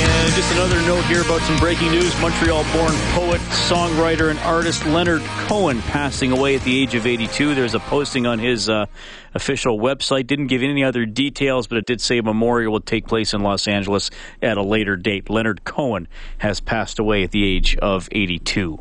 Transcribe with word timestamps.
And 0.00 0.34
just 0.34 0.52
another 0.52 0.80
note 0.82 1.04
here 1.06 1.22
about 1.22 1.40
some 1.42 1.58
breaking 1.58 1.90
news. 1.90 2.18
Montreal 2.20 2.62
born 2.72 2.94
poet, 3.12 3.40
songwriter, 3.50 4.30
and 4.30 4.38
artist 4.40 4.86
Leonard 4.86 5.22
Cohen 5.22 5.80
passing 5.82 6.32
away 6.32 6.54
at 6.54 6.62
the 6.62 6.80
age 6.80 6.94
of 6.94 7.06
82. 7.06 7.54
There's 7.54 7.74
a 7.74 7.80
posting 7.80 8.26
on 8.26 8.38
his 8.38 8.68
uh, 8.68 8.86
official 9.34 9.78
website. 9.78 10.26
Didn't 10.26 10.48
give 10.48 10.62
any 10.62 10.84
other 10.84 11.06
details, 11.06 11.66
but 11.66 11.78
it 11.78 11.86
did 11.86 12.00
say 12.00 12.18
a 12.18 12.22
memorial 12.22 12.72
will 12.72 12.80
take 12.80 13.06
place 13.06 13.34
in 13.34 13.42
Los 13.42 13.66
Angeles 13.66 14.10
at 14.42 14.56
a 14.56 14.62
later 14.62 14.96
date. 14.96 15.30
Leonard 15.30 15.64
Cohen 15.64 16.06
has 16.38 16.60
passed 16.60 16.98
away 16.98 17.22
at 17.22 17.30
the 17.30 17.44
age 17.44 17.76
of 17.76 18.08
82. 18.12 18.80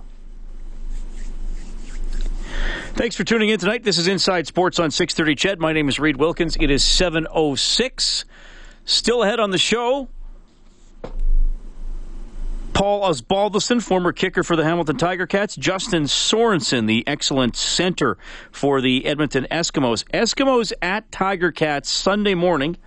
Thanks 2.94 3.16
for 3.16 3.24
tuning 3.24 3.50
in 3.50 3.60
tonight. 3.60 3.84
This 3.84 4.00
is 4.00 4.08
Inside 4.08 4.48
Sports 4.48 4.80
on 4.80 4.90
630 4.90 5.36
CHED. 5.36 5.60
My 5.60 5.72
name 5.72 5.88
is 5.88 6.00
Reed 6.00 6.18
Wilkins. 6.18 6.58
It 6.60 6.72
is 6.72 6.84
7.06. 6.84 8.26
Still 8.86 9.22
ahead 9.22 9.40
on 9.40 9.52
the 9.52 9.58
show. 9.58 10.10
Paul 12.78 13.02
Osbaldiston, 13.12 13.82
former 13.82 14.12
kicker 14.12 14.44
for 14.44 14.56
the 14.56 14.64
Hamilton 14.64 14.98
Tiger 14.98 15.26
Cats. 15.26 15.56
Justin 15.56 16.04
Sorensen, 16.04 16.86
the 16.86 17.04
excellent 17.08 17.56
center 17.56 18.20
for 18.52 18.82
the 18.82 19.08
Edmonton 19.08 19.48
Eskimos. 19.50 20.04
Eskimos 20.12 20.72
at 20.80 21.12
Tiger 21.12 21.52
Cats 21.52 21.90
Sunday 21.90 22.36
morning, 22.36 22.78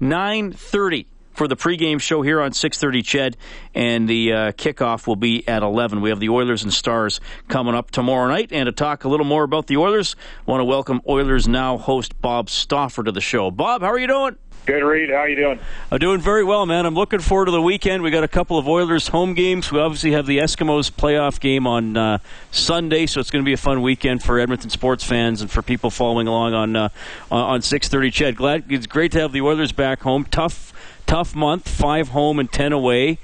9.30 0.00 1.06
for 1.32 1.48
the 1.48 1.56
pregame 1.56 2.00
show 2.00 2.22
here 2.22 2.40
on 2.40 2.52
6:30 2.52 3.02
Ched, 3.02 3.34
and 3.74 4.08
the 4.08 4.32
uh, 4.32 4.52
kickoff 4.52 5.08
will 5.08 5.16
be 5.16 5.42
at 5.48 5.64
11. 5.64 6.02
We 6.02 6.10
have 6.10 6.20
the 6.20 6.28
Oilers 6.28 6.62
and 6.62 6.72
Stars 6.72 7.20
coming 7.48 7.74
up 7.74 7.90
tomorrow 7.90 8.28
night, 8.28 8.50
and 8.52 8.66
to 8.66 8.72
talk 8.72 9.02
a 9.02 9.08
little 9.08 9.26
more 9.26 9.42
about 9.42 9.66
the 9.66 9.76
Oilers, 9.76 10.14
want 10.46 10.60
to 10.60 10.64
welcome 10.64 11.00
Oilers 11.08 11.48
Now 11.48 11.78
host 11.78 12.20
Bob 12.20 12.48
Stauffer 12.48 13.02
to 13.02 13.10
the 13.10 13.20
show. 13.20 13.50
Bob, 13.50 13.82
how 13.82 13.88
are 13.88 13.98
you 13.98 14.06
doing? 14.06 14.36
Good, 14.64 14.84
Reed. 14.84 15.10
How 15.10 15.24
you 15.24 15.34
doing? 15.34 15.58
I'm 15.90 15.98
doing 15.98 16.20
very 16.20 16.44
well, 16.44 16.66
man. 16.66 16.86
I'm 16.86 16.94
looking 16.94 17.18
forward 17.18 17.46
to 17.46 17.50
the 17.50 17.60
weekend. 17.60 18.04
We 18.04 18.12
got 18.12 18.22
a 18.22 18.28
couple 18.28 18.58
of 18.58 18.68
Oilers 18.68 19.08
home 19.08 19.34
games. 19.34 19.72
We 19.72 19.80
obviously 19.80 20.12
have 20.12 20.24
the 20.24 20.38
Eskimos 20.38 20.88
playoff 20.88 21.40
game 21.40 21.66
on 21.66 21.96
uh, 21.96 22.18
Sunday, 22.52 23.06
so 23.06 23.18
it's 23.18 23.32
going 23.32 23.44
to 23.44 23.46
be 23.46 23.54
a 23.54 23.56
fun 23.56 23.82
weekend 23.82 24.22
for 24.22 24.38
Edmonton 24.38 24.70
sports 24.70 25.02
fans 25.02 25.40
and 25.40 25.50
for 25.50 25.62
people 25.62 25.90
following 25.90 26.28
along 26.28 26.54
on 26.54 26.76
uh, 26.76 26.88
on 27.28 27.60
6:30. 27.60 28.12
CHED, 28.12 28.36
glad 28.36 28.64
it's 28.68 28.86
great 28.86 29.10
to 29.12 29.20
have 29.20 29.32
the 29.32 29.40
Oilers 29.40 29.72
back 29.72 30.02
home. 30.02 30.24
Tough, 30.30 30.72
tough 31.08 31.34
month. 31.34 31.66
Five 31.66 32.10
home 32.10 32.38
and 32.38 32.50
ten 32.50 32.72
away, 32.72 33.18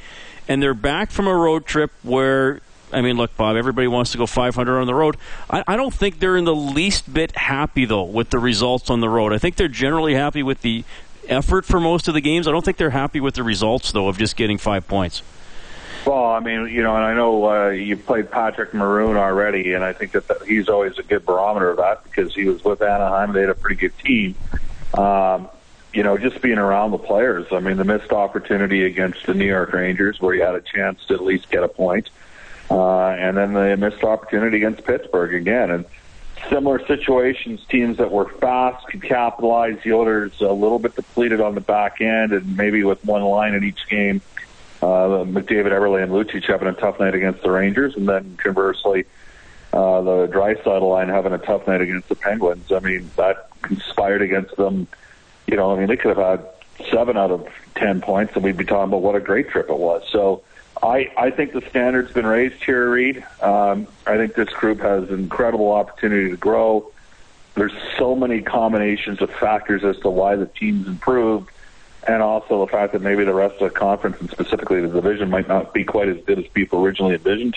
and 0.48 0.60
they're 0.60 0.74
back 0.74 1.12
from 1.12 1.28
a 1.28 1.34
road 1.34 1.66
trip 1.66 1.92
where 2.02 2.62
I 2.92 3.02
mean, 3.02 3.16
look, 3.16 3.36
Bob, 3.36 3.56
everybody 3.56 3.86
wants 3.86 4.12
to 4.12 4.18
go 4.18 4.26
500 4.26 4.80
on 4.80 4.86
the 4.86 4.94
road. 4.94 5.16
I, 5.50 5.62
I, 5.66 5.76
don't 5.76 5.92
think 5.92 6.20
they're 6.20 6.36
in 6.36 6.44
the 6.44 6.54
least 6.54 7.12
bit 7.12 7.36
happy, 7.36 7.84
though, 7.84 8.04
with 8.04 8.30
the 8.30 8.38
results 8.38 8.88
on 8.90 9.00
the 9.00 9.08
road. 9.08 9.32
I 9.32 9.38
think 9.38 9.56
they're 9.56 9.68
generally 9.68 10.14
happy 10.14 10.42
with 10.42 10.62
the 10.62 10.84
effort 11.28 11.64
for 11.64 11.80
most 11.80 12.08
of 12.08 12.14
the 12.14 12.20
games. 12.20 12.48
I 12.48 12.52
don't 12.52 12.64
think 12.64 12.76
they're 12.76 12.90
happy 12.90 13.20
with 13.20 13.34
the 13.34 13.42
results, 13.42 13.92
though, 13.92 14.08
of 14.08 14.18
just 14.18 14.36
getting 14.36 14.58
five 14.58 14.86
points. 14.88 15.22
Well, 16.06 16.26
I 16.26 16.40
mean, 16.40 16.68
you 16.68 16.82
know, 16.82 16.94
and 16.94 17.04
I 17.04 17.14
know 17.14 17.50
uh, 17.50 17.68
you 17.68 17.96
played 17.96 18.30
Patrick 18.30 18.72
Maroon 18.72 19.16
already, 19.16 19.74
and 19.74 19.84
I 19.84 19.92
think 19.92 20.12
that 20.12 20.28
the, 20.28 20.42
he's 20.46 20.68
always 20.68 20.98
a 20.98 21.02
good 21.02 21.26
barometer 21.26 21.70
of 21.70 21.76
that 21.78 22.04
because 22.04 22.34
he 22.34 22.44
was 22.44 22.64
with 22.64 22.80
Anaheim. 22.80 23.32
They 23.32 23.40
had 23.40 23.50
a 23.50 23.54
pretty 23.54 23.76
good 23.76 23.98
team. 23.98 24.34
Um, 24.94 25.48
you 25.92 26.02
know, 26.02 26.16
just 26.16 26.40
being 26.40 26.58
around 26.58 26.92
the 26.92 26.98
players. 26.98 27.46
I 27.50 27.60
mean, 27.60 27.76
the 27.76 27.84
missed 27.84 28.12
opportunity 28.12 28.84
against 28.84 29.26
the 29.26 29.34
New 29.34 29.46
York 29.46 29.72
Rangers 29.72 30.20
where 30.20 30.34
you 30.34 30.42
had 30.42 30.54
a 30.54 30.60
chance 30.60 31.04
to 31.06 31.14
at 31.14 31.22
least 31.22 31.50
get 31.50 31.62
a 31.62 31.68
point. 31.68 32.10
Uh, 32.70 33.08
and 33.08 33.36
then 33.36 33.54
the 33.54 33.76
missed 33.76 34.04
opportunity 34.04 34.58
against 34.58 34.84
Pittsburgh 34.84 35.34
again. 35.34 35.70
And 35.70 35.84
similar 36.48 36.84
situations, 36.86 37.60
teams 37.68 37.98
that 37.98 38.10
were 38.10 38.28
fast 38.28 38.86
could 38.88 39.02
capitalize. 39.02 39.78
The 39.82 39.92
Oilers 39.92 40.40
a 40.40 40.52
little 40.52 40.78
bit 40.78 40.94
depleted 40.94 41.40
on 41.40 41.54
the 41.54 41.60
back 41.60 42.00
end, 42.00 42.32
and 42.32 42.56
maybe 42.56 42.84
with 42.84 43.04
one 43.04 43.22
line 43.22 43.54
in 43.54 43.64
each 43.64 43.88
game. 43.88 44.20
Uh, 44.80 45.24
McDavid, 45.24 45.72
Eberle, 45.72 46.02
and 46.02 46.12
Lucic 46.12 46.44
having 46.44 46.68
a 46.68 46.72
tough 46.72 47.00
night 47.00 47.14
against 47.14 47.42
the 47.42 47.50
Rangers, 47.50 47.96
and 47.96 48.08
then 48.08 48.36
conversely, 48.36 49.04
uh, 49.72 50.00
the 50.02 50.28
Draisaitl 50.28 50.88
line 50.88 51.08
having 51.08 51.32
a 51.32 51.38
tough 51.38 51.66
night 51.66 51.80
against 51.80 52.08
the 52.08 52.14
Penguins. 52.14 52.70
I 52.70 52.78
mean, 52.78 53.10
that 53.16 53.50
conspired 53.62 54.22
against 54.22 54.56
them. 54.56 54.86
You 55.46 55.56
know, 55.56 55.72
I 55.72 55.78
mean, 55.78 55.88
they 55.88 55.96
could 55.96 56.16
have 56.16 56.40
had 56.40 56.46
seven 56.90 57.16
out 57.16 57.30
of 57.30 57.48
ten 57.74 58.00
points, 58.00 58.34
and 58.34 58.44
we'd 58.44 58.56
be 58.56 58.64
talking 58.64 58.88
about 58.88 59.02
what 59.02 59.16
a 59.16 59.20
great 59.20 59.48
trip 59.48 59.68
it 59.68 59.78
was. 59.78 60.02
So 60.12 60.42
I, 60.82 61.10
I 61.16 61.30
think 61.30 61.52
the 61.52 61.62
standard's 61.68 62.12
been 62.12 62.26
raised 62.26 62.62
here, 62.62 62.90
Reed. 62.90 63.24
Um, 63.40 63.88
I 64.06 64.16
think 64.16 64.34
this 64.34 64.50
group 64.50 64.80
has 64.80 65.10
incredible 65.10 65.72
opportunity 65.72 66.30
to 66.30 66.36
grow. 66.36 66.92
There's 67.54 67.72
so 67.98 68.14
many 68.14 68.42
combinations 68.42 69.20
of 69.20 69.30
factors 69.30 69.82
as 69.84 69.98
to 70.00 70.10
why 70.10 70.36
the 70.36 70.46
team's 70.46 70.86
improved, 70.86 71.50
and 72.06 72.22
also 72.22 72.64
the 72.64 72.70
fact 72.70 72.92
that 72.92 73.02
maybe 73.02 73.24
the 73.24 73.34
rest 73.34 73.60
of 73.60 73.72
the 73.72 73.78
conference 73.78 74.20
and 74.20 74.30
specifically 74.30 74.80
the 74.80 74.88
division 74.88 75.30
might 75.30 75.48
not 75.48 75.74
be 75.74 75.84
quite 75.84 76.08
as 76.08 76.22
good 76.24 76.38
as 76.38 76.46
people 76.48 76.84
originally 76.84 77.14
envisioned. 77.14 77.56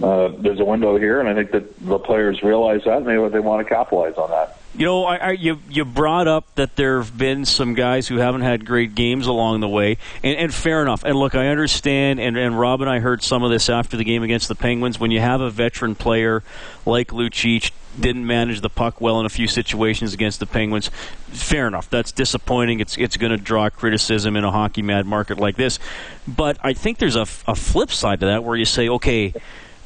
Uh, 0.00 0.28
there's 0.38 0.60
a 0.60 0.64
window 0.64 0.96
here, 0.96 1.20
and 1.20 1.28
I 1.28 1.34
think 1.34 1.50
that 1.50 1.84
the 1.84 1.98
players 1.98 2.42
realize 2.42 2.84
that, 2.84 2.98
and 2.98 3.06
they, 3.06 3.28
they 3.28 3.40
want 3.40 3.66
to 3.66 3.74
capitalize 3.74 4.14
on 4.14 4.30
that. 4.30 4.61
You 4.74 4.86
know, 4.86 5.04
I, 5.04 5.16
I, 5.16 5.30
you 5.32 5.58
you 5.68 5.84
brought 5.84 6.26
up 6.26 6.46
that 6.54 6.76
there 6.76 6.96
have 6.96 7.16
been 7.16 7.44
some 7.44 7.74
guys 7.74 8.08
who 8.08 8.16
haven't 8.16 8.40
had 8.40 8.64
great 8.64 8.94
games 8.94 9.26
along 9.26 9.60
the 9.60 9.68
way, 9.68 9.98
and, 10.22 10.38
and 10.38 10.54
fair 10.54 10.80
enough. 10.80 11.04
And 11.04 11.14
look, 11.14 11.34
I 11.34 11.48
understand, 11.48 12.20
and, 12.20 12.38
and 12.38 12.58
Rob 12.58 12.80
and 12.80 12.88
I 12.88 13.00
heard 13.00 13.22
some 13.22 13.42
of 13.42 13.50
this 13.50 13.68
after 13.68 13.98
the 13.98 14.04
game 14.04 14.22
against 14.22 14.48
the 14.48 14.54
Penguins. 14.54 14.98
When 14.98 15.10
you 15.10 15.20
have 15.20 15.42
a 15.42 15.50
veteran 15.50 15.94
player 15.94 16.42
like 16.86 17.08
Lucic 17.08 17.70
didn't 18.00 18.26
manage 18.26 18.62
the 18.62 18.70
puck 18.70 19.00
well 19.00 19.20
in 19.20 19.26
a 19.26 19.28
few 19.28 19.46
situations 19.46 20.14
against 20.14 20.40
the 20.40 20.46
Penguins. 20.46 20.88
Fair 21.28 21.66
enough. 21.66 21.90
That's 21.90 22.12
disappointing. 22.12 22.80
It's 22.80 22.96
it's 22.96 23.16
going 23.16 23.32
to 23.32 23.36
draw 23.36 23.68
criticism 23.68 24.36
in 24.36 24.44
a 24.44 24.50
hockey 24.50 24.82
mad 24.82 25.06
market 25.06 25.38
like 25.38 25.56
this. 25.56 25.78
But 26.26 26.56
I 26.62 26.72
think 26.72 26.98
there's 26.98 27.16
a, 27.16 27.26
a 27.46 27.54
flip 27.54 27.90
side 27.90 28.20
to 28.20 28.26
that 28.26 28.44
where 28.44 28.56
you 28.56 28.64
say, 28.64 28.88
okay, 28.88 29.34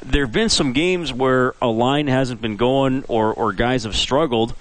there 0.01 0.23
have 0.23 0.31
been 0.31 0.49
some 0.49 0.73
games 0.73 1.11
where 1.11 1.55
a 1.61 1.67
line 1.67 2.07
hasn't 2.07 2.41
been 2.41 2.55
going 2.55 3.03
or 3.07 3.33
or 3.33 3.51
guys 3.51 3.83
have 3.83 3.95
struggled 3.95 4.55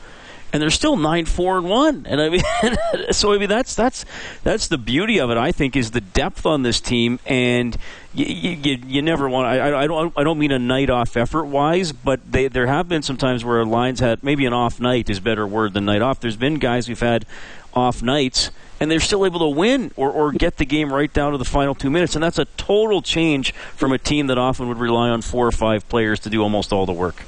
and 0.52 0.62
they're 0.62 0.70
still 0.70 0.96
nine 0.96 1.26
four 1.26 1.58
and 1.58 1.68
one. 1.68 2.06
And 2.08 2.20
I 2.20 2.28
mean, 2.28 2.42
so 3.10 3.32
I 3.32 3.38
mean 3.38 3.48
that's 3.48 3.74
that's 3.74 4.04
that's 4.42 4.68
the 4.68 4.78
beauty 4.78 5.18
of 5.18 5.30
it. 5.30 5.36
I 5.36 5.52
think 5.52 5.76
is 5.76 5.90
the 5.90 6.00
depth 6.00 6.46
on 6.46 6.62
this 6.62 6.80
team, 6.80 7.18
and 7.26 7.76
you 8.14 8.24
you, 8.24 8.78
you 8.86 9.02
never 9.02 9.28
want. 9.28 9.46
I, 9.46 9.82
I 9.82 9.86
don't 9.86 10.12
I 10.16 10.24
don't 10.24 10.38
mean 10.38 10.52
a 10.52 10.58
night 10.58 10.90
off 10.90 11.16
effort 11.16 11.44
wise, 11.44 11.92
but 11.92 12.20
they, 12.30 12.48
there 12.48 12.66
have 12.66 12.88
been 12.88 13.02
some 13.02 13.16
times 13.16 13.44
where 13.44 13.64
lines 13.64 14.00
had 14.00 14.22
maybe 14.22 14.46
an 14.46 14.52
off 14.52 14.80
night 14.80 15.10
is 15.10 15.20
better 15.20 15.46
word 15.46 15.74
than 15.74 15.84
night 15.84 16.02
off. 16.02 16.20
There's 16.20 16.36
been 16.36 16.58
guys 16.58 16.86
who've 16.86 16.98
had 16.98 17.26
off 17.74 18.02
nights. 18.02 18.50
And 18.78 18.90
they're 18.90 19.00
still 19.00 19.24
able 19.24 19.38
to 19.38 19.48
win 19.58 19.90
or, 19.96 20.10
or 20.10 20.32
get 20.32 20.58
the 20.58 20.66
game 20.66 20.92
right 20.92 21.10
down 21.10 21.32
to 21.32 21.38
the 21.38 21.46
final 21.46 21.74
two 21.74 21.88
minutes. 21.88 22.14
And 22.14 22.22
that's 22.22 22.38
a 22.38 22.44
total 22.44 23.00
change 23.00 23.54
from 23.54 23.90
a 23.90 23.96
team 23.96 24.26
that 24.26 24.36
often 24.36 24.68
would 24.68 24.76
rely 24.76 25.08
on 25.08 25.22
four 25.22 25.46
or 25.46 25.50
five 25.50 25.88
players 25.88 26.20
to 26.20 26.28
do 26.28 26.42
almost 26.42 26.74
all 26.74 26.84
the 26.84 26.92
work. 26.92 27.22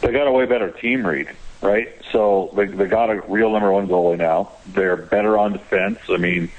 They 0.00 0.10
got 0.10 0.26
a 0.26 0.32
way 0.32 0.46
better 0.46 0.70
team, 0.70 1.06
Reed 1.06 1.28
right? 1.64 1.88
So 2.12 2.50
they, 2.54 2.66
they 2.66 2.86
got 2.86 3.10
a 3.10 3.22
real 3.26 3.50
number 3.50 3.72
one 3.72 3.88
goalie 3.88 4.18
now. 4.18 4.52
They're 4.66 4.96
better 4.96 5.38
on 5.38 5.54
defense. 5.54 5.98
I 6.08 6.18
mean, 6.18 6.52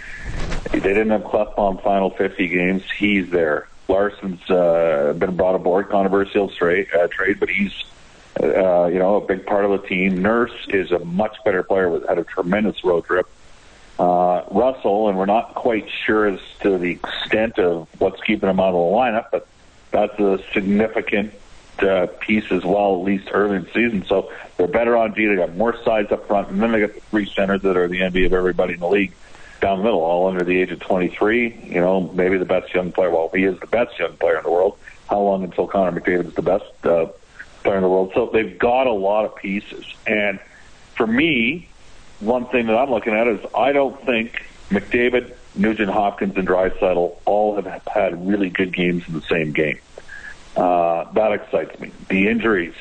they 0.72 0.80
didn't 0.80 1.12
have 1.12 1.22
Klefbom 1.22 1.82
final 1.84 2.10
50 2.10 2.48
games. 2.48 2.84
He's 2.98 3.30
there. 3.30 3.68
Larsson's 3.88 4.50
uh, 4.50 5.14
been 5.16 5.36
brought 5.36 5.54
aboard, 5.54 5.90
controversial 5.90 6.50
trade, 6.50 6.88
uh, 6.92 7.08
trade, 7.08 7.40
but 7.40 7.50
he's 7.50 7.72
uh, 8.42 8.86
you 8.88 8.98
know 8.98 9.18
a 9.18 9.22
big 9.22 9.46
part 9.46 9.64
of 9.64 9.80
the 9.80 9.88
team. 9.88 10.22
Nurse 10.24 10.52
is 10.70 10.92
a 10.92 11.00
much 11.00 11.38
better 11.46 11.62
player. 11.62 11.88
With 11.88 12.08
had 12.08 12.18
a 12.18 12.24
tremendous 12.24 12.84
road 12.84 13.06
trip. 13.06 13.28
Uh, 14.00 14.44
Russell, 14.50 15.08
and 15.08 15.18
we're 15.18 15.28
not 15.28 15.54
quite 15.54 15.88
sure 16.06 16.28
as 16.28 16.40
to 16.62 16.80
the 16.80 16.92
extent 16.92 17.60
of 17.60 17.88
what's 18.00 18.20
keeping 18.24 18.50
him 18.50 18.60
out 18.60 18.70
of 18.70 18.74
the 18.74 18.80
lineup, 18.80 19.28
but 19.32 19.48
that's 19.92 20.20
a 20.20 20.44
significant 20.52 21.32
uh, 21.80 22.08
piece 22.20 22.52
as 22.52 22.64
well, 22.64 22.96
at 22.96 23.04
least 23.04 23.30
early 23.32 23.58
in 23.58 23.64
the 23.64 23.72
season. 23.72 24.06
So 24.08 24.32
they're 24.58 24.68
better 24.68 24.96
on 24.98 25.14
D. 25.14 25.26
They 25.26 25.36
got 25.36 25.56
more 25.56 25.76
sides 25.84 26.12
up 26.12 26.28
front, 26.28 26.50
and 26.50 26.62
then 26.62 26.72
they 26.72 26.80
got 26.82 26.94
the 26.94 27.02
three 27.02 27.26
centers 27.26 27.62
that 27.64 27.78
are 27.78 27.88
the 27.88 28.02
envy 28.04 28.26
of 28.26 28.34
everybody 28.34 28.74
in 28.74 28.80
the 28.80 28.88
league 28.88 29.14
down 29.62 29.80
the 29.80 29.84
middle, 29.84 30.02
all 30.02 30.28
under 30.28 30.44
the 30.44 30.62
age 30.62 30.72
of 30.72 30.80
23. 30.80 31.64
You 31.66 31.82
know, 31.82 32.02
maybe 32.14 32.38
the 32.38 32.46
best 32.46 32.74
young 32.74 32.92
player. 32.92 33.10
Well, 33.10 33.30
he 33.34 33.44
is 33.44 33.60
the 33.60 33.68
best 33.68 33.98
young 33.98 34.16
player 34.18 34.38
in 34.38 34.44
the 34.44 34.52
world. 34.52 34.78
How 35.10 35.20
long 35.20 35.44
until 35.44 35.68
Connor 35.68 36.00
McDavid 36.00 36.28
is 36.28 36.34
the 36.34 36.42
best 36.42 36.66
uh, 36.84 37.08
player 37.64 37.78
in 37.78 37.84
the 37.84 37.90
world? 37.90 38.12
So 38.14 38.30
they've 38.32 38.58
got 38.58 38.88
a 38.88 38.92
lot 38.92 39.26
of 39.26 39.36
pieces. 39.36 39.86
And 40.06 40.40
for 40.96 41.08
me, 41.08 41.70
one 42.20 42.46
thing 42.48 42.68
that 42.68 42.76
I'm 42.78 42.90
looking 42.90 43.14
at 43.14 43.28
is 43.28 43.40
I 43.56 43.72
don't 43.72 44.00
think 44.06 44.44
McDavid 44.70 45.34
Nugent 45.56 45.90
Hopkins 45.90 46.36
and 46.38 46.48
Draisaitl 46.48 47.16
all 47.26 47.56
have 47.56 47.82
had 47.88 48.28
really 48.28 48.50
good 48.50 48.74
games 48.74 49.08
in 49.08 49.14
the 49.14 49.22
same 49.22 49.52
game. 49.52 49.80
Uh, 50.56 51.12
that 51.14 51.32
excites 51.34 51.80
me. 51.80 51.92
The 52.10 52.28
injuries. 52.28 52.76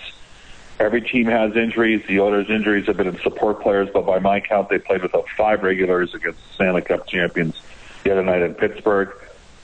Every 0.78 1.02
team 1.02 1.26
has 1.26 1.56
injuries. 1.56 2.04
The 2.06 2.20
Oilers' 2.20 2.50
injuries 2.50 2.86
have 2.86 2.96
been 2.96 3.06
in 3.06 3.18
support 3.20 3.60
players, 3.60 3.88
but 3.92 4.04
by 4.06 4.18
my 4.18 4.40
count, 4.40 4.68
they 4.68 4.78
played 4.78 5.02
without 5.02 5.28
five 5.36 5.62
regulars 5.62 6.14
against 6.14 6.38
the 6.48 6.54
Stanley 6.54 6.82
Cup 6.82 7.06
champions 7.06 7.60
the 8.02 8.12
other 8.12 8.22
night 8.22 8.42
in 8.42 8.54
Pittsburgh. 8.54 9.10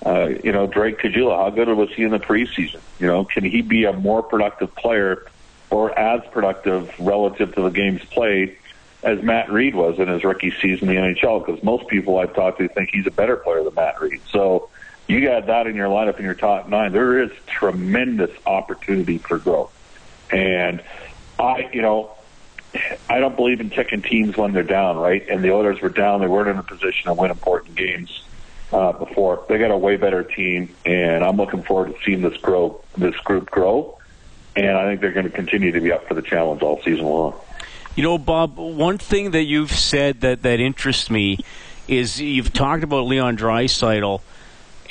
Uh, 0.05 0.31
you 0.43 0.51
know, 0.53 0.67
Drake 0.67 0.99
Caggiula, 0.99 1.37
how 1.37 1.51
good 1.51 1.69
was 1.69 1.91
he 1.91 2.05
in 2.05 2.11
the 2.11 2.19
preseason? 2.19 2.81
You 2.99 3.07
know, 3.07 3.25
can 3.25 3.45
he 3.45 3.61
be 3.61 3.85
a 3.85 3.93
more 3.93 4.23
productive 4.23 4.75
player 4.75 5.27
or 5.69 5.97
as 5.99 6.23
productive 6.33 6.93
relative 6.99 7.55
to 7.55 7.63
the 7.63 7.71
games 7.71 8.03
played 8.07 8.57
as 9.03 9.23
Matt 9.23 9.51
Read 9.51 9.75
was 9.75 9.99
in 9.99 10.09
his 10.09 10.25
rookie 10.25 10.55
season 10.63 10.89
in 10.89 10.95
the 10.95 11.01
NHL? 11.01 11.45
Because 11.45 11.63
most 11.63 11.87
people 11.89 12.19
I've 12.19 12.35
talked 12.35 12.59
to 12.59 12.69
think 12.69 12.91
he's 12.93 13.07
a 13.07 13.11
better 13.11 13.37
player 13.37 13.63
than 13.63 13.75
Matt 13.75 14.01
Read. 14.01 14.21
So 14.31 14.71
you 15.11 15.21
got 15.27 15.47
that 15.47 15.67
in 15.67 15.75
your 15.75 15.89
lineup 15.89 16.19
in 16.19 16.25
your 16.25 16.35
top 16.35 16.69
nine. 16.69 16.93
There 16.93 17.21
is 17.21 17.31
tremendous 17.47 18.31
opportunity 18.47 19.19
for 19.19 19.39
growth. 19.39 19.73
And 20.31 20.83
I, 21.39 21.69
you 21.73 21.83
know, 21.83 22.13
I 23.09 23.19
don't 23.19 23.35
believe 23.35 23.61
in 23.61 23.71
kicking 23.71 24.03
teams 24.03 24.37
when 24.37 24.53
they're 24.53 24.63
down, 24.63 24.97
right? 24.97 25.27
And 25.29 25.43
the 25.43 25.53
Oilers 25.53 25.81
were 25.81 25.89
down; 25.89 26.21
they 26.21 26.29
weren't 26.29 26.49
in 26.49 26.59
a 26.59 26.63
position 26.63 27.07
to 27.07 27.15
win 27.15 27.31
important 27.31 27.75
games 27.75 28.23
uh, 28.73 28.93
before. 28.93 29.45
They 29.49 29.59
got 29.59 29.73
a 29.73 29.77
way 29.77 29.97
better 29.97 30.23
team, 30.23 30.75
and 30.87 31.25
I'm 31.25 31.37
looking 31.37 31.63
forward 31.63 31.95
to 31.95 32.03
seeing 32.05 32.23
this 32.23 32.37
grow, 32.37 32.81
this 32.97 33.17
group 33.17 33.51
grow. 33.51 33.99
And 34.55 34.71
I 34.71 34.85
think 34.85 35.01
they're 35.01 35.13
going 35.13 35.27
to 35.27 35.33
continue 35.33 35.73
to 35.73 35.81
be 35.81 35.93
up 35.93 36.07
for 36.07 36.15
the 36.15 36.23
challenge 36.23 36.63
all 36.63 36.81
season 36.83 37.05
long. 37.05 37.35
You 37.97 38.03
know, 38.03 38.19
Bob, 38.19 38.57
one 38.57 38.99
thing 38.99 39.33
that 39.33 39.45
you've 39.45 39.73
said 39.73 40.21
that 40.21 40.43
that 40.43 40.61
interests 40.61 41.11
me 41.11 41.39
is 41.89 42.21
you've 42.21 42.53
talked 42.53 42.85
about 42.85 43.07
Leon 43.07 43.37
Draisaitl 43.37 44.21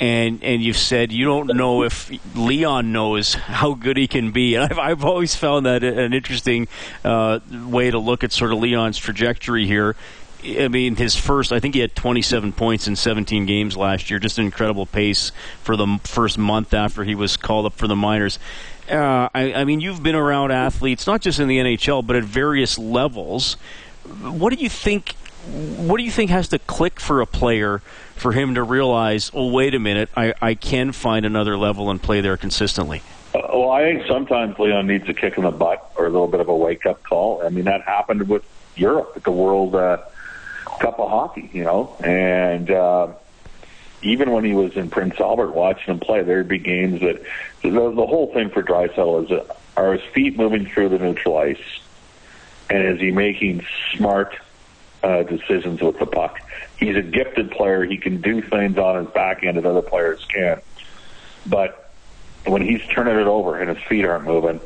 and 0.00 0.42
and 0.42 0.62
you've 0.62 0.78
said 0.78 1.12
you 1.12 1.26
don't 1.26 1.54
know 1.54 1.84
if 1.84 2.10
Leon 2.34 2.90
knows 2.90 3.34
how 3.34 3.74
good 3.74 3.98
he 3.98 4.08
can 4.08 4.32
be. 4.32 4.54
And 4.54 4.64
I've 4.64 4.78
I've 4.78 5.04
always 5.04 5.36
found 5.36 5.66
that 5.66 5.84
an 5.84 6.14
interesting 6.14 6.66
uh, 7.04 7.40
way 7.52 7.90
to 7.90 7.98
look 7.98 8.24
at 8.24 8.32
sort 8.32 8.52
of 8.52 8.58
Leon's 8.58 8.98
trajectory 8.98 9.66
here. 9.66 9.94
I 10.42 10.68
mean, 10.68 10.96
his 10.96 11.14
first, 11.16 11.52
I 11.52 11.60
think 11.60 11.74
he 11.74 11.82
had 11.82 11.94
27 11.94 12.52
points 12.52 12.88
in 12.88 12.96
17 12.96 13.44
games 13.44 13.76
last 13.76 14.08
year. 14.08 14.18
Just 14.18 14.38
an 14.38 14.46
incredible 14.46 14.86
pace 14.86 15.32
for 15.62 15.76
the 15.76 16.00
first 16.04 16.38
month 16.38 16.72
after 16.72 17.04
he 17.04 17.14
was 17.14 17.36
called 17.36 17.66
up 17.66 17.74
for 17.74 17.86
the 17.86 17.94
minors. 17.94 18.38
Uh, 18.90 19.28
I, 19.34 19.52
I 19.52 19.64
mean, 19.64 19.80
you've 19.80 20.02
been 20.02 20.14
around 20.14 20.50
athletes, 20.50 21.06
not 21.06 21.20
just 21.20 21.40
in 21.40 21.46
the 21.46 21.58
NHL, 21.58 22.06
but 22.06 22.16
at 22.16 22.24
various 22.24 22.78
levels. 22.78 23.58
What 24.22 24.56
do 24.56 24.62
you 24.62 24.70
think? 24.70 25.14
What 25.46 25.96
do 25.96 26.04
you 26.04 26.10
think 26.10 26.30
has 26.30 26.48
to 26.48 26.58
click 26.58 27.00
for 27.00 27.20
a 27.20 27.26
player 27.26 27.78
for 28.16 28.32
him 28.32 28.54
to 28.56 28.62
realize, 28.62 29.30
oh, 29.32 29.50
wait 29.50 29.74
a 29.74 29.78
minute, 29.78 30.10
I, 30.16 30.34
I 30.40 30.54
can 30.54 30.92
find 30.92 31.24
another 31.24 31.56
level 31.56 31.90
and 31.90 32.00
play 32.00 32.20
there 32.20 32.36
consistently? 32.36 33.02
Uh, 33.34 33.40
well, 33.52 33.70
I 33.70 33.82
think 33.82 34.06
sometimes 34.06 34.58
Leon 34.58 34.86
needs 34.86 35.08
a 35.08 35.14
kick 35.14 35.38
in 35.38 35.44
the 35.44 35.50
butt 35.50 35.92
or 35.96 36.06
a 36.06 36.10
little 36.10 36.28
bit 36.28 36.40
of 36.40 36.48
a 36.48 36.56
wake 36.56 36.84
up 36.84 37.02
call. 37.02 37.42
I 37.42 37.48
mean, 37.48 37.64
that 37.64 37.82
happened 37.82 38.28
with 38.28 38.44
Europe 38.76 39.12
at 39.16 39.24
the 39.24 39.30
World 39.30 39.74
uh, 39.74 39.98
Cup 40.80 40.98
of 40.98 41.08
Hockey, 41.08 41.48
you 41.52 41.64
know, 41.64 41.96
and 42.04 42.70
uh, 42.70 43.08
even 44.02 44.30
when 44.30 44.44
he 44.44 44.54
was 44.54 44.76
in 44.76 44.90
Prince 44.90 45.18
Albert 45.20 45.52
watching 45.52 45.94
him 45.94 46.00
play, 46.00 46.22
there'd 46.22 46.48
be 46.48 46.58
games 46.58 47.00
that 47.00 47.22
the, 47.62 47.70
the 47.70 48.06
whole 48.06 48.32
thing 48.32 48.50
for 48.50 48.62
Draisaitl 48.62 49.24
is 49.24 49.28
that 49.30 49.56
are 49.76 49.94
his 49.94 50.02
feet 50.12 50.36
moving 50.36 50.66
through 50.66 50.90
the 50.90 50.98
neutral 50.98 51.36
ice, 51.38 51.60
and 52.68 52.84
is 52.84 53.00
he 53.00 53.10
making 53.10 53.64
smart 53.94 54.36
uh, 55.02 55.22
decisions 55.22 55.80
with 55.80 55.98
the 55.98 56.06
puck? 56.06 56.38
He's 56.78 56.96
a 56.96 57.02
gifted 57.02 57.50
player. 57.50 57.84
He 57.84 57.98
can 57.98 58.20
do 58.20 58.42
things 58.42 58.78
on 58.78 59.04
his 59.04 59.12
backhand 59.12 59.56
that 59.56 59.66
other 59.66 59.82
players 59.82 60.24
can't. 60.26 60.62
But 61.46 61.92
when 62.46 62.62
he's 62.62 62.82
turning 62.94 63.18
it 63.18 63.26
over 63.26 63.58
and 63.58 63.68
his 63.76 63.86
feet 63.86 64.04
aren't 64.04 64.24
moving, 64.24 64.60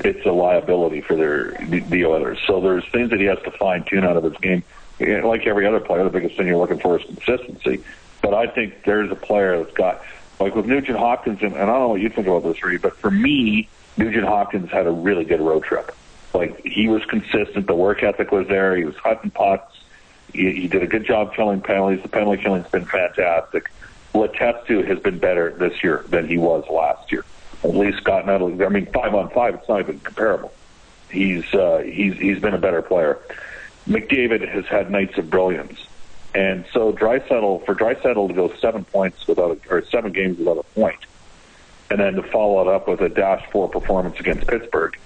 it's 0.00 0.24
a 0.26 0.32
liability 0.32 1.00
for 1.00 1.16
their 1.16 1.52
the, 1.52 1.80
the 1.80 2.04
Oilers. 2.04 2.38
So 2.46 2.60
there's 2.60 2.84
things 2.92 3.10
that 3.10 3.20
he 3.20 3.26
has 3.26 3.38
to 3.44 3.50
fine 3.52 3.84
tune 3.84 4.04
out 4.04 4.16
of 4.16 4.24
his 4.24 4.36
game. 4.38 4.62
Like 4.98 5.46
every 5.46 5.66
other 5.66 5.80
player, 5.80 6.04
the 6.04 6.10
biggest 6.10 6.36
thing 6.36 6.46
you're 6.46 6.56
looking 6.56 6.78
for 6.78 6.98
is 6.98 7.04
consistency. 7.04 7.84
But 8.22 8.34
I 8.34 8.46
think 8.46 8.84
there's 8.84 9.10
a 9.10 9.14
player 9.14 9.62
that's 9.62 9.74
got, 9.74 10.02
like 10.40 10.54
with 10.54 10.66
Nugent 10.66 10.98
Hopkins, 10.98 11.40
and, 11.42 11.52
and 11.52 11.62
I 11.62 11.66
don't 11.66 11.80
know 11.80 11.88
what 11.88 12.00
you 12.00 12.08
think 12.08 12.26
about 12.26 12.42
this, 12.42 12.62
Reed, 12.62 12.82
but 12.82 12.96
for 12.96 13.10
me, 13.10 13.68
Nugent 13.96 14.24
Hopkins 14.24 14.70
had 14.70 14.86
a 14.86 14.90
really 14.90 15.24
good 15.24 15.40
road 15.40 15.64
trip. 15.64 15.94
Like 16.36 16.64
he 16.64 16.88
was 16.88 17.04
consistent, 17.06 17.66
the 17.66 17.74
work 17.74 18.02
ethic 18.02 18.30
was 18.30 18.46
there. 18.48 18.76
He 18.76 18.84
was 18.84 18.96
hunting 18.96 19.30
pucks. 19.30 19.74
He, 20.32 20.52
he 20.52 20.68
did 20.68 20.82
a 20.82 20.86
good 20.86 21.06
job 21.06 21.34
killing 21.34 21.60
penalties. 21.60 22.02
The 22.02 22.08
penalty 22.08 22.42
killing's 22.42 22.68
been 22.68 22.84
fantastic. 22.84 23.70
Letestu 24.12 24.86
has 24.86 24.98
been 24.98 25.18
better 25.18 25.50
this 25.52 25.82
year 25.82 26.04
than 26.08 26.28
he 26.28 26.36
was 26.38 26.64
last 26.68 27.10
year. 27.10 27.24
At 27.64 27.74
least 27.74 28.04
gotten 28.04 28.28
out 28.28 28.42
of. 28.42 28.60
I 28.60 28.68
mean, 28.68 28.86
five 28.92 29.14
on 29.14 29.30
five, 29.30 29.54
it's 29.54 29.68
not 29.68 29.80
even 29.80 29.98
comparable. 30.00 30.52
He's 31.10 31.52
uh, 31.54 31.82
he's 31.84 32.16
he's 32.18 32.38
been 32.38 32.54
a 32.54 32.58
better 32.58 32.82
player. 32.82 33.18
McDavid 33.88 34.46
has 34.46 34.66
had 34.66 34.90
nights 34.90 35.16
of 35.16 35.30
brilliance. 35.30 35.86
And 36.34 36.66
so 36.72 36.92
Draisaitl 36.92 37.64
for 37.64 37.74
Draisaitl 37.74 38.28
to 38.28 38.34
go 38.34 38.52
seven 38.56 38.84
points 38.84 39.26
without 39.26 39.58
a, 39.58 39.74
or 39.74 39.84
seven 39.86 40.12
games 40.12 40.38
without 40.38 40.58
a 40.58 40.62
point, 40.78 40.98
and 41.90 41.98
then 41.98 42.14
to 42.14 42.22
follow 42.22 42.60
it 42.60 42.68
up 42.68 42.88
with 42.88 43.00
a 43.00 43.08
dash 43.08 43.42
four 43.50 43.68
performance 43.68 44.20
against 44.20 44.46
Pittsburgh, 44.46 44.98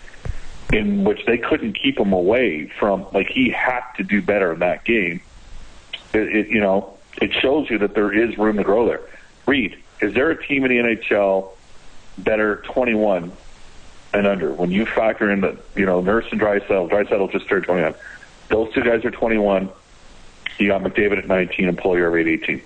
in 0.72 1.04
which 1.04 1.24
they 1.26 1.38
couldn't 1.38 1.74
keep 1.74 1.98
him 1.98 2.12
away 2.12 2.66
from 2.78 3.06
like 3.12 3.28
he 3.28 3.50
had 3.50 3.82
to 3.96 4.04
do 4.04 4.22
better 4.22 4.52
in 4.52 4.60
that 4.60 4.84
game. 4.84 5.20
It, 6.12 6.36
it 6.36 6.48
you 6.48 6.60
know 6.60 6.96
it 7.20 7.32
shows 7.32 7.70
you 7.70 7.78
that 7.78 7.94
there 7.94 8.12
is 8.12 8.36
room 8.38 8.56
to 8.56 8.64
grow 8.64 8.86
there. 8.86 9.00
Reed, 9.46 9.76
is 10.00 10.14
there 10.14 10.30
a 10.30 10.46
team 10.46 10.64
in 10.64 10.70
the 10.70 10.96
NHL 10.96 11.50
better 12.18 12.56
21 12.66 13.32
and 14.12 14.26
under 14.26 14.52
when 14.52 14.70
you 14.70 14.84
factor 14.84 15.30
in 15.30 15.40
that 15.40 15.56
you 15.74 15.86
know 15.86 16.00
Nurse 16.00 16.26
and 16.30 16.40
Draisaitl, 16.40 16.90
Draisaitl 16.90 17.32
just 17.32 17.48
turned 17.48 17.64
21. 17.64 17.94
Those 18.48 18.72
two 18.72 18.82
guys 18.82 19.04
are 19.04 19.10
21 19.10 19.70
you 20.60 20.68
got 20.68 20.82
McDavid 20.82 21.18
at 21.18 21.26
19 21.26 21.68
and 21.68 21.78
Puljujärvi 21.78 22.20
at 22.20 22.28
18. 22.44 22.62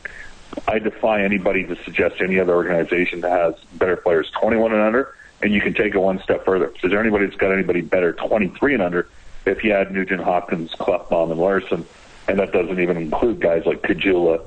I 0.68 0.78
defy 0.78 1.22
anybody 1.22 1.64
to 1.64 1.76
suggest 1.84 2.16
any 2.20 2.38
other 2.38 2.54
organization 2.54 3.20
that 3.20 3.30
has 3.30 3.54
better 3.74 3.96
players 3.96 4.30
21 4.30 4.72
and 4.72 4.80
under, 4.80 5.14
and 5.42 5.52
you 5.52 5.60
can 5.60 5.74
take 5.74 5.94
it 5.94 5.98
one 5.98 6.22
step 6.22 6.44
further. 6.44 6.72
Is 6.82 6.90
there 6.90 7.00
anybody 7.00 7.26
that's 7.26 7.36
got 7.36 7.52
anybody 7.52 7.80
better 7.80 8.12
23 8.12 8.74
and 8.74 8.82
under 8.82 9.08
if 9.46 9.62
you 9.62 9.72
add 9.72 9.92
Nugent 9.92 10.22
Hopkins, 10.22 10.72
Klefbom, 10.72 11.30
and 11.30 11.40
Larsson, 11.40 11.86
and 12.28 12.38
that 12.38 12.52
doesn't 12.52 12.80
even 12.80 12.96
include 12.96 13.40
guys 13.40 13.66
like 13.66 13.82
Caggiula 13.82 14.40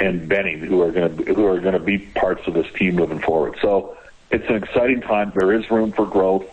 and 0.00 0.28
Benning 0.28 0.58
who 0.58 0.82
are 0.82 0.90
going 0.90 1.16
to 1.16 1.34
who 1.34 1.46
are 1.46 1.60
going 1.60 1.74
to 1.74 1.80
be 1.80 1.98
parts 1.98 2.46
of 2.46 2.54
this 2.54 2.66
team 2.74 2.96
moving 2.96 3.20
forward. 3.20 3.56
So 3.62 3.96
it's 4.30 4.48
an 4.48 4.56
exciting 4.56 5.00
time. 5.00 5.32
There 5.34 5.52
is 5.52 5.70
room 5.70 5.92
for 5.92 6.06
growth. 6.06 6.46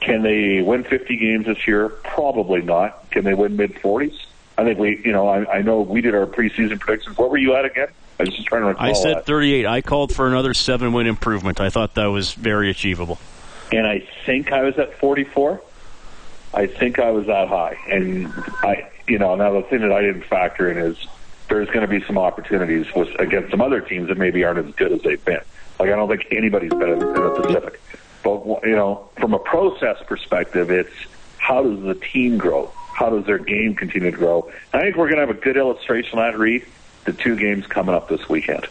Can 0.00 0.22
they 0.22 0.62
win 0.62 0.84
50 0.84 1.16
games 1.18 1.46
this 1.46 1.66
year? 1.66 1.90
Probably 1.90 2.62
not. 2.62 3.10
Can 3.10 3.24
they 3.24 3.34
win 3.34 3.56
mid 3.56 3.74
40s? 3.74 4.18
I 4.56 4.64
think 4.64 4.78
we, 4.78 5.02
you 5.04 5.12
know, 5.12 5.28
I, 5.28 5.58
I 5.58 5.62
know 5.62 5.82
we 5.82 6.00
did 6.00 6.14
our 6.14 6.26
preseason 6.26 6.80
predictions. 6.80 7.18
What 7.18 7.30
were 7.30 7.36
you 7.36 7.54
at 7.54 7.66
again? 7.66 7.88
I 8.20 8.24
was 8.24 8.34
just 8.34 8.48
trying 8.48 8.62
to 8.62 8.68
recall. 8.68 8.86
I 8.86 8.92
said 8.92 9.16
that. 9.16 9.26
38. 9.26 9.66
I 9.66 9.80
called 9.80 10.14
for 10.14 10.26
another 10.26 10.52
seven 10.52 10.92
win 10.92 11.06
improvement. 11.06 11.58
I 11.60 11.70
thought 11.70 11.94
that 11.94 12.06
was 12.06 12.34
very 12.34 12.70
achievable. 12.70 13.18
And 13.72 13.86
I 13.86 14.06
think 14.26 14.52
I 14.52 14.62
was 14.62 14.76
at 14.78 14.98
44. 14.98 15.60
I 16.52 16.66
think 16.66 16.98
I 16.98 17.12
was 17.12 17.26
that 17.28 17.48
high. 17.48 17.78
And 17.88 18.32
I, 18.62 18.90
you 19.08 19.18
know, 19.18 19.36
now 19.36 19.52
the 19.52 19.62
thing 19.62 19.80
that 19.80 19.92
I 19.92 20.02
didn't 20.02 20.24
factor 20.24 20.70
in 20.70 20.76
is 20.76 20.98
there's 21.48 21.68
going 21.68 21.80
to 21.80 21.88
be 21.88 22.04
some 22.04 22.18
opportunities 22.18 22.92
with 22.94 23.08
against 23.18 23.50
some 23.50 23.62
other 23.62 23.80
teams 23.80 24.08
that 24.08 24.18
maybe 24.18 24.44
aren't 24.44 24.68
as 24.68 24.74
good 24.74 24.92
as 24.92 25.00
they've 25.02 25.24
been. 25.24 25.40
Like 25.78 25.88
I 25.88 25.96
don't 25.96 26.08
think 26.08 26.26
anybody's 26.30 26.72
better 26.72 26.98
than 26.98 27.14
the 27.14 27.42
Pacific. 27.42 27.80
But 28.22 28.44
you 28.64 28.76
know, 28.76 29.08
from 29.18 29.32
a 29.32 29.38
process 29.38 29.96
perspective, 30.06 30.70
it's 30.70 30.92
how 31.38 31.62
does 31.62 31.80
the 31.82 31.94
team 31.94 32.36
grow? 32.36 32.70
how 33.00 33.08
does 33.08 33.24
their 33.24 33.38
game 33.38 33.74
continue 33.74 34.10
to 34.10 34.16
grow? 34.16 34.50
And 34.72 34.82
I 34.82 34.84
think 34.84 34.96
we're 34.96 35.08
going 35.08 35.20
to 35.20 35.26
have 35.26 35.34
a 35.34 35.40
good 35.40 35.56
illustration 35.56 36.18
of 36.18 36.32
that, 36.32 36.38
Reed, 36.38 36.66
the 37.04 37.12
two 37.12 37.36
games 37.36 37.66
coming 37.66 37.94
up 37.94 38.08
this 38.08 38.28
weekend. 38.28 38.66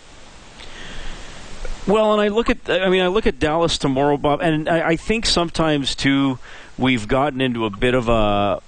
Well, 1.88 2.14
and 2.14 2.22
I 2.22 2.28
look 2.28 2.50
at, 2.50 2.70
I 2.70 2.90
mean, 2.90 3.02
I 3.02 3.08
look 3.08 3.26
at 3.26 3.40
Dallas 3.40 3.78
tomorrow, 3.78 4.18
Bob, 4.18 4.42
and 4.42 4.70
I, 4.70 4.90
I 4.90 4.96
think 4.96 5.26
sometimes 5.26 5.96
too 5.96 6.38
we've 6.78 7.08
gotten 7.08 7.42
into 7.42 7.66
a 7.66 7.70
bit 7.70 7.96
of 7.96 8.08
a, 8.08 8.62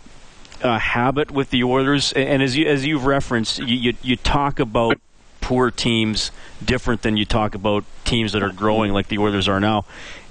a 0.62 0.80
habit 0.80 1.30
with 1.30 1.51
the 1.51 1.63
Oilers, 1.63 2.13
and 2.13 2.41
as 2.41 2.58
you 2.58 2.65
as 2.65 2.86
you've 2.86 3.06
referenced, 3.06 3.60
you, 3.60 3.75
you, 3.75 3.94
you 4.01 4.15
talk 4.15 4.60
about 4.60 5.00
poor 5.39 5.70
teams 5.70 6.32
different 6.63 7.03
than 7.03 7.15
you 7.15 7.25
talk 7.25 7.53
about 7.53 7.84
teams 8.06 8.32
that 8.32 8.41
are 8.41 8.51
growing 8.51 8.91
like 8.91 9.08
the 9.08 9.20
Oilers 9.20 9.48
are 9.48 9.60
now, 9.60 9.86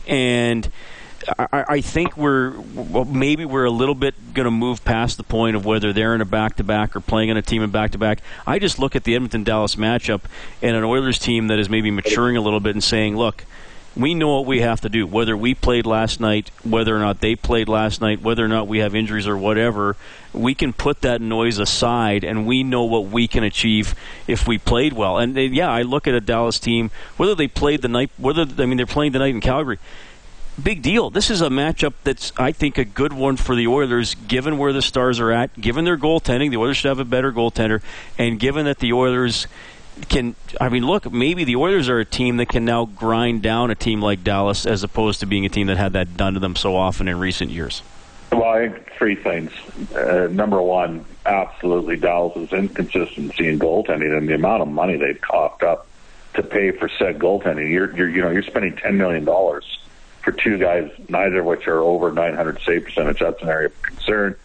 and 0.09 0.71
I, 1.39 1.65
I 1.69 1.81
think 1.81 2.17
we're 2.17 2.59
well, 2.75 3.05
maybe 3.05 3.45
we're 3.45 3.65
a 3.65 3.71
little 3.71 3.95
bit 3.95 4.15
going 4.35 4.45
to 4.45 4.51
move 4.51 4.85
past 4.85 5.17
the 5.17 5.23
point 5.23 5.57
of 5.57 5.65
whether 5.65 5.93
they're 5.93 6.15
in 6.15 6.21
a 6.21 6.27
back 6.27 6.57
to 6.57 6.65
back 6.65 6.97
or 6.97 7.01
playing 7.01 7.29
in 7.29 7.37
a 7.37 7.43
team 7.43 7.63
in 7.63 7.71
back 7.71 7.93
to 7.93 7.99
back. 7.99 8.21
I 8.47 8.59
just 8.59 8.79
look 8.79 8.97
at 8.97 9.05
the 9.05 9.15
Edmonton 9.15 9.45
Dallas 9.45 9.77
matchup 9.77 10.23
and 10.63 10.77
an 10.77 10.85
Oilers 10.85 11.19
team 11.19 11.49
that 11.49 11.59
is 11.59 11.69
maybe 11.69 11.91
maturing 11.91 12.37
a 12.37 12.41
little 12.41 12.61
bit 12.61 12.75
and 12.75 12.83
saying, 12.83 13.17
look, 13.17 13.45
we 13.97 14.15
know 14.15 14.37
what 14.37 14.47
we 14.47 14.61
have 14.61 14.81
to 14.83 14.89
do. 14.89 15.07
Whether 15.07 15.37
we 15.37 15.55
played 15.55 15.85
last 15.85 16.21
night, 16.21 16.51
whether 16.63 16.95
or 16.95 17.01
not 17.01 17.21
they 17.21 17.35
played 17.35 17.69
last 17.69 18.01
night, 18.01 18.23
whether 18.23 18.45
or 18.45 18.49
not 18.49 18.69
we 18.69 18.79
have 18.79 18.95
injuries 18.95 19.27
or 19.27 19.37
whatever, 19.37 19.97
we 20.33 20.55
can 20.55 20.73
put 20.73 21.01
that 21.01 21.21
noise 21.21 21.59
aside 21.59 22.23
and 22.23 22.47
we 22.47 22.63
know 22.63 22.85
what 22.85 23.07
we 23.07 23.27
can 23.27 23.43
achieve 23.43 23.95
if 24.29 24.47
we 24.47 24.59
played 24.59 24.93
well. 24.93 25.19
And 25.19 25.35
they, 25.35 25.47
yeah, 25.47 25.71
I 25.71 25.83
look 25.83 26.07
at 26.07 26.15
a 26.15 26.21
Dallas 26.21 26.61
team, 26.61 26.91
whether 27.17 27.35
they 27.35 27.49
played 27.49 27.83
the 27.83 27.89
night, 27.89 28.11
whether 28.17 28.43
I 28.43 28.67
mean 28.67 28.77
they're 28.77 28.87
playing 28.87 29.13
tonight 29.13 29.35
in 29.35 29.41
Calgary. 29.41 29.79
Big 30.63 30.83
deal. 30.83 31.11
This 31.11 31.31
is 31.31 31.41
a 31.41 31.49
matchup 31.49 31.95
that's, 32.03 32.33
I 32.37 32.53
think, 32.53 32.77
a 32.77 32.85
good 32.85 33.13
one 33.13 33.37
for 33.37 33.55
the 33.55 33.69
Oilers, 33.69 34.15
given 34.15 34.59
where 34.59 34.73
the 34.73 34.83
Stars 34.83 35.21
are 35.21 35.31
at, 35.31 35.59
given 35.59 35.85
their 35.85 35.97
goaltending. 35.97 36.51
The 36.51 36.57
Oilers 36.57 36.79
should 36.79 36.89
have 36.89 36.99
a 36.99 37.05
better 37.05 37.33
goaltender, 37.33 37.83
and 38.19 38.39
given 38.39 38.65
that 38.67 38.79
the 38.79 38.93
Oilers 38.93 39.47
can 40.09 40.35
I 40.59 40.71
mean 40.71 40.87
look 40.87 41.13
maybe 41.13 41.45
the 41.45 41.57
Oilers 41.57 41.89
are 41.89 41.99
a 41.99 42.07
team 42.07 42.39
that 42.39 42.49
can 42.49 42.65
now 42.65 42.87
grind 42.87 43.43
down 43.43 43.71
a 43.71 43.75
team 43.75 44.01
like 44.01 44.25
Dallas 44.25 44.65
as 44.65 44.83
opposed 44.83 45.21
to 45.21 45.27
being 45.27 45.45
a 45.45 45.49
team 45.51 45.67
that 45.67 45.77
had 45.77 45.93
that 45.93 46.17
done 46.17 46.35
to 46.35 46.41
them 46.41 46.57
so 46.57 46.75
often 46.75 47.07
in 47.07 47.19
recent 47.19 47.51
years. 47.51 47.83
Well, 48.33 48.45
I 48.45 48.69
think 48.69 48.93
three 48.93 49.17
things. 49.17 49.53
Uh, 49.95 50.29
number 50.31 50.63
one, 50.63 51.05
absolutely 51.27 51.97
Dallas's 51.97 52.53
inconsistency 52.53 53.49
in 53.49 53.59
goaltending 53.59 54.17
and 54.17 54.29
the 54.29 54.35
amount 54.35 54.63
of 54.63 54.69
money 54.69 54.97
they've 54.97 55.21
coughed 55.21 55.63
up 55.63 55.87
to 56.35 56.43
pay 56.43 56.71
for 56.71 56.89
said 56.99 57.19
goaltending. 57.19 57.71
You're, 57.71 57.95
you're 57.95 58.09
you 58.09 58.23
know 58.23 58.31
you're 58.31 58.43
spending 58.43 58.77
ten 58.77 58.97
million 58.97 59.25
dollars 59.25 59.80
for 60.23 60.33
two 60.33 60.59
guys, 60.59 60.91
neither 61.09 61.41
of 61.41 61.47
which 61.47 61.67
are 61.67 61.81
over 61.81 62.13
900 62.13 62.61
save 62.65 62.85
percentage. 62.85 63.19
That's 63.21 63.43
an 63.43 63.49
area 63.49 63.69
of 63.69 63.83
concern. 63.83 64.37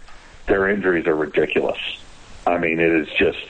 Their 0.48 0.70
injuries 0.70 1.08
are 1.08 1.16
ridiculous. 1.16 1.80
I 2.48 2.58
mean, 2.58 2.80
it 2.80 2.92
is 2.92 3.08
just 3.18 3.44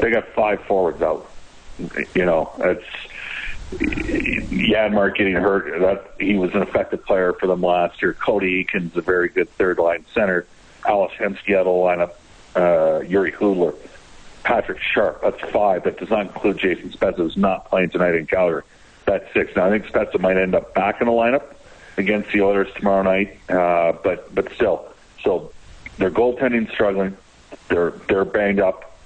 they 0.00 0.10
got 0.10 0.28
five 0.28 0.62
forwards 0.64 1.02
out. 1.02 1.30
You 2.14 2.24
know, 2.24 2.52
it's 2.58 2.84
Janmark 3.72 5.16
getting 5.16 5.34
hurt. 5.34 5.80
That 5.80 6.14
he 6.18 6.36
was 6.36 6.54
an 6.54 6.62
effective 6.62 7.04
player 7.04 7.32
for 7.32 7.46
them 7.46 7.62
last 7.62 8.02
year. 8.02 8.12
Cody 8.14 8.64
Eakins, 8.64 8.96
a 8.96 9.00
very 9.00 9.28
good 9.28 9.48
third 9.50 9.78
line 9.78 10.04
center. 10.12 10.46
Ales 10.86 11.12
Hemsky 11.18 11.54
out 11.54 11.66
of 11.66 11.66
the 11.66 11.70
lineup. 11.70 12.12
Uh, 12.54 13.00
Jiri 13.04 13.32
Hudler, 13.34 13.74
Patrick 14.42 14.78
Sharp. 14.80 15.22
That's 15.22 15.40
five. 15.50 15.84
That 15.84 15.98
does 15.98 16.10
not 16.10 16.26
include 16.26 16.58
Jason 16.58 16.90
Spezza, 16.90 17.16
who's 17.16 17.36
not 17.36 17.68
playing 17.68 17.90
tonight 17.90 18.14
in 18.14 18.26
Calgary. 18.26 18.62
That's 19.06 19.32
six. 19.34 19.54
Now 19.56 19.66
I 19.66 19.70
think 19.70 19.86
Spezza 19.86 20.20
might 20.20 20.36
end 20.36 20.54
up 20.54 20.74
back 20.74 21.00
in 21.00 21.06
the 21.06 21.12
lineup 21.12 21.54
against 21.96 22.32
the 22.32 22.42
Oilers 22.42 22.68
tomorrow 22.76 23.02
night. 23.02 23.38
Uh, 23.48 23.92
but 24.02 24.34
but 24.34 24.52
still, 24.54 24.88
so 25.22 25.52
their 25.98 26.10
goaltending 26.10 26.70
struggling. 26.72 27.16
They're 27.68 27.90
they're 28.08 28.24
banged 28.24 28.60
up 28.60 28.98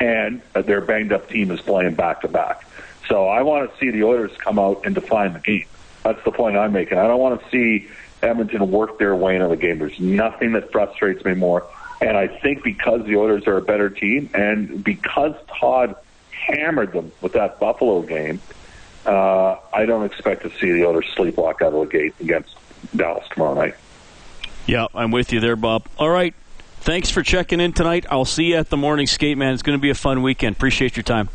and 0.00 0.42
their 0.52 0.80
banged 0.80 1.12
up 1.12 1.28
team 1.28 1.50
is 1.50 1.60
playing 1.60 1.94
back 1.94 2.20
to 2.22 2.28
back. 2.28 2.66
So 3.08 3.28
I 3.28 3.42
want 3.42 3.70
to 3.70 3.78
see 3.78 3.90
the 3.90 4.04
Oilers 4.04 4.32
come 4.38 4.58
out 4.58 4.82
and 4.84 4.94
define 4.94 5.32
the 5.32 5.38
game. 5.40 5.66
That's 6.02 6.22
the 6.24 6.30
point 6.30 6.56
I'm 6.56 6.72
making. 6.72 6.98
I 6.98 7.06
don't 7.06 7.20
want 7.20 7.42
to 7.42 7.50
see 7.50 7.88
Edmonton 8.22 8.70
work 8.70 8.98
their 8.98 9.14
way 9.14 9.36
into 9.36 9.48
the 9.48 9.56
game. 9.56 9.78
There's 9.78 9.98
nothing 10.00 10.52
that 10.52 10.70
frustrates 10.72 11.24
me 11.24 11.34
more. 11.34 11.66
And 12.00 12.16
I 12.16 12.28
think 12.28 12.62
because 12.62 13.04
the 13.06 13.16
Oilers 13.16 13.46
are 13.46 13.56
a 13.56 13.62
better 13.62 13.88
team 13.88 14.28
and 14.34 14.82
because 14.82 15.34
Todd 15.58 15.96
hammered 16.30 16.92
them 16.92 17.12
with 17.20 17.32
that 17.32 17.58
Buffalo 17.60 18.02
game, 18.02 18.40
uh, 19.06 19.58
I 19.72 19.86
don't 19.86 20.04
expect 20.04 20.42
to 20.42 20.50
see 20.58 20.72
the 20.72 20.86
Oilers 20.86 21.06
sleepwalk 21.16 21.62
out 21.62 21.74
of 21.74 21.80
the 21.80 21.86
gate 21.86 22.14
against 22.20 22.56
Dallas 22.94 23.26
tomorrow 23.30 23.54
night. 23.54 23.74
Yeah, 24.66 24.86
I'm 24.94 25.10
with 25.10 25.32
you 25.32 25.40
there, 25.40 25.56
Bob. 25.56 25.86
All 25.98 26.08
right, 26.08 26.34
Thanks 26.84 27.08
for 27.08 27.22
checking 27.22 27.60
in 27.60 27.72
tonight. 27.72 28.04
I'll 28.10 28.26
see 28.26 28.50
you 28.50 28.56
at 28.56 28.68
the 28.68 28.76
morning 28.76 29.06
skate, 29.06 29.38
man. 29.38 29.54
It's 29.54 29.62
going 29.62 29.78
to 29.78 29.80
be 29.80 29.88
a 29.88 29.94
fun 29.94 30.20
weekend. 30.20 30.56
Appreciate 30.56 30.98
your 30.98 31.02
time. 31.02 31.30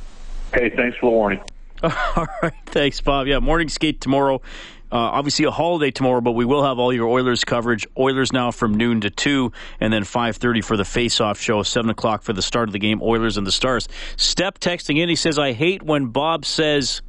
Hey, 0.54 0.70
thanks 0.70 0.96
for 1.00 1.10
the 1.10 1.16
warning. 1.16 1.42
All 1.84 2.28
right, 2.44 2.54
thanks, 2.68 3.02
Bob. 3.02 3.26
Yeah, 3.26 3.40
morning 3.40 3.68
skate 3.68 4.00
tomorrow. 4.00 4.44
Uh, 4.92 4.98
obviously 4.98 5.46
a 5.46 5.52
holiday 5.52 5.90
tomorrow, 5.90 6.22
but 6.22 6.34
we 6.34 6.46
will 6.46 6.64
have 6.64 6.78
all 6.78 6.94
your 6.94 7.08
Oilers 7.08 7.46
coverage. 7.46 7.88
Oilers 7.98 8.32
now 8.32 8.52
from 8.52 8.76
noon 8.76 9.02
to 9.02 9.10
two, 9.10 9.52
and 9.80 9.92
then 9.92 10.04
five 10.04 10.38
thirty 10.38 10.62
for 10.62 10.78
the 10.78 10.86
face-off 10.86 11.40
show. 11.40 11.64
Seven 11.64 11.90
o'clock 11.90 12.22
for 12.22 12.34
the 12.34 12.44
start 12.44 12.70
of 12.70 12.74
the 12.74 12.80
game. 12.80 13.02
Oilers 13.02 13.38
and 13.38 13.46
the 13.46 13.52
Stars. 13.52 13.88
Steph 14.18 14.60
texting 14.60 15.00
in. 15.00 15.10
He 15.10 15.16
says, 15.16 15.40
"I 15.40 15.54
hate 15.54 15.82
when 15.82 16.08
Bob 16.08 16.46
says." 16.46 17.02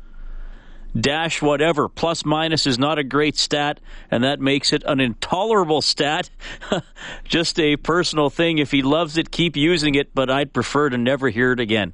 Dash 0.99 1.43
whatever. 1.43 1.89
Plus 1.89 2.25
minus 2.25 2.67
is 2.67 2.79
not 2.79 2.99
a 2.99 3.05
great 3.05 3.37
stat, 3.37 3.81
and 4.11 4.25
that 4.25 4.41
makes 4.41 4.73
it 4.73 4.83
an 4.87 5.01
intolerable 5.01 5.83
stat. 5.83 6.31
Just 7.25 7.59
a 7.59 7.77
personal 7.77 8.31
thing. 8.31 8.59
If 8.59 8.71
he 8.71 8.83
loves 8.83 9.17
it, 9.17 9.31
keep 9.31 9.57
using 9.57 9.95
it, 9.95 10.15
but 10.15 10.31
I'd 10.31 10.53
prefer 10.53 10.91
to 10.91 10.99
never 10.99 11.29
hear 11.29 11.53
it 11.53 11.61
again. 11.61 11.93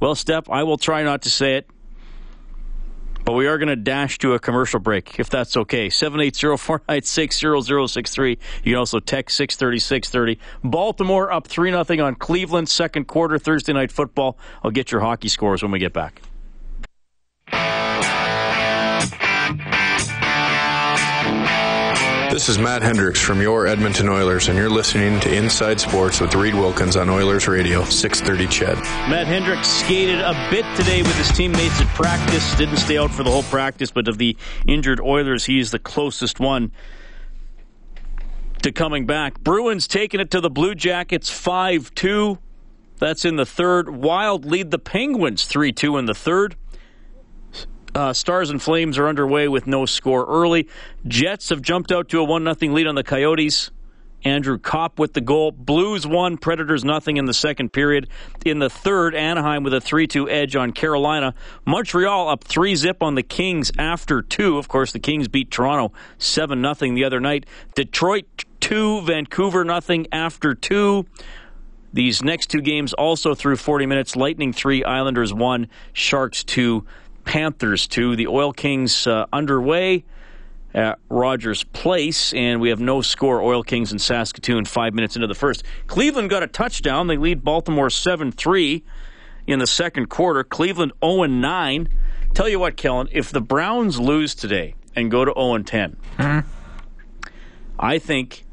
Well, 0.00 0.14
Steph, 0.14 0.48
I 0.50 0.62
will 0.62 0.78
try 0.78 1.02
not 1.02 1.22
to 1.22 1.30
say 1.30 1.56
it. 1.56 1.68
But 3.24 3.32
we 3.32 3.48
are 3.48 3.58
going 3.58 3.70
to 3.70 3.76
dash 3.76 4.18
to 4.18 4.34
a 4.34 4.38
commercial 4.38 4.78
break, 4.78 5.18
if 5.18 5.28
that's 5.28 5.56
okay. 5.56 5.88
780-496-0063. 5.88 8.38
You 8.62 8.72
can 8.72 8.76
also 8.76 9.00
text 9.00 9.40
630-630. 9.40 10.38
Baltimore 10.62 11.32
up 11.32 11.48
3-0 11.48 12.04
on 12.04 12.14
Cleveland, 12.14 12.68
second 12.68 13.08
quarter, 13.08 13.36
Thursday 13.36 13.72
night 13.72 13.90
football. 13.90 14.38
I'll 14.62 14.70
get 14.70 14.92
your 14.92 15.00
hockey 15.00 15.26
scores 15.26 15.60
when 15.60 15.72
we 15.72 15.80
get 15.80 15.92
back. 15.92 16.22
This 22.36 22.50
is 22.50 22.58
Matt 22.58 22.82
Hendricks 22.82 23.18
from 23.18 23.40
your 23.40 23.66
Edmonton 23.66 24.10
Oilers, 24.10 24.48
and 24.48 24.58
you're 24.58 24.68
listening 24.68 25.18
to 25.20 25.34
Inside 25.34 25.80
Sports 25.80 26.20
with 26.20 26.34
Reed 26.34 26.52
Wilkins 26.52 26.94
on 26.94 27.08
Oilers 27.08 27.48
Radio, 27.48 27.82
630 27.82 28.46
CHED. 28.46 28.76
Matt 29.08 29.26
Hendricks 29.26 29.66
skated 29.66 30.20
a 30.20 30.34
bit 30.50 30.66
today 30.76 31.00
with 31.00 31.16
his 31.16 31.34
teammates 31.34 31.80
at 31.80 31.86
practice. 31.94 32.54
Didn't 32.56 32.76
stay 32.76 32.98
out 32.98 33.10
for 33.10 33.22
the 33.22 33.30
whole 33.30 33.44
practice, 33.44 33.90
but 33.90 34.06
of 34.06 34.18
the 34.18 34.36
injured 34.68 35.00
Oilers, 35.00 35.46
he's 35.46 35.70
the 35.70 35.78
closest 35.78 36.38
one 36.38 36.72
to 38.60 38.70
coming 38.70 39.06
back. 39.06 39.40
Bruins 39.40 39.88
taking 39.88 40.20
it 40.20 40.30
to 40.32 40.42
the 40.42 40.50
Blue 40.50 40.74
Jackets 40.74 41.30
5 41.30 41.94
2. 41.94 42.38
That's 42.98 43.24
in 43.24 43.36
the 43.36 43.46
third. 43.46 43.88
Wild 43.88 44.44
lead 44.44 44.70
the 44.70 44.78
Penguins 44.78 45.46
3 45.46 45.72
2 45.72 45.96
in 45.96 46.04
the 46.04 46.14
third. 46.14 46.56
Uh, 47.96 48.12
Stars 48.12 48.50
and 48.50 48.60
Flames 48.60 48.98
are 48.98 49.08
underway 49.08 49.48
with 49.48 49.66
no 49.66 49.86
score 49.86 50.26
early. 50.26 50.68
Jets 51.08 51.48
have 51.48 51.62
jumped 51.62 51.90
out 51.90 52.10
to 52.10 52.20
a 52.20 52.24
1 52.24 52.44
0 52.54 52.74
lead 52.74 52.86
on 52.86 52.94
the 52.94 53.02
Coyotes. 53.02 53.70
Andrew 54.22 54.58
Copp 54.58 54.98
with 54.98 55.14
the 55.14 55.22
goal. 55.22 55.50
Blues 55.50 56.06
won, 56.06 56.36
Predators 56.36 56.84
nothing 56.84 57.16
in 57.16 57.24
the 57.24 57.32
second 57.32 57.72
period. 57.72 58.08
In 58.44 58.58
the 58.58 58.68
third, 58.68 59.14
Anaheim 59.14 59.62
with 59.62 59.72
a 59.72 59.80
3 59.80 60.06
2 60.06 60.28
edge 60.28 60.56
on 60.56 60.72
Carolina. 60.72 61.32
Montreal 61.64 62.28
up 62.28 62.44
3 62.44 62.76
zip 62.76 63.02
on 63.02 63.14
the 63.14 63.22
Kings 63.22 63.72
after 63.78 64.20
two. 64.20 64.58
Of 64.58 64.68
course, 64.68 64.92
the 64.92 64.98
Kings 64.98 65.26
beat 65.26 65.50
Toronto 65.50 65.94
7 66.18 66.60
0 66.60 66.94
the 66.94 67.04
other 67.04 67.18
night. 67.18 67.46
Detroit 67.74 68.44
2, 68.60 69.06
Vancouver 69.06 69.64
nothing 69.64 70.06
after 70.12 70.54
two. 70.54 71.06
These 71.94 72.22
next 72.22 72.48
two 72.48 72.60
games 72.60 72.92
also 72.92 73.34
through 73.34 73.56
40 73.56 73.86
minutes. 73.86 74.16
Lightning 74.16 74.52
3, 74.52 74.84
Islanders 74.84 75.32
1, 75.32 75.68
Sharks 75.94 76.44
2. 76.44 76.84
Panthers 77.26 77.86
to 77.88 78.16
the 78.16 78.28
Oil 78.28 78.54
Kings 78.54 79.06
uh, 79.06 79.26
underway 79.32 80.04
at 80.72 80.98
Rogers 81.10 81.64
Place, 81.64 82.32
and 82.32 82.60
we 82.60 82.70
have 82.70 82.80
no 82.80 83.02
score. 83.02 83.42
Oil 83.42 83.62
Kings 83.62 83.92
in 83.92 83.98
Saskatoon 83.98 84.64
five 84.64 84.94
minutes 84.94 85.16
into 85.16 85.26
the 85.26 85.34
first. 85.34 85.64
Cleveland 85.86 86.30
got 86.30 86.42
a 86.42 86.46
touchdown. 86.46 87.08
They 87.08 87.18
lead 87.18 87.44
Baltimore 87.44 87.90
7 87.90 88.32
3 88.32 88.82
in 89.46 89.58
the 89.58 89.66
second 89.66 90.08
quarter. 90.08 90.44
Cleveland 90.44 90.92
0 91.04 91.24
9. 91.24 91.88
Tell 92.32 92.48
you 92.48 92.58
what, 92.58 92.76
Kellen, 92.76 93.08
if 93.12 93.30
the 93.30 93.40
Browns 93.42 93.98
lose 93.98 94.34
today 94.34 94.74
and 94.94 95.10
go 95.10 95.24
to 95.24 95.32
0 95.36 95.58
10, 95.58 95.96
mm-hmm. 96.16 96.48
I 97.78 97.98
think 97.98 98.45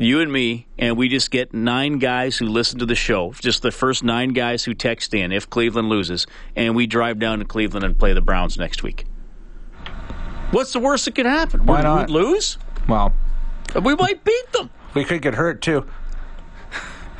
you 0.00 0.20
and 0.20 0.32
me, 0.32 0.66
and 0.78 0.96
we 0.96 1.08
just 1.08 1.30
get 1.30 1.52
nine 1.52 1.98
guys 1.98 2.38
who 2.38 2.46
listen 2.46 2.78
to 2.78 2.86
the 2.86 2.94
show, 2.94 3.32
just 3.32 3.60
the 3.62 3.70
first 3.70 4.02
nine 4.02 4.30
guys 4.30 4.64
who 4.64 4.72
text 4.72 5.12
in 5.14 5.30
if 5.30 5.50
Cleveland 5.50 5.88
loses, 5.88 6.26
and 6.56 6.74
we 6.74 6.86
drive 6.86 7.18
down 7.18 7.40
to 7.40 7.44
Cleveland 7.44 7.84
and 7.84 7.98
play 7.98 8.14
the 8.14 8.22
Browns 8.22 8.58
next 8.58 8.82
week. 8.82 9.04
What's 10.52 10.72
the 10.72 10.80
worst 10.80 11.04
that 11.04 11.14
could 11.14 11.26
happen? 11.26 11.66
Why 11.66 11.82
not? 11.82 12.08
we 12.08 12.14
lose? 12.14 12.56
Well, 12.88 13.12
we 13.82 13.94
might 13.94 14.24
beat 14.24 14.52
them. 14.52 14.70
We 14.94 15.04
could 15.04 15.20
get 15.22 15.34
hurt 15.34 15.62
too. 15.62 15.86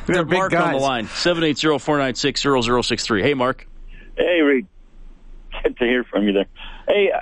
We 0.07 0.15
have 0.17 0.27
Mark 0.27 0.51
guys. 0.51 0.63
on 0.63 0.71
the 0.73 0.79
line, 0.79 1.05
780-496-0063. 1.05 3.21
Hey, 3.21 3.35
Mark. 3.35 3.67
Hey, 4.17 4.41
Reed. 4.41 4.65
Good 5.63 5.77
to 5.77 5.85
hear 5.85 6.03
from 6.03 6.27
you 6.27 6.33
there. 6.33 6.47
Hey, 6.87 7.11
uh, 7.11 7.21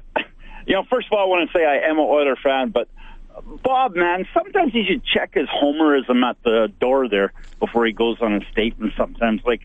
you 0.65 0.75
know, 0.75 0.85
first 0.89 1.07
of 1.07 1.11
all, 1.11 1.19
I 1.19 1.25
want 1.27 1.51
to 1.51 1.57
say 1.57 1.65
I 1.65 1.79
am 1.89 1.99
an 1.99 2.05
Oiler 2.05 2.37
fan, 2.41 2.69
but 2.69 2.87
Bob, 3.63 3.95
man, 3.95 4.27
sometimes 4.33 4.73
he 4.73 4.85
should 4.85 5.03
check 5.03 5.33
his 5.33 5.47
homerism 5.47 6.23
at 6.23 6.41
the 6.43 6.71
door 6.79 7.09
there 7.09 7.33
before 7.59 7.85
he 7.85 7.91
goes 7.91 8.17
on 8.21 8.33
a 8.33 8.51
statement. 8.51 8.93
Sometimes, 8.95 9.41
like, 9.43 9.61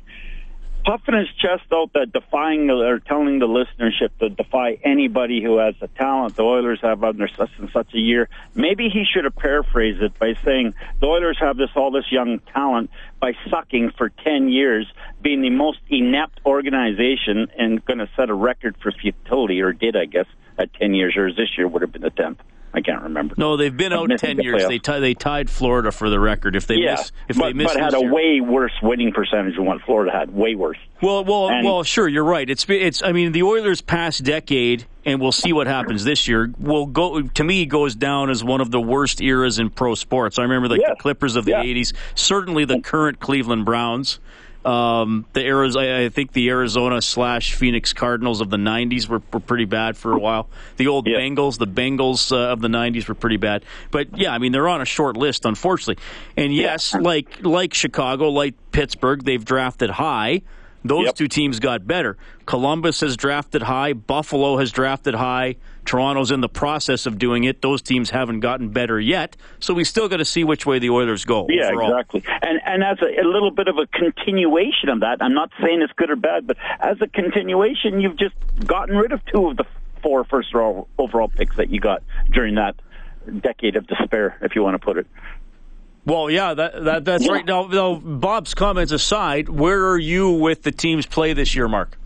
puffing 0.84 1.14
his 1.14 1.28
chest 1.38 1.64
out 1.72 1.90
that 1.94 2.12
defying 2.12 2.70
or 2.70 2.98
telling 2.98 3.38
the 3.38 3.46
listenership 3.46 4.10
to 4.20 4.28
defy 4.28 4.78
anybody 4.84 5.42
who 5.42 5.56
has 5.58 5.74
the 5.80 5.88
talent 5.88 6.36
the 6.36 6.42
Oilers 6.42 6.80
have 6.82 7.02
under 7.02 7.28
such 7.28 7.50
and 7.58 7.70
such 7.70 7.94
a 7.94 7.98
year. 7.98 8.28
Maybe 8.54 8.88
he 8.88 9.04
should 9.04 9.24
have 9.24 9.36
paraphrased 9.36 10.02
it 10.02 10.18
by 10.18 10.34
saying 10.44 10.74
the 11.00 11.06
Oilers 11.06 11.38
have 11.40 11.56
this 11.56 11.70
all 11.74 11.90
this 11.90 12.10
young 12.12 12.38
talent 12.52 12.90
by 13.20 13.32
sucking 13.50 13.92
for 13.96 14.10
10 14.10 14.48
years, 14.48 14.86
being 15.22 15.40
the 15.40 15.50
most 15.50 15.78
inept 15.88 16.40
organization 16.44 17.48
and 17.58 17.84
going 17.84 17.98
to 17.98 18.08
set 18.16 18.28
a 18.28 18.34
record 18.34 18.76
for 18.82 18.92
futility, 18.92 19.62
or 19.62 19.72
did, 19.72 19.96
I 19.96 20.04
guess, 20.04 20.26
at 20.58 20.72
10 20.74 20.94
years, 20.94 21.16
or 21.16 21.32
this 21.32 21.56
year 21.56 21.66
would 21.66 21.82
have 21.82 21.92
been 21.92 22.02
the 22.02 22.10
10th. 22.10 22.36
I 22.76 22.80
can't 22.80 23.02
remember. 23.04 23.36
No, 23.38 23.56
they've 23.56 23.74
been 23.76 23.92
out 23.92 24.10
ten 24.18 24.36
the 24.36 24.42
years. 24.42 24.62
playoffs. 24.64 24.68
They 24.68 24.78
t- 24.78 24.98
they 25.00 25.14
tied 25.14 25.48
Florida 25.48 25.92
for 25.92 26.10
the 26.10 26.18
record. 26.18 26.56
If 26.56 26.66
they 26.66 26.74
yeah, 26.74 26.96
miss, 26.96 27.12
if 27.28 27.36
but, 27.38 27.44
they 27.46 27.52
miss 27.52 27.72
but 27.72 27.80
had 27.80 27.94
a 27.94 28.00
year- 28.00 28.12
way 28.12 28.40
worse 28.40 28.72
winning 28.82 29.12
percentage 29.12 29.54
than 29.54 29.64
what 29.64 29.80
Florida 29.82 30.10
had. 30.10 30.34
Way 30.34 30.56
worse. 30.56 30.78
Well, 31.00 31.24
well, 31.24 31.48
And- 31.50 31.64
well. 31.64 31.84
Sure, 31.84 32.08
you're 32.08 32.24
right. 32.24 32.50
It's 32.50 32.66
it's. 32.68 33.00
I 33.02 33.12
mean, 33.12 33.30
the 33.32 33.44
Oilers' 33.44 33.80
past 33.80 34.24
decade, 34.24 34.86
and 35.04 35.20
we'll 35.20 35.30
see 35.32 35.52
what 35.52 35.68
happens 35.68 36.04
this 36.04 36.26
year. 36.26 36.52
Will 36.58 36.86
go 36.86 37.22
to 37.22 37.44
me 37.44 37.64
goes 37.64 37.94
down 37.94 38.28
as 38.28 38.42
one 38.42 38.60
of 38.60 38.72
the 38.72 38.80
worst 38.80 39.20
eras 39.20 39.60
in 39.60 39.70
pro 39.70 39.94
sports. 39.94 40.38
I 40.38 40.42
remember 40.42 40.68
like 40.68 40.80
the 40.80 40.96
Clippers 40.98 41.36
of 41.36 41.44
the 41.44 41.52
Yeah. 41.52 41.62
'80s. 41.62 41.92
Certainly, 42.16 42.64
the 42.64 42.80
current 42.80 43.20
Cleveland 43.20 43.64
Browns. 43.64 44.18
Um, 44.64 45.26
the 45.34 45.44
Arizona, 45.44 46.04
I 46.04 46.08
think 46.08 46.32
the 46.32 46.48
Arizona 46.48 47.02
slash 47.02 47.54
Phoenix 47.54 47.92
Cardinals 47.92 48.40
of 48.40 48.50
the 48.50 48.56
'90s 48.56 49.08
were, 49.08 49.20
were 49.32 49.40
pretty 49.40 49.66
bad 49.66 49.96
for 49.96 50.12
a 50.12 50.18
while. 50.18 50.48
The 50.76 50.86
old 50.86 51.06
Yeah. 51.06 51.18
Bengals, 51.18 51.58
the 51.58 51.66
Bengals 51.66 52.32
uh, 52.32 52.52
of 52.52 52.60
the 52.60 52.68
'90s 52.68 53.06
were 53.08 53.14
pretty 53.14 53.36
bad. 53.36 53.64
But 53.90 54.16
yeah, 54.18 54.32
I 54.32 54.38
mean 54.38 54.52
they're 54.52 54.68
on 54.68 54.80
a 54.80 54.86
short 54.86 55.16
list, 55.16 55.44
unfortunately. 55.44 56.02
And 56.36 56.54
yes, 56.54 56.94
like 56.94 57.44
like 57.44 57.74
Chicago, 57.74 58.30
like 58.30 58.54
Pittsburgh, 58.72 59.22
they've 59.24 59.44
drafted 59.44 59.90
high. 59.90 60.42
Those 60.84 61.06
Yep. 61.06 61.14
two 61.14 61.28
teams 61.28 61.60
got 61.60 61.86
better. 61.86 62.16
Columbus 62.46 63.00
has 63.00 63.16
drafted 63.16 63.62
high. 63.62 63.94
Buffalo 63.94 64.58
has 64.58 64.70
drafted 64.70 65.14
high. 65.14 65.56
Toronto's 65.86 66.30
in 66.30 66.40
the 66.40 66.48
process 66.48 67.06
of 67.06 67.18
doing 67.18 67.44
it. 67.44 67.62
Those 67.62 67.80
teams 67.82 68.10
haven't 68.10 68.40
gotten 68.40 68.68
better 68.68 69.00
yet. 69.00 69.36
So 69.60 69.72
we 69.74 69.84
still 69.84 70.08
got 70.08 70.18
to 70.18 70.24
see 70.24 70.44
which 70.44 70.66
way 70.66 70.78
the 70.78 70.90
Oilers 70.90 71.24
go. 71.24 71.46
Yeah, 71.48 71.68
overall. 71.70 71.90
exactly. 71.92 72.22
And 72.42 72.60
and 72.66 72.82
as 72.84 72.98
a, 73.02 73.20
a 73.22 73.26
little 73.26 73.50
bit 73.50 73.68
of 73.68 73.76
a 73.78 73.86
continuation 73.86 74.88
of 74.90 75.00
that, 75.00 75.18
I'm 75.20 75.34
not 75.34 75.50
saying 75.62 75.80
it's 75.82 75.92
good 75.94 76.10
or 76.10 76.16
bad, 76.16 76.46
but 76.46 76.56
as 76.80 77.00
a 77.00 77.06
continuation, 77.06 78.00
you've 78.00 78.16
just 78.18 78.34
gotten 78.66 78.96
rid 78.96 79.12
of 79.12 79.24
two 79.26 79.46
of 79.48 79.56
the 79.56 79.64
four 80.02 80.24
first 80.24 80.54
overall, 80.54 80.88
overall 80.98 81.28
picks 81.28 81.56
that 81.56 81.70
you 81.70 81.80
got 81.80 82.02
during 82.30 82.56
that 82.56 82.76
decade 83.40 83.76
of 83.76 83.86
despair, 83.86 84.36
if 84.42 84.54
you 84.54 84.62
want 84.62 84.74
to 84.74 84.78
put 84.78 84.98
it. 84.98 85.06
Well, 86.06 86.30
yeah, 86.30 86.52
that, 86.54 86.84
that 86.84 87.04
that's 87.04 87.24
Yeah. 87.24 87.32
right. 87.32 87.46
Now, 87.46 87.66
now, 87.66 87.94
Bob's 87.94 88.54
comments 88.54 88.92
aside, 88.92 89.48
where 89.48 89.88
are 89.88 89.98
you 89.98 90.30
with 90.30 90.62
the 90.62 90.72
team's 90.72 91.06
play 91.06 91.32
this 91.32 91.54
year, 91.54 91.66
Mark? 91.68 91.96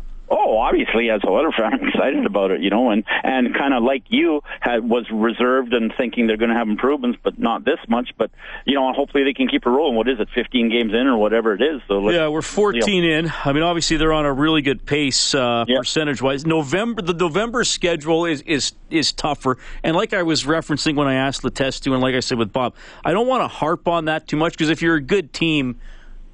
Obviously, 0.59 1.11
as 1.11 1.21
a 1.25 1.29
Oiler 1.29 1.53
fan, 1.53 1.73
I'm 1.75 1.88
excited 1.88 2.27
about 2.27 2.50
it, 2.50 2.61
you 2.61 2.71
know, 2.71 2.91
and 2.91 3.05
and 3.23 3.55
kind 3.55 3.75
of 3.75 3.83
like 3.83 4.03
you 4.09 4.41
had 4.61 4.88
was 4.88 5.07
reserved 5.11 5.73
and 5.73 5.93
thinking 5.97 6.27
they're 6.27 6.37
going 6.37 6.50
to 6.50 6.57
have 6.57 6.69
improvements, 6.69 7.19
but 7.23 7.38
not 7.38 7.65
this 7.65 7.79
much. 7.88 8.11
But 8.19 8.31
you 8.67 8.75
know, 8.75 8.93
hopefully 8.93 9.25
they 9.25 9.33
can 9.35 9.49
keep 9.49 9.65
it 9.67 9.69
rolling. 9.71 9.97
What 9.97 10.09
is 10.09 10.19
it, 10.21 10.29
15 10.35 10.71
games 10.71 10.93
in 10.93 11.07
or 11.07 11.17
whatever 11.17 11.55
it 11.55 11.62
is? 11.62 11.81
So 11.88 12.09
Yeah, 12.11 12.29
we're 12.29 12.43
14 12.43 13.05
in. 13.05 13.33
I 13.45 13.53
mean, 13.53 13.62
obviously 13.62 13.97
they're 13.97 14.12
on 14.12 14.27
a 14.27 14.33
really 14.33 14.62
good 14.62 14.85
pace 14.85 15.35
uh, 15.35 15.65
Yeah. 15.69 15.79
percentage 15.79 16.21
wise. 16.23 16.45
November, 16.47 17.03
the 17.03 17.15
November 17.15 17.65
schedule 17.65 18.25
is 18.25 18.43
is 18.43 18.73
is 18.91 19.12
tougher. 19.12 19.59
And 19.83 19.95
like 19.97 20.12
I 20.12 20.23
was 20.23 20.45
referencing 20.45 20.95
when 20.97 21.07
I 21.09 21.15
asked 21.15 21.43
Letestu, 21.43 21.93
and 21.93 22.03
like 22.03 22.15
I 22.15 22.21
said 22.21 22.38
with 22.38 22.53
Bob, 22.53 22.75
I 23.05 23.12
don't 23.12 23.27
want 23.29 23.43
to 23.43 23.49
harp 23.49 23.87
on 23.87 24.07
that 24.07 24.27
too 24.27 24.37
much 24.37 24.53
because 24.55 24.71
if 24.71 24.83
you're 24.83 24.97
a 24.97 25.00
good 25.00 25.33
team, 25.33 25.81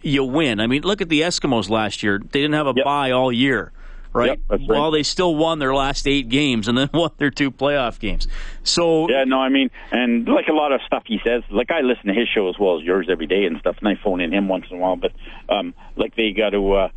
you 0.02 0.25
win. 0.25 0.61
I 0.61 0.66
mean, 0.66 0.83
look 0.83 1.00
at 1.00 1.09
the 1.09 1.21
Eskimos 1.23 1.69
last 1.71 2.02
year; 2.02 2.19
they 2.19 2.40
didn't 2.40 2.54
have 2.54 2.66
a 2.66 2.75
Yep. 2.76 2.85
bye 2.85 3.11
all 3.11 3.33
year. 3.33 3.73
Right. 4.14 4.28
Yep, 4.49 4.61
right. 4.61 4.68
Well, 4.68 4.92
they 4.92 5.02
still 5.02 5.35
won 5.35 5.59
their 5.59 5.75
last 5.75 6.06
eight 6.06 6.28
games 6.28 6.68
and 6.68 6.78
then 6.78 6.88
won 6.94 7.11
their 7.18 7.30
two 7.30 7.50
playoff 7.50 7.99
games. 7.99 8.28
So 8.62 9.09
Yeah, 9.11 9.25
no, 9.25 9.40
I 9.40 9.49
mean, 9.49 9.71
and 9.90 10.26
like 10.28 10.47
a 10.47 10.52
lot 10.52 10.73
of 10.73 10.80
stuff 10.87 11.02
he 11.06 11.21
says, 11.25 11.42
like 11.50 11.73
I 11.73 11.80
listen 11.80 12.06
to 12.06 12.14
his 12.14 12.28
show 12.28 12.49
as 12.49 12.56
well 12.59 12.78
as 12.78 12.85
yours 12.85 13.09
every 13.11 13.26
day 13.26 13.44
and 13.44 13.59
stuff, 13.59 13.76
and 13.80 13.88
I 13.88 13.97
phone 14.02 14.21
in 14.21 14.33
him 14.33 14.47
once 14.47 14.66
in 14.71 14.76
a 14.76 14.80
while. 14.80 14.94
But 14.97 15.12
um, 15.49 15.75
like 15.97 16.14
they 16.14 16.30
got 16.30 16.50
to, 16.50 16.73
uh, 16.73 16.88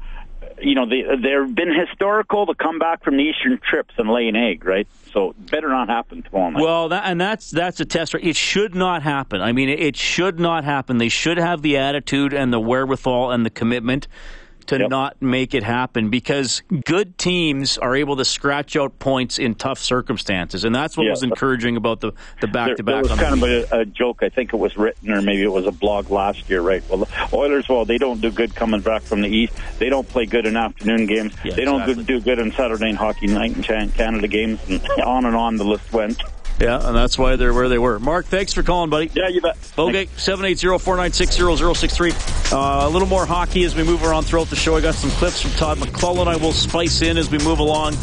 you 0.62 0.76
know, 0.76 0.88
they 0.88 1.02
they've 1.02 1.56
been 1.56 1.74
historical 1.74 2.46
to 2.46 2.54
come 2.54 2.78
back 2.78 3.04
from 3.04 3.18
the 3.18 3.24
Eastern 3.24 3.60
trips 3.68 3.96
and 3.98 4.10
lay 4.10 4.28
an 4.28 4.36
egg, 4.36 4.64
right? 4.64 4.88
So 5.12 5.34
better 5.38 5.70
not 5.70 5.90
happen 5.90 6.22
tomorrow 6.22 6.52
night. 6.52 6.62
Well, 6.62 6.90
that, 6.90 7.04
and 7.06 7.20
that's 7.20 7.50
that's 7.50 7.80
a 7.80 7.86
test. 7.86 8.14
Right? 8.14 8.24
It 8.24 8.36
should 8.36 8.76
not 8.76 9.02
happen. 9.02 9.42
I 9.42 9.54
mean, 9.54 9.70
it 9.70 9.96
should 9.96 10.40
not 10.40 10.64
happen. 10.64 11.00
They 11.00 11.10
should 11.10 11.38
have 11.38 11.64
the 11.64 11.78
attitude 11.78 12.34
and 12.34 12.54
the 12.54 12.60
wherewithal 12.60 13.32
and 13.32 13.44
the 13.44 13.50
commitment 13.50 14.08
to 14.68 14.80
Yep. 14.80 14.90
not 14.90 15.22
make 15.22 15.54
it 15.54 15.64
happen 15.64 16.10
because 16.10 16.62
good 16.86 17.18
teams 17.18 17.78
are 17.78 17.96
able 17.96 18.16
to 18.18 18.26
scratch 18.26 18.76
out 18.76 19.00
points 19.00 19.40
in 19.40 19.56
tough 19.56 19.80
circumstances, 19.80 20.64
and 20.64 20.74
that's 20.76 20.96
what 20.98 21.06
Yeah. 21.06 21.12
was 21.12 21.24
encouraging 21.24 21.78
about 21.78 22.00
the 22.02 22.12
the 22.42 22.48
back 22.48 22.76
to 22.78 22.84
there 22.84 22.96
back. 23.02 23.04
was 23.10 23.20
kind 23.20 23.34
of 23.34 23.44
a, 23.44 23.80
a 23.82 23.86
joke. 23.86 24.20
I 24.24 24.30
think 24.30 24.54
it 24.54 24.58
was 24.58 24.78
written, 24.78 25.12
or 25.12 25.22
maybe 25.22 25.42
it 25.44 25.52
was 25.52 25.66
a 25.66 25.72
blog 25.72 26.10
last 26.12 26.50
year, 26.50 26.62
right? 26.62 26.84
Well, 26.90 27.00
the 27.00 27.08
Oilers, 27.36 27.68
well, 27.68 27.86
they 27.86 27.98
don't 27.98 28.22
do 28.22 28.30
good 28.32 28.56
coming 28.56 28.82
back 28.82 29.02
from 29.02 29.22
the 29.22 29.30
East. 29.30 29.54
They 29.80 29.90
don't 29.90 30.08
play 30.08 30.26
good 30.26 30.46
in 30.46 30.56
afternoon 30.58 31.06
games. 31.08 31.34
Yeah, 31.44 31.54
they 31.56 31.66
don't 31.66 31.82
exactly. 31.82 32.04
do 32.04 32.20
good 32.20 32.40
in 32.40 32.52
Saturday 32.52 32.90
and 32.90 32.98
hockey 32.98 33.28
night 33.28 33.56
and 33.70 33.94
Canada 33.94 34.28
games, 34.28 34.60
and 34.70 34.82
on 35.04 35.26
and 35.26 35.36
on 35.36 35.56
the 35.58 35.64
list 35.66 35.92
went. 35.94 36.22
Yeah, 36.60 36.88
and 36.88 36.96
that's 36.96 37.20
why 37.20 37.36
they're 37.36 37.54
where 37.54 37.70
they 37.70 37.78
were. 37.78 38.00
Mark, 38.00 38.26
thanks 38.26 38.52
for 38.54 38.64
calling, 38.64 38.90
buddy. 38.90 39.12
Yeah, 39.14 39.28
you 39.28 39.42
bet. 39.42 39.58
Okay, 39.78 40.08
780-496-0063. 40.08 42.52
Uh, 42.52 42.88
a 42.88 42.90
little 42.90 43.08
more 43.08 43.28
hockey 43.28 43.64
as 43.64 43.76
we 43.76 43.84
move 43.84 44.04
around 44.04 44.24
throughout 44.24 44.48
the 44.48 44.56
show. 44.56 44.76
I 44.76 44.82
got 44.82 44.96
some 44.96 45.12
clips 45.12 45.40
from 45.42 45.52
Todd 45.52 45.78
McLellan 45.78 46.26
I 46.28 46.36
will 46.38 46.54
spice 46.54 47.04
in 47.04 47.18
as 47.18 47.30
we 47.30 47.38
move 47.40 47.60
along. 47.60 47.96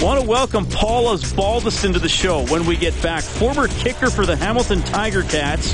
Want 0.00 0.20
to 0.20 0.26
welcome 0.26 0.66
Paul 0.66 1.16
Osbaldiston 1.16 1.92
to 1.94 1.98
the 1.98 2.08
show 2.08 2.44
when 2.46 2.66
we 2.66 2.76
get 2.76 3.00
back. 3.02 3.22
Former 3.22 3.68
kicker 3.68 4.10
for 4.10 4.26
the 4.26 4.36
Hamilton 4.36 4.82
Tiger 4.82 5.22
Cats. 5.22 5.72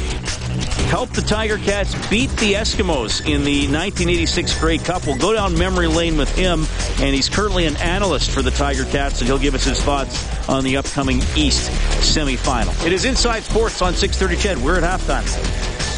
Helped 0.86 1.14
the 1.14 1.22
Tiger 1.22 1.58
Cats 1.58 1.94
beat 2.08 2.30
the 2.36 2.54
Eskimos 2.54 3.20
in 3.20 3.44
the 3.44 3.66
1986 3.66 4.58
Grey 4.58 4.78
Cup. 4.78 5.06
We'll 5.06 5.18
go 5.18 5.34
down 5.34 5.56
memory 5.58 5.86
lane 5.86 6.16
with 6.16 6.34
him, 6.34 6.66
and 7.00 7.14
he's 7.14 7.28
currently 7.28 7.66
an 7.66 7.76
analyst 7.76 8.30
for 8.30 8.42
the 8.42 8.50
Tiger 8.50 8.84
Cats, 8.86 9.20
and 9.20 9.28
he'll 9.28 9.38
give 9.38 9.54
us 9.54 9.64
his 9.64 9.80
thoughts 9.82 10.48
on 10.48 10.64
the 10.64 10.76
upcoming 10.76 11.18
East 11.36 11.70
semifinal. 12.00 12.86
It 12.86 12.92
is 12.92 13.04
Inside 13.04 13.42
Sports 13.42 13.82
on 13.82 13.94
630 13.94 14.60
Ched. 14.60 14.64
We're 14.64 14.82
at 14.82 15.00
halftime. 15.00 15.97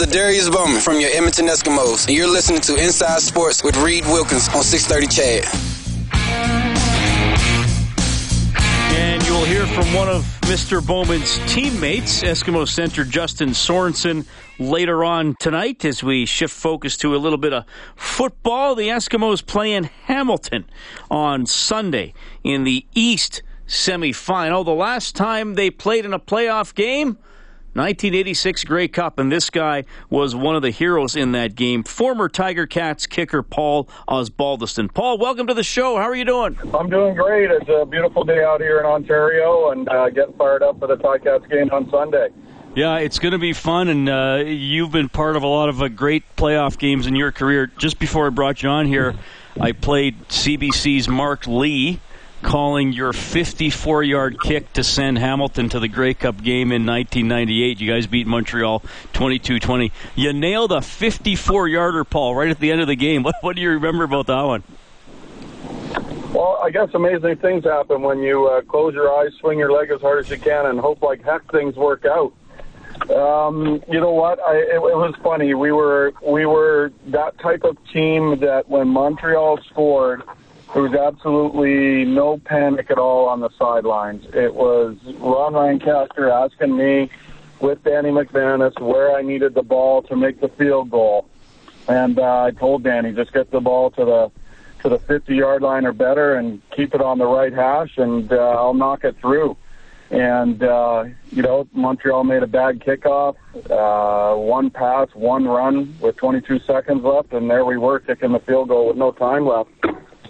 Is 0.00 0.06
Adarius 0.06 0.50
Bowman 0.50 0.80
from 0.80 0.98
your 0.98 1.10
Edmonton 1.10 1.46
Eskimos, 1.46 2.06
and 2.06 2.16
you're 2.16 2.26
listening 2.26 2.62
to 2.62 2.76
Inside 2.76 3.20
Sports 3.20 3.62
with 3.62 3.76
Reed 3.76 4.04
Wilkins 4.06 4.48
on 4.54 4.62
630 4.62 5.06
CHED. 5.08 5.44
And 8.94 9.22
you 9.26 9.34
will 9.34 9.44
hear 9.44 9.66
from 9.66 9.92
one 9.92 10.08
of 10.08 10.22
Mr. 10.42 10.84
Bowman's 10.84 11.38
teammates, 11.52 12.22
Eskimo 12.22 12.66
center 12.66 13.04
Justin 13.04 13.50
Sorensen, 13.50 14.26
later 14.58 15.04
on 15.04 15.34
tonight 15.38 15.84
as 15.84 16.02
we 16.02 16.24
shift 16.24 16.54
focus 16.54 16.96
to 16.98 17.14
a 17.14 17.18
little 17.18 17.36
bit 17.36 17.52
of 17.52 17.64
football. 17.94 18.74
The 18.74 18.88
Eskimos 18.88 19.44
play 19.44 19.74
in 19.74 19.84
Hamilton 20.04 20.64
on 21.10 21.44
Sunday 21.44 22.14
in 22.42 22.64
the 22.64 22.86
East 22.94 23.42
semifinal. 23.66 24.64
The 24.64 24.72
last 24.72 25.14
time 25.14 25.56
they 25.56 25.68
played 25.68 26.06
in 26.06 26.14
a 26.14 26.18
playoff 26.18 26.74
game, 26.74 27.18
1986 27.74 28.64
Grey 28.64 28.88
Cup, 28.88 29.20
and 29.20 29.30
this 29.30 29.48
guy 29.48 29.84
was 30.08 30.34
one 30.34 30.56
of 30.56 30.62
the 30.62 30.70
heroes 30.70 31.14
in 31.14 31.30
that 31.32 31.54
game. 31.54 31.84
Former 31.84 32.28
Tiger 32.28 32.66
Cats 32.66 33.06
kicker 33.06 33.44
Paul 33.44 33.88
Osbaldiston. 34.08 34.92
Paul, 34.92 35.18
welcome 35.18 35.46
to 35.46 35.54
the 35.54 35.62
show. 35.62 35.96
How 35.96 36.02
are 36.02 36.14
you 36.16 36.24
doing? 36.24 36.58
I'm 36.74 36.90
doing 36.90 37.14
great. 37.14 37.48
It's 37.48 37.68
a 37.68 37.86
beautiful 37.86 38.24
day 38.24 38.42
out 38.42 38.60
here 38.60 38.80
in 38.80 38.86
Ontario, 38.86 39.70
and 39.70 39.88
uh, 39.88 40.10
getting 40.10 40.34
fired 40.34 40.64
up 40.64 40.80
for 40.80 40.88
the 40.88 40.96
Ticats 40.96 41.48
game 41.48 41.70
on 41.70 41.88
Sunday. 41.90 42.30
Yeah, 42.74 42.98
it's 42.98 43.20
going 43.20 43.32
to 43.32 43.38
be 43.38 43.52
fun, 43.52 43.88
and 43.88 44.08
uh, 44.08 44.42
you've 44.46 44.90
been 44.90 45.08
part 45.08 45.36
of 45.36 45.44
a 45.44 45.48
lot 45.48 45.68
of 45.68 45.80
uh, 45.80 45.88
great 45.88 46.24
playoff 46.36 46.76
games 46.76 47.06
in 47.06 47.14
your 47.14 47.30
career. 47.30 47.68
Just 47.78 48.00
before 48.00 48.26
I 48.26 48.30
brought 48.30 48.64
you 48.64 48.68
on 48.68 48.86
here, 48.86 49.14
I 49.60 49.72
played 49.72 50.28
CBC's 50.28 51.08
Mark 51.08 51.46
Lee 51.46 52.00
calling 52.42 52.92
your 52.92 53.12
54 53.12 54.02
yard 54.02 54.40
kick 54.40 54.72
to 54.74 54.84
send 54.84 55.18
Hamilton 55.18 55.68
to 55.70 55.80
the 55.80 55.88
Grey 55.88 56.14
Cup 56.14 56.42
game 56.42 56.72
in 56.72 56.86
1998. 56.86 57.80
You 57.80 57.92
guys 57.92 58.06
beat 58.06 58.26
Montreal 58.26 58.82
22 59.12 59.58
20. 59.58 59.92
You 60.14 60.32
nailed 60.32 60.72
a 60.72 60.80
54 60.80 61.68
yarder, 61.68 62.04
Paul, 62.04 62.34
right 62.34 62.50
at 62.50 62.60
the 62.60 62.70
end 62.70 62.80
of 62.80 62.86
the 62.86 62.96
game. 62.96 63.22
What, 63.30 63.36
what 63.42 63.54
do 63.54 63.62
you 63.62 63.70
remember 63.70 64.04
about 64.04 64.26
that 64.26 64.42
one? 64.42 64.64
Well, 66.32 66.58
I 66.62 66.70
guess 66.70 66.88
amazing 66.94 67.36
things 67.36 67.64
happen 67.64 68.02
when 68.02 68.20
you 68.20 68.46
uh, 68.46 68.62
close 68.62 68.94
your 68.94 69.12
eyes, 69.12 69.32
swing 69.40 69.58
your 69.58 69.70
leg 69.70 69.90
as 69.90 70.00
hard 70.00 70.24
as 70.24 70.30
you 70.30 70.38
can, 70.38 70.66
and 70.66 70.80
hope 70.80 71.02
like 71.02 71.22
heck 71.22 71.48
things 71.52 71.76
work 71.76 72.04
out. 72.04 72.32
Um, 73.10 73.82
you 73.88 74.00
know 74.00 74.12
what? 74.12 74.40
I, 74.40 74.56
it, 74.56 74.74
it 74.74 74.80
was 74.80 75.14
funny. 75.22 75.54
We 75.54 75.72
were 75.72 76.12
we 76.26 76.46
were 76.46 76.92
that 77.08 77.38
type 77.38 77.64
of 77.64 77.76
team 77.92 78.40
that 78.40 78.68
when 78.68 78.88
Montreal 78.88 79.58
scored, 79.70 80.22
there 80.72 80.82
was 80.82 80.94
absolutely 80.94 82.04
no 82.04 82.38
panic 82.38 82.90
at 82.90 82.98
all 82.98 83.28
on 83.28 83.40
the 83.40 83.50
sidelines. 83.58 84.24
It 84.32 84.54
was 84.54 84.96
Ron 85.18 85.54
Lancaster 85.54 86.30
asking 86.30 86.76
me 86.76 87.10
with 87.60 87.82
Danny 87.82 88.10
McManus 88.10 88.78
where 88.80 89.16
I 89.16 89.22
needed 89.22 89.54
the 89.54 89.62
ball 89.62 90.02
to 90.02 90.16
make 90.16 90.40
the 90.40 90.48
field 90.48 90.90
goal, 90.90 91.28
and 91.88 92.18
uh, 92.18 92.44
I 92.44 92.50
told 92.52 92.84
Danny 92.84 93.12
just 93.12 93.32
get 93.32 93.50
the 93.50 93.60
ball 93.60 93.90
to 93.92 94.04
the 94.04 94.30
to 94.82 94.88
the 94.88 94.98
50 94.98 95.34
yard 95.34 95.62
line 95.62 95.84
or 95.84 95.92
better 95.92 96.36
and 96.36 96.62
keep 96.74 96.94
it 96.94 97.02
on 97.02 97.18
the 97.18 97.26
right 97.26 97.52
hash, 97.52 97.98
and 97.98 98.32
uh, 98.32 98.36
I'll 98.36 98.74
knock 98.74 99.04
it 99.04 99.16
through. 99.20 99.56
And, 100.10 100.62
uh, 100.62 101.04
you 101.30 101.42
know, 101.42 101.68
Montreal 101.72 102.24
made 102.24 102.42
a 102.42 102.46
bad 102.48 102.80
kickoff, 102.80 103.36
uh, 103.70 104.36
one 104.36 104.70
pass, 104.70 105.08
one 105.14 105.44
run 105.44 105.96
with 106.00 106.16
22 106.16 106.60
seconds 106.60 107.04
left, 107.04 107.32
and 107.32 107.48
there 107.48 107.64
we 107.64 107.76
were 107.76 108.00
kicking 108.00 108.32
the 108.32 108.40
field 108.40 108.68
goal 108.68 108.88
with 108.88 108.96
no 108.96 109.12
time 109.12 109.46
left. 109.46 109.70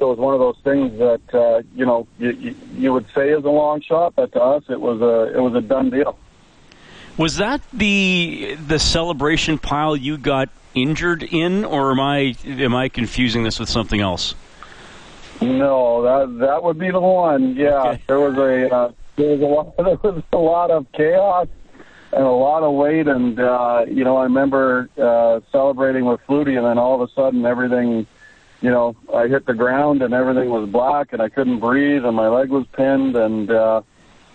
So 0.01 0.07
it 0.07 0.17
was 0.17 0.19
one 0.19 0.33
of 0.33 0.41
those 0.41 0.57
things 0.65 0.99
that, 0.99 1.21
uh, 1.35 1.63
you 1.77 1.85
know, 1.85 2.09
you, 2.19 2.31
you, 2.31 2.55
you 2.75 2.93
would 2.95 3.05
say 3.15 3.29
is 3.29 3.45
a 3.45 3.51
long 3.51 3.83
shot, 3.83 4.15
but 4.17 4.33
to 4.33 4.41
us 4.41 4.65
it 4.71 4.81
was 4.81 5.03
a, 5.03 5.37
it 5.37 5.41
was 5.43 5.55
a 5.55 5.61
done 5.61 5.91
deal. 5.91 6.17
Was 7.19 7.37
that 7.37 7.61
the 7.71 8.57
the 8.67 8.79
celebration 8.79 9.59
pile 9.59 9.95
you 9.95 10.17
got 10.17 10.49
injured 10.75 11.23
in, 11.23 11.67
or 11.67 11.91
am 11.91 12.01
I 12.01 12.35
am 12.47 12.75
I 12.75 12.89
confusing 12.89 13.43
this 13.43 13.61
with 13.61 13.69
something 13.69 14.01
else? 14.01 14.35
No, 15.43 16.01
that 16.03 16.47
that 16.47 16.63
would 16.63 16.79
be 16.79 16.91
the 16.91 17.01
one. 17.01 17.57
Yeah, 17.57 17.91
Okay. 17.91 18.03
there 18.07 18.21
was 18.21 18.39
a 18.39 18.75
uh, 18.75 18.93
there 19.17 19.37
was 19.37 19.41
a 19.43 19.45
lot 19.45 19.77
there 20.03 20.13
was 20.13 20.23
a 20.33 20.39
lot 20.39 20.71
of 20.71 20.91
chaos 20.93 21.49
and 22.13 22.23
a 22.25 22.31
lot 22.31 22.63
of 22.63 22.73
weight, 22.73 23.07
and 23.07 23.39
uh, 23.39 23.85
you 23.87 24.03
know 24.05 24.17
I 24.17 24.23
remember 24.23 24.89
uh, 24.97 25.41
celebrating 25.53 26.07
with 26.07 26.21
Flutie, 26.27 26.57
and 26.57 26.65
then 26.65 26.79
all 26.79 27.03
of 27.03 27.07
a 27.07 27.13
sudden 27.13 27.45
everything, 27.45 28.07
you 28.61 28.71
know, 28.71 28.97
I 29.15 29.29
hit 29.29 29.47
the 29.47 29.55
ground 29.55 30.03
and 30.03 30.13
everything 30.13 30.51
was 30.51 30.69
black, 30.69 31.13
and 31.13 31.23
I 31.23 31.29
couldn't 31.29 31.61
breathe, 31.61 32.05
and 32.05 32.15
my 32.15 32.29
leg 32.29 32.51
was 32.51 32.67
pinned, 32.73 33.17
and 33.17 33.51
uh, 33.51 33.83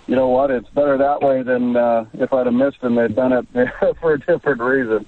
you 0.08 0.16
know 0.16 0.28
what? 0.28 0.52
It's 0.52 0.70
better 0.70 0.98
that 0.98 1.22
way 1.22 1.44
than 1.44 1.76
uh, 1.76 2.06
if 2.14 2.34
I'd 2.34 2.46
have 2.46 2.54
missed 2.54 2.78
and 2.82 2.98
they'd 2.98 3.16
done 3.16 3.34
it 3.34 3.98
for 4.02 4.14
a 4.14 4.20
different 4.20 4.62
reason. 4.62 5.06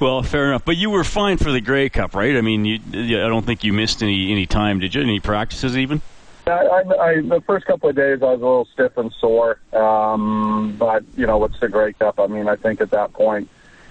Well, 0.00 0.22
fair 0.22 0.48
enough. 0.48 0.64
But 0.64 0.76
you 0.76 0.90
were 0.90 1.04
fine 1.04 1.36
for 1.36 1.50
the 1.50 1.60
Grey 1.60 1.88
Cup, 1.88 2.14
right? 2.14 2.36
I 2.36 2.40
mean, 2.40 2.64
you, 2.64 2.78
I 2.92 3.28
don't 3.28 3.44
think 3.44 3.64
you 3.64 3.72
missed 3.72 4.02
any 4.02 4.30
any 4.30 4.46
time, 4.46 4.78
did 4.78 4.94
you? 4.94 5.02
Any 5.02 5.20
practices 5.20 5.76
even? 5.76 6.00
I, 6.46 6.50
I, 6.50 6.80
I, 6.80 7.20
the 7.20 7.42
first 7.46 7.66
couple 7.66 7.90
of 7.90 7.96
days, 7.96 8.22
I 8.22 8.26
was 8.26 8.40
a 8.40 8.44
little 8.44 8.68
stiff 8.72 8.96
and 8.96 9.12
sore. 9.20 9.58
Um, 9.72 10.76
but 10.78 11.04
you 11.16 11.26
know, 11.26 11.42
it's 11.44 11.58
the 11.60 11.68
Grey 11.68 11.92
Cup. 11.92 12.18
I 12.20 12.26
mean, 12.26 12.48
I 12.48 12.56
think 12.56 12.80
at 12.80 12.90
that 12.90 13.12
point, 13.12 13.48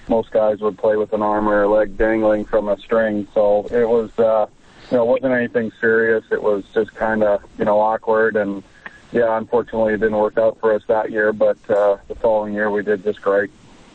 most 0.09 0.31
guys 0.31 0.59
would 0.59 0.77
play 0.77 0.95
with 0.95 1.13
an 1.13 1.21
arm 1.21 1.47
or 1.47 1.63
a 1.63 1.69
leg 1.69 1.97
dangling 1.97 2.45
from 2.45 2.69
a 2.69 2.77
string. 2.77 3.27
So 3.33 3.67
it 3.71 3.87
was, 3.87 4.17
uh, 4.17 4.47
you 4.89 4.97
know, 4.97 5.03
it 5.03 5.07
wasn't 5.07 5.33
anything 5.33 5.71
serious. 5.79 6.23
It 6.31 6.41
was 6.41 6.63
just 6.73 6.93
kind 6.95 7.23
of, 7.23 7.43
you 7.57 7.65
know, 7.65 7.79
awkward. 7.79 8.35
And 8.35 8.63
yeah, 9.11 9.37
unfortunately, 9.37 9.93
it 9.93 9.99
didn't 9.99 10.17
work 10.17 10.37
out 10.37 10.59
for 10.59 10.73
us 10.73 10.83
that 10.87 11.11
year. 11.11 11.33
But 11.33 11.57
uh, 11.69 11.97
the 12.07 12.15
following 12.15 12.53
year, 12.53 12.69
we 12.71 12.83
did 12.83 13.03
just 13.03 13.21
great. 13.21 13.51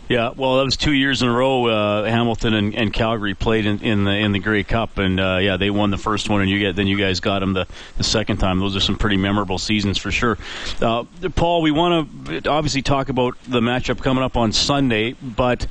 Yeah, 0.09 0.33
well, 0.37 0.59
that 0.59 0.65
was 0.65 0.77
two 0.77 0.93
years 0.93 1.23
in 1.23 1.29
a 1.29 1.33
row. 1.33 1.67
Uh, 1.67 2.05
Hamilton 2.05 2.53
and, 2.53 2.75
and 2.75 2.93
Calgary 2.93 3.33
played 3.35 3.65
in, 3.65 3.81
in 3.81 4.05
the 4.05 4.11
in 4.11 4.33
the 4.33 4.41
Grey 4.41 4.63
Cup, 4.63 4.99
and 4.99 5.19
uh, 5.19 5.39
yeah, 5.41 5.57
they 5.57 5.71
won 5.71 5.91
the 5.91 5.97
first 5.97 6.29
one, 6.29 6.43
and 6.43 6.51
you 6.51 6.59
get 6.59 6.77
then 6.77 6.87
you 6.87 6.99
guys 6.99 7.21
got 7.21 7.39
them 7.39 7.55
the, 7.55 7.67
the 7.97 8.05
second 8.05 8.37
time. 8.37 8.59
Those 8.59 8.77
are 8.77 8.81
some 8.81 8.97
pretty 8.97 9.17
memorable 9.17 9.59
seasons 9.59 9.97
for 9.97 10.11
sure. 10.11 10.37
Uh, 10.83 11.05
Paul, 11.35 11.63
we 11.63 11.71
want 11.71 12.27
to 12.27 12.51
obviously 12.51 12.83
talk 12.83 13.09
about 13.09 13.39
the 13.45 13.61
matchup 13.61 14.03
coming 14.03 14.23
up 14.23 14.37
on 14.37 14.53
Sunday, 14.53 15.13
but 15.13 15.67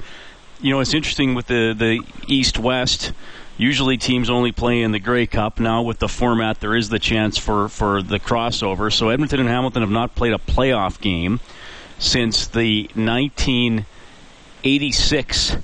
you 0.61 0.71
know 0.71 0.79
it's 0.79 0.93
interesting 0.93 1.35
with 1.35 1.47
the 1.47 1.75
the 1.77 1.99
East 2.27 2.57
West. 2.59 3.11
Usually 3.57 3.97
teams 3.97 4.29
only 4.29 4.51
play 4.51 4.81
in 4.81 4.91
the 4.91 4.99
Grey 4.99 5.25
Cup. 5.27 5.59
Now 5.59 5.81
with 5.83 5.99
the 5.99 6.07
format, 6.07 6.61
there 6.61 6.75
is 6.75 6.89
the 6.89 6.99
chance 6.99 7.37
for 7.37 7.67
for 7.69 8.01
the 8.01 8.19
crossover. 8.19 8.91
So 8.91 9.09
Edmonton 9.09 9.39
and 9.39 9.49
Hamilton 9.49 9.81
have 9.81 9.91
not 9.91 10.15
played 10.15 10.33
a 10.33 10.39
playoff 10.39 10.99
game 10.99 11.39
since 11.99 12.47
the 12.47 12.89
1986 12.95 15.57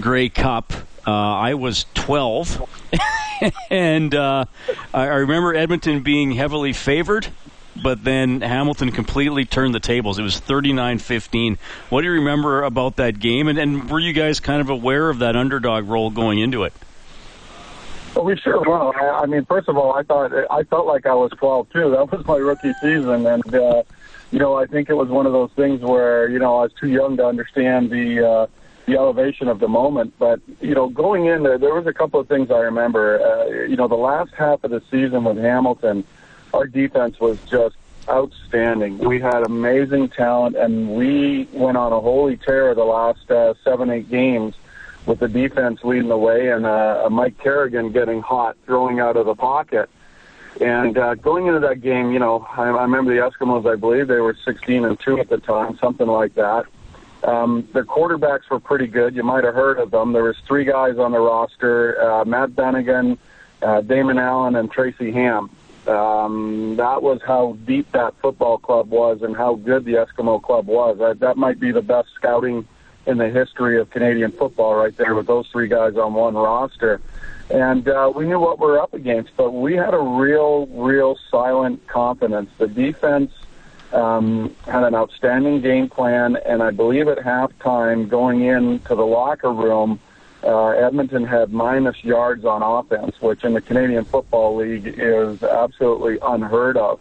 Grey 0.00 0.28
Cup. 0.28 0.72
Uh, 1.06 1.12
I 1.12 1.54
was 1.54 1.86
12, 1.94 2.68
and 3.70 4.12
uh, 4.14 4.46
I 4.92 5.02
I 5.02 5.14
remember 5.16 5.54
Edmonton 5.54 6.02
being 6.02 6.32
heavily 6.32 6.72
favored, 6.72 7.28
but 7.82 8.04
then 8.04 8.40
Hamilton 8.40 8.92
completely 8.92 9.44
turned 9.44 9.74
the 9.74 9.80
tables. 9.80 10.18
It 10.18 10.22
was 10.22 10.40
39-15. 10.40 11.58
What 11.90 12.02
do 12.02 12.06
you 12.06 12.14
remember 12.14 12.62
about 12.62 12.96
that 12.96 13.18
game? 13.18 13.48
And, 13.48 13.58
and 13.58 13.90
were 13.90 14.00
you 14.00 14.12
guys 14.12 14.40
kind 14.40 14.60
of 14.60 14.70
aware 14.70 15.10
of 15.10 15.18
that 15.20 15.36
underdog 15.36 15.88
role 15.88 16.10
going 16.10 16.38
into 16.38 16.64
it? 16.64 16.72
Well, 18.14 18.24
we 18.24 18.36
sure 18.36 18.60
were. 18.60 18.96
I 18.96 19.22
I 19.22 19.26
mean, 19.26 19.44
first 19.44 19.68
of 19.68 19.76
all, 19.76 19.92
I 19.94 20.02
thought 20.04 20.32
I 20.50 20.62
felt 20.64 20.86
like 20.86 21.04
I 21.04 21.14
was 21.14 21.32
12 21.32 21.70
too. 21.70 21.90
That 21.90 22.12
was 22.12 22.24
my 22.26 22.36
rookie 22.36 22.74
season, 22.74 23.26
and 23.26 23.54
uh, 23.54 23.82
you 24.30 24.38
know, 24.38 24.54
I 24.54 24.66
think 24.66 24.88
it 24.88 24.94
was 24.94 25.08
one 25.08 25.26
of 25.26 25.32
those 25.32 25.50
things 25.56 25.80
where 25.80 26.28
you 26.28 26.38
know 26.38 26.58
I 26.58 26.62
was 26.62 26.72
too 26.74 26.88
young 26.88 27.16
to 27.16 27.26
understand 27.26 27.90
the 27.90 28.24
uh, 28.24 28.46
the 28.86 28.94
elevation 28.94 29.48
of 29.48 29.58
the 29.58 29.68
moment. 29.68 30.14
But 30.18 30.40
you 30.60 30.74
know, 30.74 30.88
going 30.88 31.26
in 31.26 31.42
there, 31.42 31.58
there 31.58 31.74
was 31.74 31.86
a 31.86 31.92
couple 31.92 32.20
of 32.20 32.28
things 32.28 32.50
I 32.50 32.58
remember. 32.58 33.20
Uh, 33.20 33.66
you 33.66 33.76
know, 33.76 33.88
the 33.88 33.96
last 33.96 34.32
half 34.34 34.62
of 34.62 34.70
the 34.70 34.82
season 34.90 35.24
with 35.24 35.38
Hamilton, 35.38 36.04
our 36.54 36.66
defense 36.66 37.18
was 37.20 37.38
just 37.50 37.76
outstanding. 38.08 38.98
We 38.98 39.20
had 39.20 39.42
amazing 39.42 40.10
talent, 40.10 40.56
and 40.56 40.94
we 40.94 41.48
went 41.52 41.76
on 41.76 41.92
a 41.92 42.00
holy 42.00 42.36
tear 42.36 42.74
the 42.74 42.84
last 42.84 43.30
uh, 43.30 43.54
seven, 43.64 43.90
eight 43.90 44.08
games 44.08 44.54
with 45.06 45.18
the 45.18 45.28
defense 45.28 45.80
leading 45.84 46.08
the 46.08 46.16
way 46.16 46.50
and 46.50 46.64
uh, 46.64 47.08
Mike 47.10 47.38
Kerrigan 47.38 47.92
getting 47.92 48.22
hot, 48.22 48.56
throwing 48.64 49.00
out 49.00 49.16
of 49.16 49.26
the 49.26 49.34
pocket. 49.34 49.90
And 50.60 50.96
uh, 50.96 51.16
going 51.16 51.46
into 51.46 51.60
that 51.60 51.80
game, 51.80 52.12
you 52.12 52.18
know, 52.18 52.46
I, 52.56 52.62
I 52.62 52.82
remember 52.82 53.14
the 53.14 53.20
Eskimos. 53.20 53.70
I 53.70 53.76
believe 53.76 54.06
they 54.06 54.20
were 54.20 54.36
16 54.44 54.84
and 54.84 54.98
two 55.00 55.18
at 55.18 55.28
the 55.28 55.38
time, 55.38 55.76
something 55.78 56.06
like 56.06 56.34
that. 56.36 56.66
Um, 57.24 57.66
their 57.72 57.84
quarterbacks 57.84 58.48
were 58.50 58.60
pretty 58.60 58.86
good. 58.86 59.16
You 59.16 59.24
might 59.24 59.44
have 59.44 59.54
heard 59.54 59.78
of 59.78 59.90
them. 59.90 60.12
There 60.12 60.24
was 60.24 60.36
three 60.46 60.64
guys 60.64 60.98
on 60.98 61.10
the 61.10 61.18
roster: 61.18 62.00
uh, 62.00 62.24
Matt 62.24 62.50
Dunigan, 62.50 63.18
uh, 63.62 63.80
Damon 63.80 64.18
Allen, 64.18 64.56
and 64.56 64.70
Tracy 64.70 65.10
Ham. 65.10 65.50
Um, 65.86 66.76
that 66.76 67.02
was 67.02 67.20
how 67.26 67.56
deep 67.66 67.92
that 67.92 68.14
football 68.22 68.58
club 68.58 68.90
was, 68.90 69.22
and 69.22 69.36
how 69.36 69.56
good 69.56 69.84
the 69.84 69.94
Eskimo 69.94 70.42
club 70.42 70.66
was. 70.66 71.00
Uh, 71.00 71.14
that 71.18 71.36
might 71.36 71.60
be 71.60 71.72
the 71.72 71.82
best 71.82 72.08
scouting 72.14 72.66
in 73.06 73.18
the 73.18 73.28
history 73.28 73.78
of 73.78 73.90
Canadian 73.90 74.32
football, 74.32 74.74
right 74.74 74.96
there, 74.96 75.14
with 75.14 75.26
those 75.26 75.46
three 75.48 75.68
guys 75.68 75.96
on 75.96 76.14
one 76.14 76.34
roster. 76.34 77.00
And 77.50 77.86
uh, 77.86 78.10
we 78.14 78.24
knew 78.24 78.40
what 78.40 78.58
we 78.58 78.66
were 78.66 78.80
up 78.80 78.94
against, 78.94 79.36
but 79.36 79.50
we 79.50 79.74
had 79.74 79.92
a 79.92 79.98
real, 79.98 80.66
real 80.68 81.18
silent 81.30 81.86
confidence. 81.86 82.50
The 82.56 82.66
defense 82.66 83.32
um, 83.92 84.54
had 84.64 84.84
an 84.84 84.94
outstanding 84.94 85.60
game 85.60 85.90
plan, 85.90 86.36
and 86.46 86.62
I 86.62 86.70
believe 86.70 87.08
at 87.08 87.18
halftime, 87.18 88.08
going 88.08 88.42
into 88.42 88.94
the 88.94 89.04
locker 89.04 89.52
room, 89.52 90.00
uh, 90.44 90.68
Edmonton 90.68 91.24
had 91.24 91.52
minus 91.52 92.02
yards 92.04 92.44
on 92.44 92.62
offense, 92.62 93.20
which 93.20 93.44
in 93.44 93.54
the 93.54 93.60
Canadian 93.60 94.04
Football 94.04 94.56
League 94.56 94.94
is 94.98 95.42
absolutely 95.42 96.18
unheard 96.22 96.76
of. 96.76 97.00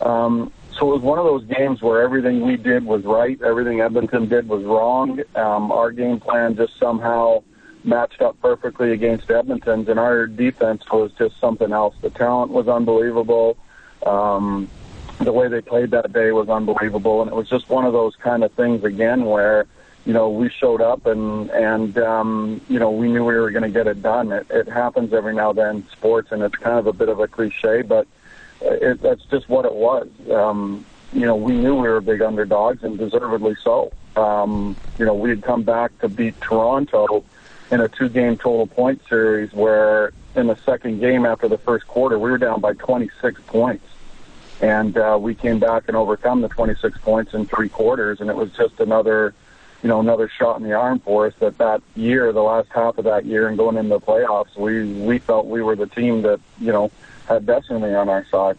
Um, 0.00 0.52
so 0.72 0.90
it 0.90 0.94
was 0.94 1.02
one 1.02 1.18
of 1.18 1.24
those 1.24 1.44
games 1.44 1.80
where 1.80 2.02
everything 2.02 2.44
we 2.44 2.56
did 2.56 2.84
was 2.84 3.04
right, 3.04 3.40
everything 3.42 3.80
Edmonton 3.80 4.28
did 4.28 4.48
was 4.48 4.64
wrong. 4.64 5.20
Um, 5.36 5.70
our 5.70 5.92
game 5.92 6.18
plan 6.18 6.56
just 6.56 6.78
somehow 6.78 7.44
matched 7.84 8.20
up 8.20 8.40
perfectly 8.40 8.92
against 8.92 9.30
Edmonton's, 9.30 9.88
and 9.88 9.98
our 9.98 10.26
defense 10.26 10.82
was 10.90 11.12
just 11.12 11.38
something 11.40 11.72
else. 11.72 11.94
The 12.00 12.10
talent 12.10 12.50
was 12.50 12.68
unbelievable. 12.68 13.56
Um, 14.04 14.68
the 15.20 15.32
way 15.32 15.48
they 15.48 15.60
played 15.60 15.90
that 15.92 16.12
day 16.12 16.32
was 16.32 16.48
unbelievable, 16.48 17.22
and 17.22 17.30
it 17.30 17.34
was 17.34 17.48
just 17.48 17.68
one 17.68 17.84
of 17.84 17.92
those 17.92 18.16
kind 18.16 18.42
of 18.42 18.52
things 18.52 18.82
again 18.82 19.24
where 19.24 19.66
you 20.04 20.12
know 20.12 20.28
we 20.28 20.50
showed 20.50 20.80
up 20.80 21.06
and 21.06 21.50
and 21.50 21.98
um, 21.98 22.60
you 22.68 22.78
know 22.78 22.90
we 22.90 23.08
knew 23.08 23.24
we 23.24 23.34
were 23.34 23.50
going 23.50 23.62
to 23.62 23.70
get 23.70 23.86
it 23.86 24.02
done. 24.02 24.32
It, 24.32 24.46
it 24.50 24.68
happens 24.68 25.12
every 25.12 25.34
now 25.34 25.50
and 25.50 25.58
then 25.58 25.86
sports, 25.92 26.32
and 26.32 26.42
it's 26.42 26.56
kind 26.56 26.78
of 26.78 26.86
a 26.86 26.92
bit 26.92 27.08
of 27.08 27.20
a 27.20 27.28
cliche, 27.28 27.82
but 27.82 28.06
it, 28.60 29.00
that's 29.02 29.24
just 29.26 29.48
what 29.48 29.64
it 29.64 29.74
was. 29.74 30.08
Um, 30.30 30.84
you 31.12 31.26
know, 31.26 31.36
we 31.36 31.52
knew 31.52 31.74
we 31.74 31.88
were 31.88 32.00
big 32.00 32.22
underdogs, 32.22 32.82
and 32.82 32.98
deservedly 32.98 33.56
so. 33.62 33.92
Um, 34.16 34.76
you 34.98 35.04
know, 35.04 35.14
we 35.14 35.30
had 35.30 35.42
come 35.42 35.62
back 35.62 35.96
to 36.00 36.08
beat 36.08 36.40
Toronto 36.40 37.24
in 37.70 37.80
a 37.80 37.88
two-game 37.88 38.36
total 38.36 38.66
point 38.66 39.00
series, 39.08 39.52
where 39.52 40.12
in 40.34 40.46
the 40.46 40.56
second 40.64 41.00
game 41.00 41.26
after 41.26 41.48
the 41.48 41.58
first 41.58 41.86
quarter, 41.86 42.18
we 42.18 42.30
were 42.30 42.38
down 42.38 42.60
by 42.60 42.74
26 42.74 43.40
points, 43.46 43.86
and 44.60 44.96
uh, 44.96 45.18
we 45.20 45.34
came 45.34 45.58
back 45.58 45.84
and 45.88 45.96
overcome 45.96 46.40
the 46.40 46.48
26 46.48 46.98
points 46.98 47.34
in 47.34 47.46
three 47.46 47.68
quarters, 47.68 48.20
and 48.20 48.30
it 48.30 48.36
was 48.36 48.50
just 48.52 48.80
another. 48.80 49.34
You 49.82 49.88
know, 49.88 50.00
another 50.00 50.30
shot 50.38 50.58
in 50.58 50.62
the 50.62 50.74
arm 50.74 51.00
for 51.00 51.26
us. 51.26 51.34
That 51.40 51.58
that 51.58 51.82
year, 51.96 52.32
the 52.32 52.42
last 52.42 52.68
half 52.72 52.98
of 52.98 53.04
that 53.04 53.24
year, 53.26 53.48
and 53.48 53.58
going 53.58 53.76
into 53.76 53.90
the 53.90 54.00
playoffs, 54.00 54.56
we 54.56 54.92
we 54.92 55.18
felt 55.18 55.46
we 55.46 55.60
were 55.60 55.74
the 55.74 55.86
team 55.86 56.22
that 56.22 56.40
you 56.60 56.72
know 56.72 56.90
had 57.26 57.46
destiny 57.46 57.94
on 57.94 58.08
our 58.08 58.24
side. 58.30 58.56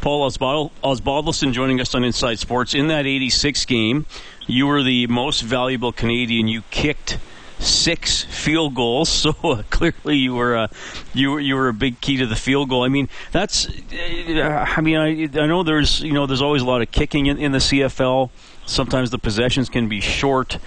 Paul 0.00 0.30
Osbaldiston 0.30 1.52
joining 1.52 1.80
us 1.80 1.94
on 1.94 2.04
Inside 2.04 2.38
Sports. 2.38 2.74
In 2.74 2.88
that 2.88 3.06
86 3.06 3.64
game, 3.64 4.04
you 4.46 4.66
were 4.66 4.82
the 4.82 5.06
most 5.06 5.40
valuable 5.40 5.92
Canadian. 5.92 6.46
You 6.46 6.60
kicked 6.70 7.18
six 7.58 8.24
field 8.24 8.74
goals, 8.74 9.08
so 9.24 9.30
uh, 9.42 9.62
clearly 9.70 10.16
you 10.16 10.34
were 10.34 10.56
uh, 10.56 10.68
you 11.12 11.32
were 11.32 11.40
you 11.40 11.54
were 11.54 11.68
a 11.68 11.74
big 11.74 12.00
key 12.00 12.16
to 12.18 12.26
the 12.26 12.36
field 12.36 12.68
goal. 12.68 12.82
I 12.82 12.88
mean, 12.88 13.08
that's 13.32 13.68
uh, 13.68 14.66
I 14.76 14.80
mean 14.80 14.96
I 14.96 15.40
I 15.40 15.46
know 15.46 15.62
there's 15.62 16.00
you 16.00 16.12
know 16.12 16.26
there's 16.26 16.42
always 16.42 16.62
a 16.62 16.66
lot 16.66 16.82
of 16.82 16.90
kicking 16.90 17.26
in, 17.26 17.38
in 17.38 17.52
the 17.52 17.58
CFL. 17.58 18.30
Sometimes 18.66 19.10
the 19.10 19.18
possessions 19.18 19.68
can 19.68 19.88
be 19.88 20.00
short. 20.00 20.58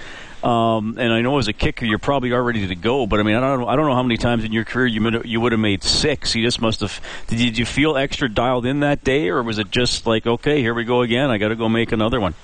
Um, 0.44 1.00
and 1.00 1.12
I 1.12 1.22
know 1.22 1.40
as 1.40 1.48
a 1.48 1.54
kicker, 1.54 1.86
you're 1.86 1.98
probably 1.98 2.32
all 2.32 2.42
ready 2.42 2.68
to 2.68 2.76
go. 2.76 3.08
But 3.08 3.20
I 3.20 3.24
mean, 3.24 3.36
I 3.36 3.40
don't, 3.40 3.68
I 3.68 3.76
don't 3.76 3.88
know 3.88 3.96
how 3.96 4.04
many 4.04 4.18
times 4.18 4.44
in 4.44 4.52
your 4.52 4.66
career 4.66 4.86
you 4.86 5.22
you 5.26 5.42
would 5.42 5.52
have 5.52 5.60
made 5.60 5.84
six. 5.84 6.36
You 6.36 6.44
just 6.44 6.62
must 6.62 6.82
have. 6.82 7.02
Did 7.28 7.58
you 7.58 7.66
feel 7.66 7.98
extra 7.98 8.30
dialed 8.30 8.66
in 8.66 8.82
that 8.82 9.04
day, 9.04 9.30
or 9.30 9.42
was 9.42 9.58
it 9.58 9.72
just 9.72 10.06
like, 10.06 10.28
okay, 10.28 10.62
here 10.62 10.76
we 10.76 10.84
go 10.84 11.02
again? 11.02 11.32
I 11.32 11.38
got 11.38 11.48
to 11.50 11.56
go 11.56 11.68
make 11.68 11.92
another 11.92 12.20
one. 12.20 12.36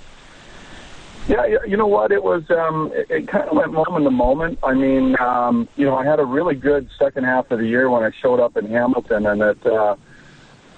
Yeah, 1.28 1.46
you 1.66 1.78
know 1.78 1.88
what? 1.88 2.12
It 2.12 2.24
was. 2.24 2.50
Um, 2.52 2.92
it, 2.94 3.10
it 3.10 3.28
kind 3.28 3.48
of 3.48 3.56
went 3.56 3.72
moment 3.72 4.04
to 4.04 4.12
moment. 4.12 4.60
I 4.62 4.74
mean, 4.74 5.16
um, 5.20 5.70
you 5.78 5.86
know, 5.86 5.96
I 5.96 6.04
had 6.04 6.20
a 6.20 6.26
really 6.26 6.56
good 6.56 6.90
second 7.00 7.24
half 7.24 7.50
of 7.50 7.60
the 7.60 7.68
year 7.68 7.90
when 7.90 8.04
I 8.04 8.12
showed 8.12 8.40
up 8.40 8.58
in 8.58 8.66
Hamilton, 8.68 9.26
and 9.26 9.42
it. 9.42 9.66
Uh, 9.66 9.96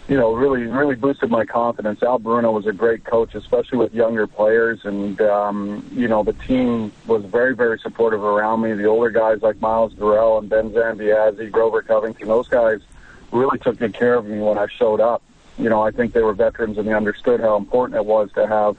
you 0.08 0.18
know, 0.18 0.34
really, 0.36 0.68
really 0.68 0.96
boosted 0.96 1.32
my 1.32 1.46
confidence. 1.46 2.04
Al 2.04 2.20
Bruno 2.20 2.52
was 2.52 2.68
a 2.68 2.72
great 2.72 3.04
coach, 3.06 3.34
especially 3.34 3.80
with 3.80 3.94
younger 3.94 4.28
players, 4.28 4.86
and 4.86 5.20
um, 5.22 5.84
you 5.92 6.08
know, 6.08 6.24
the 6.24 6.34
team 6.34 6.92
was 7.08 7.26
very, 7.26 7.56
very 7.56 7.80
supportive 7.80 8.24
around 8.24 8.62
me. 8.62 8.74
The 8.74 8.86
older 8.86 9.10
guys 9.10 9.42
like 9.42 9.60
Myles 9.60 9.94
Darrell 9.94 10.38
and 10.38 10.48
Ben 10.48 10.70
Zambiasi, 10.70 11.50
Grover 11.50 11.82
Covington, 11.82 12.28
those 12.28 12.48
guys 12.48 12.82
really 13.32 13.58
took 13.58 13.80
good 13.80 13.96
care 13.96 14.14
of 14.14 14.28
me 14.28 14.40
when 14.40 14.60
I 14.60 14.68
showed 14.68 15.00
up. 15.00 15.24
You 15.58 15.70
know, 15.70 15.82
I 15.82 15.90
think 15.90 16.14
they 16.14 16.22
were 16.22 16.34
veterans 16.34 16.78
and 16.78 16.88
they 16.88 16.94
understood 16.94 17.40
how 17.40 17.56
important 17.58 17.98
it 17.98 18.06
was 18.06 18.32
to 18.34 18.46
have, 18.46 18.78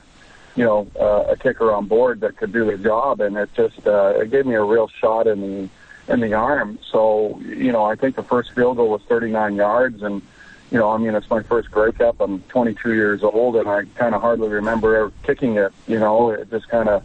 you 0.57 0.65
know, 0.65 0.89
uh, 0.99 1.33
a 1.33 1.37
kicker 1.37 1.71
on 1.73 1.87
board 1.87 2.21
that 2.21 2.37
could 2.37 2.53
do 2.53 2.65
the 2.65 2.79
job, 2.79 3.21
and 3.21 3.37
it 3.37 3.51
just 3.55 3.87
uh, 3.87 4.15
it 4.17 4.31
gave 4.31 4.47
me 4.47 4.55
a 4.55 4.63
real 4.63 4.89
shot 4.89 5.27
in 5.27 5.41
the 5.41 5.69
in 6.13 6.21
the 6.21 6.35
arm. 6.35 6.79
So, 6.91 7.39
you 7.41 7.73
know, 7.73 7.85
I 7.85 7.97
think 7.97 8.17
the 8.17 8.23
first 8.23 8.53
field 8.55 8.77
goal 8.77 8.91
was 8.91 9.03
39 9.03 9.57
yards, 9.57 10.03
and 10.03 10.23
you 10.71 10.79
know, 10.79 10.91
I 10.91 10.99
mean, 10.99 11.15
it's 11.15 11.31
my 11.31 11.43
first 11.43 11.71
Grey 11.71 11.93
Cup. 11.93 12.17
I'm 12.21 12.41
22 12.43 12.95
years 12.95 13.23
old, 13.23 13.57
and 13.57 13.69
I 13.69 13.85
kind 13.95 14.15
of 14.15 14.21
hardly 14.21 14.49
remember 14.49 14.97
ever 14.97 15.13
kicking 15.23 15.57
it. 15.57 15.73
You 15.87 15.99
know, 15.99 16.31
it 16.31 16.51
just 16.51 16.69
kind 16.69 16.89
of 16.89 17.05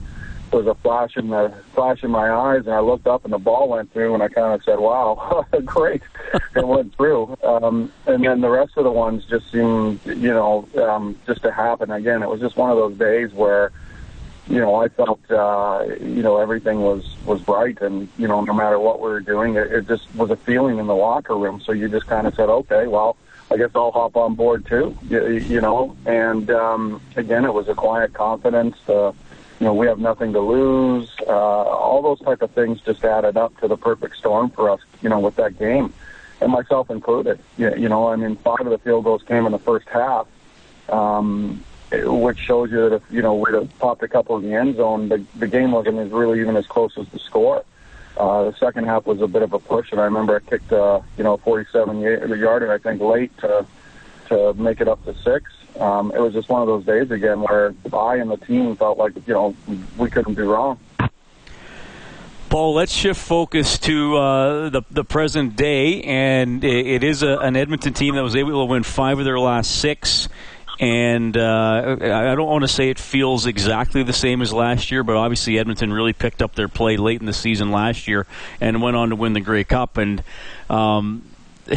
was 0.52 0.68
a 0.68 0.76
flash 0.76 1.18
in 1.18 1.30
the 1.30 1.54
flash 1.74 2.04
in 2.04 2.12
my 2.12 2.32
eyes, 2.32 2.66
and 2.66 2.74
I 2.74 2.80
looked 2.80 3.08
up, 3.08 3.24
and 3.24 3.34
the 3.34 3.40
ball 3.40 3.70
went 3.70 3.92
through, 3.94 4.14
and 4.14 4.22
I 4.22 4.28
kind 4.28 4.54
of 4.54 4.64
said, 4.64 4.80
"Wow, 4.80 5.46
great!" 5.66 6.02
it 6.56 6.68
went 6.68 6.96
through. 6.96 7.38
Um, 7.44 7.92
and 8.06 8.24
then 8.24 8.42
the 8.42 8.50
rest 8.50 8.74
of 8.78 8.84
the 8.84 8.92
ones 8.92 9.26
just 9.26 9.52
seemed, 9.52 10.00
you 10.06 10.34
know, 10.34 10.68
um, 10.78 11.18
just 11.26 11.44
to 11.44 11.52
happen. 11.52 11.92
Again, 11.92 12.24
it 12.24 12.30
was 12.30 12.40
just 12.40 12.58
one 12.58 12.70
of 12.70 12.78
those 12.78 12.98
days 12.98 13.32
where, 13.34 13.72
you 14.48 14.60
know, 14.60 14.76
I 14.76 14.90
felt, 14.90 15.20
uh, 15.32 15.86
you 16.00 16.22
know, 16.22 16.38
everything 16.38 16.82
was 16.82 17.16
was 17.26 17.48
right, 17.48 17.80
and 17.82 18.10
you 18.18 18.28
know, 18.28 18.42
no 18.42 18.54
matter 18.54 18.80
what 18.80 19.00
we 19.00 19.10
were 19.10 19.22
doing, 19.22 19.56
it, 19.56 19.72
it 19.72 19.88
just 19.88 20.14
was 20.16 20.30
a 20.32 20.38
feeling 20.38 20.80
in 20.80 20.88
the 20.88 20.96
locker 20.96 21.38
room. 21.38 21.62
So 21.62 21.72
you 21.72 21.88
just 21.88 22.08
kind 22.08 22.28
of 22.28 22.36
said, 22.36 22.50
"Okay, 22.50 22.88
well." 22.88 23.18
I 23.50 23.58
guess 23.58 23.72
I'll 23.76 23.92
hop 23.92 24.16
on 24.16 24.36
board 24.36 24.66
too. 24.66 24.98
You, 25.10 25.28
you 25.28 25.60
know, 25.60 25.98
and 26.06 26.50
um, 26.50 27.02
again, 27.18 27.44
it 27.44 27.54
was 27.54 27.68
a 27.68 27.76
quiet 27.76 28.14
confidence. 28.14 28.78
Uh, 28.88 29.12
you 29.62 29.68
know, 29.68 29.76
we 29.76 29.86
have 29.86 30.00
nothing 30.00 30.34
to 30.34 30.40
lose. 30.40 31.08
Uh, 31.28 31.30
all 31.30 32.02
those 32.02 32.20
type 32.20 32.42
of 32.42 32.50
things 32.50 32.82
just 32.82 33.06
added 33.06 33.38
up 33.38 33.56
to 33.62 33.68
the 33.68 33.78
perfect 33.78 34.18
storm 34.18 34.50
for 34.50 34.72
us. 34.72 34.80
You 35.04 35.10
know, 35.10 35.20
with 35.20 35.36
that 35.36 35.60
game, 35.60 35.94
and 36.42 36.52
myself 36.52 36.90
included. 36.90 37.40
You, 37.60 37.72
you 37.76 37.88
know, 37.88 38.08
I 38.08 38.16
mean, 38.16 38.38
five 38.38 38.62
of 38.62 38.72
the 38.72 38.80
field 38.80 39.04
goals 39.04 39.22
came 39.22 39.46
in 39.46 39.52
the 39.52 39.60
first 39.60 39.88
half. 39.88 40.26
Um, 40.90 41.64
which 41.92 42.40
shows 42.40 42.72
you 42.72 42.90
that 42.90 42.96
if 42.96 43.04
you 43.12 43.22
know 43.22 43.36
we'd 43.36 43.54
have 43.54 43.78
popped 43.78 44.02
a 44.02 44.08
couple 44.08 44.36
in 44.38 44.44
the 44.50 44.56
end 44.56 44.78
zone, 44.78 45.10
the, 45.10 45.24
the 45.36 45.48
game 45.48 45.74
wasn't 45.74 46.00
as 46.00 46.10
really 46.10 46.40
even 46.40 46.56
as 46.58 46.66
close 46.66 46.98
as 46.98 47.08
the 47.10 47.20
score. 47.20 47.64
Uh, 48.18 48.46
the 48.46 48.58
second 48.58 48.86
half 48.86 49.06
was 49.06 49.22
a 49.22 49.28
bit 49.28 49.44
of 49.44 49.54
a 49.54 49.60
push, 49.60 49.92
and 49.92 50.02
I 50.02 50.06
remember 50.06 50.36
I 50.36 50.50
kicked, 50.50 50.74
uh, 50.74 51.02
you 51.18 51.24
know, 51.24 51.38
47 51.38 52.02
yarder, 52.02 52.72
I 52.72 52.80
think, 52.80 53.00
late 53.00 53.38
to 53.40 53.64
to 54.30 54.56
make 54.56 54.82
it 54.82 54.88
up 54.88 55.06
to 55.06 55.14
six. 55.20 55.52
Um, 55.80 56.12
it 56.14 56.20
was 56.20 56.34
just 56.34 56.50
one 56.50 56.62
of 56.62 56.68
those 56.68 56.86
days 56.86 57.12
again 57.12 57.42
where 57.42 57.74
I 57.94 58.18
and 58.18 58.30
the 58.30 58.38
team 58.38 58.76
felt 58.76 58.98
like, 58.98 59.16
you 59.28 59.34
know, 59.34 59.56
we 59.98 60.10
couldn't 60.10 60.36
be 60.36 60.44
wrong. 60.44 60.80
Paul, 62.50 62.74
let's 62.74 62.92
shift 62.92 63.20
focus 63.20 63.80
to 63.80 64.18
uh, 64.18 64.70
the 64.70 64.82
the 64.92 65.06
present 65.06 65.56
day, 65.56 66.02
and 66.02 66.62
it 66.66 67.02
is 67.02 67.24
a, 67.24 67.38
an 67.38 67.56
Edmonton 67.56 67.94
team 67.94 68.16
that 68.16 68.24
was 68.24 68.36
able 68.36 68.52
to 68.52 68.66
win 68.66 68.84
five 68.84 69.20
of 69.20 69.26
their 69.26 69.40
last 69.40 69.80
six 69.80 70.28
and 70.82 71.38
uh, 71.38 71.96
I 72.02 72.34
don't 72.34 72.48
want 72.48 72.64
to 72.64 72.68
say 72.68 72.90
it 72.90 72.98
feels 72.98 73.46
exactly 73.46 74.02
the 74.02 74.14
same 74.14 74.42
as 74.42 74.52
last 74.52 74.90
year, 74.90 75.04
but 75.04 75.16
obviously 75.16 75.60
Edmonton 75.60 75.94
really 75.94 76.12
picked 76.12 76.42
up 76.42 76.56
their 76.56 76.68
play 76.68 76.98
late 76.98 77.20
in 77.20 77.28
the 77.28 77.34
season 77.34 77.70
last 77.70 78.08
year 78.08 78.26
and 78.60 78.82
went 78.82 78.98
on 78.98 79.10
to 79.10 79.16
win 79.16 79.34
the 79.34 79.42
Grey 79.42 79.64
Cup. 79.64 79.98
And 79.98 80.24
um, 80.72 81.22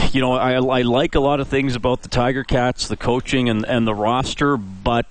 you 0.12 0.20
know, 0.20 0.32
I, 0.32 0.54
I 0.54 0.82
like 0.82 1.14
a 1.14 1.20
lot 1.20 1.40
of 1.40 1.48
things 1.48 1.76
about 1.76 2.02
the 2.02 2.08
Tiger 2.08 2.44
Cats, 2.44 2.88
the 2.88 2.96
coaching 2.96 3.48
and 3.48 3.64
and 3.64 3.86
the 3.86 3.94
roster, 3.94 4.56
but 4.56 5.06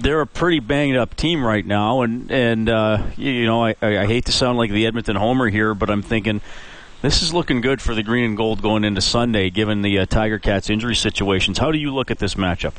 they're 0.00 0.20
a 0.20 0.26
pretty 0.26 0.60
banged 0.60 0.96
up 0.96 1.14
team 1.16 1.44
right 1.44 1.64
now, 1.64 2.02
and 2.02 2.30
and 2.30 2.68
uh, 2.68 3.02
you 3.16 3.46
know 3.46 3.64
I, 3.64 3.74
I 3.80 4.06
hate 4.06 4.26
to 4.26 4.32
sound 4.32 4.58
like 4.58 4.70
the 4.70 4.86
Edmonton 4.86 5.16
homer 5.16 5.48
here, 5.48 5.74
but 5.74 5.90
I'm 5.90 6.02
thinking 6.02 6.40
this 7.00 7.22
is 7.22 7.32
looking 7.32 7.60
good 7.60 7.80
for 7.80 7.94
the 7.94 8.02
green 8.02 8.24
and 8.24 8.36
gold 8.36 8.62
going 8.62 8.84
into 8.84 9.00
Sunday, 9.00 9.50
given 9.50 9.82
the 9.82 9.98
uh, 10.00 10.06
Tiger 10.06 10.38
Cats 10.38 10.68
injury 10.68 10.94
situations. 10.94 11.58
How 11.58 11.72
do 11.72 11.78
you 11.78 11.92
look 11.94 12.10
at 12.10 12.18
this 12.18 12.34
matchup? 12.34 12.74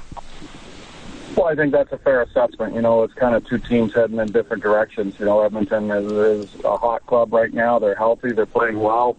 Well, 1.36 1.48
I 1.48 1.56
think 1.56 1.72
that's 1.72 1.92
a 1.92 1.98
fair 1.98 2.22
assessment. 2.22 2.76
You 2.76 2.82
know, 2.82 3.02
it's 3.02 3.14
kind 3.16 3.34
of 3.34 3.46
two 3.48 3.58
teams 3.58 3.96
heading 3.96 4.20
in 4.20 4.32
different 4.32 4.62
directions. 4.62 5.20
You 5.20 5.26
know, 5.26 5.42
Edmonton 5.42 5.90
is, 5.90 6.12
is 6.12 6.64
a 6.64 6.78
hot 6.78 7.06
club 7.08 7.34
right 7.34 7.52
now. 7.52 7.80
They're 7.80 7.96
healthy. 7.96 8.34
They're 8.34 8.46
playing 8.46 8.80
well. 8.80 9.18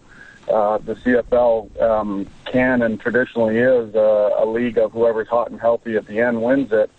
Uh, 0.48 0.78
the 0.78 0.94
CFL 0.94 1.80
um, 1.80 2.26
can 2.44 2.83
and 2.83 3.00
traditionally 3.00 3.59
is 3.59 3.94
a, 3.94 4.35
a 4.38 4.46
league 4.46 4.78
of 4.78 4.92
whoever's 4.92 5.28
hot 5.28 5.50
and 5.50 5.61
healthy 5.61 5.96
at 5.96 6.07
the 6.07 6.20
end 6.20 6.42
wins 6.42 6.70
it. 6.72 6.90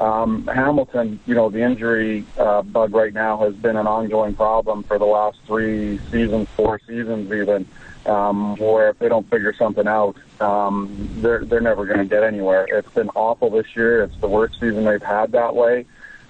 Um, 0.00 0.46
Hamilton, 0.46 1.18
you 1.26 1.34
know, 1.34 1.50
the 1.50 1.60
injury 1.60 2.24
uh, 2.38 2.62
bug 2.62 2.94
right 2.94 3.12
now 3.12 3.38
has 3.38 3.54
been 3.54 3.76
an 3.76 3.86
ongoing 3.86 4.34
problem 4.34 4.84
for 4.84 4.98
the 4.98 5.04
last 5.04 5.38
three 5.46 5.98
seasons, 6.10 6.48
four 6.50 6.80
seasons 6.86 7.32
even 7.32 7.66
um, 8.06 8.56
where 8.56 8.90
if 8.90 8.98
they 8.98 9.08
don't 9.08 9.28
figure 9.28 9.52
something 9.52 9.86
out, 9.86 10.16
um, 10.40 11.08
they're 11.16 11.44
they're 11.44 11.60
never 11.60 11.84
going 11.84 11.98
to 11.98 12.04
get 12.04 12.22
anywhere. 12.22 12.66
It's 12.70 12.90
been 12.90 13.10
awful 13.10 13.50
this 13.50 13.76
year. 13.76 14.02
It's 14.02 14.16
the 14.20 14.28
worst 14.28 14.54
season 14.54 14.84
they've 14.84 15.02
had 15.02 15.32
that 15.32 15.54
way. 15.54 15.84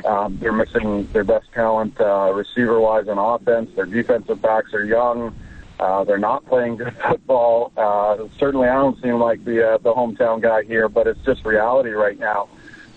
Um, 0.04 0.38
they're 0.38 0.52
missing 0.52 1.06
their 1.12 1.24
best 1.24 1.52
talent 1.52 2.00
uh, 2.00 2.32
receiver-wise 2.32 3.08
on 3.08 3.18
offense. 3.18 3.74
Their 3.74 3.86
defensive 3.86 4.40
backs 4.40 4.72
are 4.72 4.84
young. 4.84 5.34
Uh, 5.78 6.04
they're 6.04 6.18
not 6.18 6.44
playing 6.46 6.76
good 6.76 6.94
football. 7.08 7.72
Uh, 7.76 8.26
certainly, 8.38 8.68
I 8.68 8.74
don't 8.74 9.00
seem 9.00 9.18
like 9.18 9.44
the 9.44 9.74
uh, 9.74 9.78
the 9.78 9.92
hometown 9.92 10.40
guy 10.40 10.64
here, 10.64 10.88
but 10.88 11.06
it's 11.06 11.20
just 11.24 11.44
reality 11.44 11.90
right 11.90 12.18
now. 12.18 12.48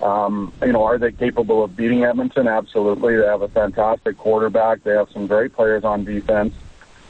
Um, 0.01 0.51
you 0.61 0.73
know, 0.73 0.83
are 0.83 0.97
they 0.97 1.11
capable 1.11 1.63
of 1.63 1.75
beating 1.75 2.03
Edmonton? 2.03 2.47
Absolutely. 2.47 3.17
They 3.17 3.25
have 3.25 3.43
a 3.43 3.47
fantastic 3.47 4.17
quarterback. 4.17 4.83
They 4.83 4.91
have 4.91 5.11
some 5.11 5.27
great 5.27 5.53
players 5.53 5.83
on 5.83 6.05
defense. 6.05 6.55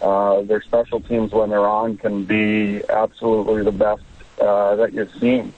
Uh, 0.02 0.42
their 0.42 0.62
special 0.62 1.00
teams 1.00 1.32
when 1.32 1.50
they're 1.50 1.68
on 1.68 1.96
can 1.98 2.26
be 2.26 2.82
absolutely 2.90 3.64
the 3.64 3.72
best 3.72 4.04
uh, 4.42 4.76
that 4.76 4.94
you've 4.94 5.14
seen. 5.20 5.54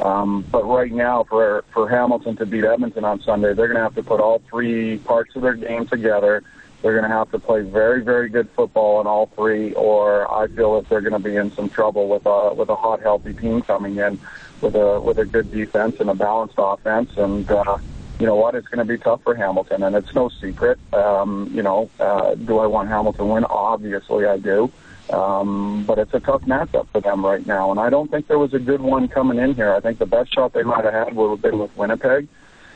Um, 0.00 0.44
but 0.50 0.64
right 0.64 0.92
now, 0.92 1.24
for 1.24 1.64
for 1.72 1.88
Hamilton 1.88 2.36
to 2.36 2.46
beat 2.46 2.64
Edmonton 2.64 3.04
on 3.04 3.20
Sunday, 3.20 3.54
they're 3.54 3.68
going 3.68 3.76
to 3.76 3.82
have 3.82 3.94
to 3.94 4.02
put 4.02 4.20
all 4.20 4.42
three 4.50 4.98
parts 4.98 5.36
of 5.36 5.42
their 5.42 5.54
game 5.54 5.86
together. 5.86 6.42
They're 6.84 6.92
going 6.92 7.10
to 7.10 7.16
have 7.16 7.30
to 7.30 7.38
play 7.38 7.62
very, 7.62 8.02
very 8.02 8.28
good 8.28 8.46
football 8.50 9.00
in 9.00 9.06
all 9.06 9.30
three, 9.34 9.72
or 9.72 10.30
I 10.30 10.48
feel 10.48 10.74
that 10.78 10.86
they're 10.90 11.00
going 11.00 11.14
to 11.14 11.18
be 11.18 11.34
in 11.34 11.50
some 11.52 11.70
trouble 11.70 12.08
with 12.08 12.26
a 12.26 12.52
with 12.52 12.68
a 12.68 12.76
hot, 12.76 13.00
healthy 13.00 13.32
team 13.32 13.62
coming 13.62 13.96
in 13.96 14.20
with 14.60 14.74
a 14.74 15.00
with 15.00 15.16
a 15.16 15.24
good 15.24 15.50
defense 15.50 15.98
and 15.98 16.10
a 16.10 16.14
balanced 16.14 16.56
offense. 16.58 17.16
And 17.16 17.50
uh, 17.50 17.78
you 18.20 18.26
know 18.26 18.34
what? 18.34 18.54
It's 18.54 18.68
going 18.68 18.86
to 18.86 18.92
be 18.92 18.98
tough 18.98 19.22
for 19.22 19.34
Hamilton, 19.34 19.82
and 19.82 19.96
it's 19.96 20.14
no 20.14 20.28
secret. 20.28 20.78
Um, 20.92 21.50
you 21.54 21.62
know, 21.62 21.88
uh, 21.98 22.34
do 22.34 22.58
I 22.58 22.66
want 22.66 22.90
Hamilton 22.90 23.28
to 23.28 23.32
win? 23.32 23.44
Obviously, 23.46 24.26
I 24.26 24.36
do. 24.36 24.70
Um, 25.08 25.84
but 25.86 25.98
it's 25.98 26.12
a 26.12 26.20
tough 26.20 26.42
matchup 26.42 26.88
for 26.88 27.00
them 27.00 27.24
right 27.24 27.46
now, 27.46 27.70
and 27.70 27.80
I 27.80 27.88
don't 27.88 28.10
think 28.10 28.26
there 28.26 28.38
was 28.38 28.52
a 28.52 28.58
good 28.58 28.82
one 28.82 29.08
coming 29.08 29.38
in 29.38 29.54
here. 29.54 29.72
I 29.72 29.80
think 29.80 29.98
the 29.98 30.06
best 30.06 30.34
shot 30.34 30.52
they 30.52 30.62
might 30.62 30.84
have 30.84 30.92
had 30.92 31.16
would 31.16 31.30
have 31.30 31.40
been 31.40 31.58
with 31.58 31.74
Winnipeg. 31.78 32.28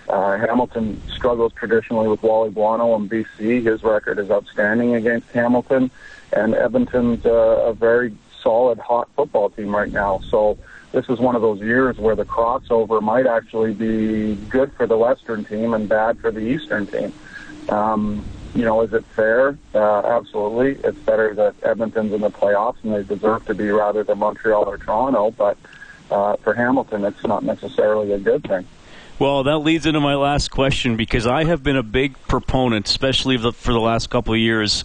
Hamilton 0.09 1.01
struggles 1.09 1.53
traditionally 1.53 2.09
with 2.09 2.23
Wally 2.23 2.51
Buono 2.51 2.94
and 2.94 3.11
BC. 3.11 3.64
His 3.64 3.83
record 3.83 4.18
is 4.18 4.31
outstanding 4.31 4.94
against 4.94 5.31
Hamilton, 5.33 5.90
and 6.33 6.55
Edmonton's 6.55 7.25
uh, 7.27 7.31
a 7.31 7.75
very 7.75 8.14
solid, 8.42 8.79
hot 8.79 9.09
football 9.16 9.51
team 9.51 9.75
right 9.75 9.92
now. 9.92 10.21
So 10.31 10.59
this 10.92 11.09
is 11.09 11.18
one 11.18 11.37
of 11.37 11.42
those 11.42 11.61
years 11.61 11.99
where 11.99 12.16
the 12.16 12.25
crossover 12.25 13.03
might 13.03 13.27
actually 13.27 13.75
be 13.75 14.37
good 14.49 14.73
for 14.73 14.87
the 14.87 14.97
Western 14.97 15.44
team 15.44 15.75
and 15.75 15.88
bad 15.88 16.18
for 16.18 16.31
the 16.31 16.40
Eastern 16.40 16.87
team. 16.87 17.12
Um, 17.68 18.25
you 18.55 18.64
know, 18.64 18.81
is 18.81 18.92
it 18.94 19.05
fair? 19.05 19.59
Uh, 19.75 20.01
absolutely. 20.01 20.83
It's 20.83 20.99
better 20.99 21.35
that 21.35 21.55
Edmonton's 21.62 22.12
in 22.12 22.23
the 22.23 22.31
playoffs 22.31 22.77
and 22.83 22.94
they 22.94 23.03
deserve 23.03 23.44
to 23.47 23.55
be 23.55 23.68
rather 23.71 24.03
than 24.03 24.18
Montreal 24.18 24.64
or 24.64 24.79
Toronto. 24.79 25.31
But 25.31 25.59
uh, 26.11 26.37
for 26.37 26.55
Hamilton, 26.55 27.05
it's 27.05 27.23
not 27.25 27.44
necessarily 27.44 28.12
a 28.12 28.18
good 28.18 28.44
thing. 28.44 28.66
Well, 29.18 29.42
that 29.42 29.59
leads 29.59 29.85
into 29.85 29.98
my 29.98 30.14
last 30.14 30.52
question 30.52 30.96
because 30.96 31.26
I 31.26 31.42
have 31.42 31.64
been 31.64 31.74
a 31.74 31.83
big 31.83 32.16
proponent, 32.28 32.87
especially 32.87 33.37
for 33.37 33.72
the 33.72 33.81
last 33.81 34.11
couple 34.11 34.33
of 34.33 34.38
years. 34.38 34.85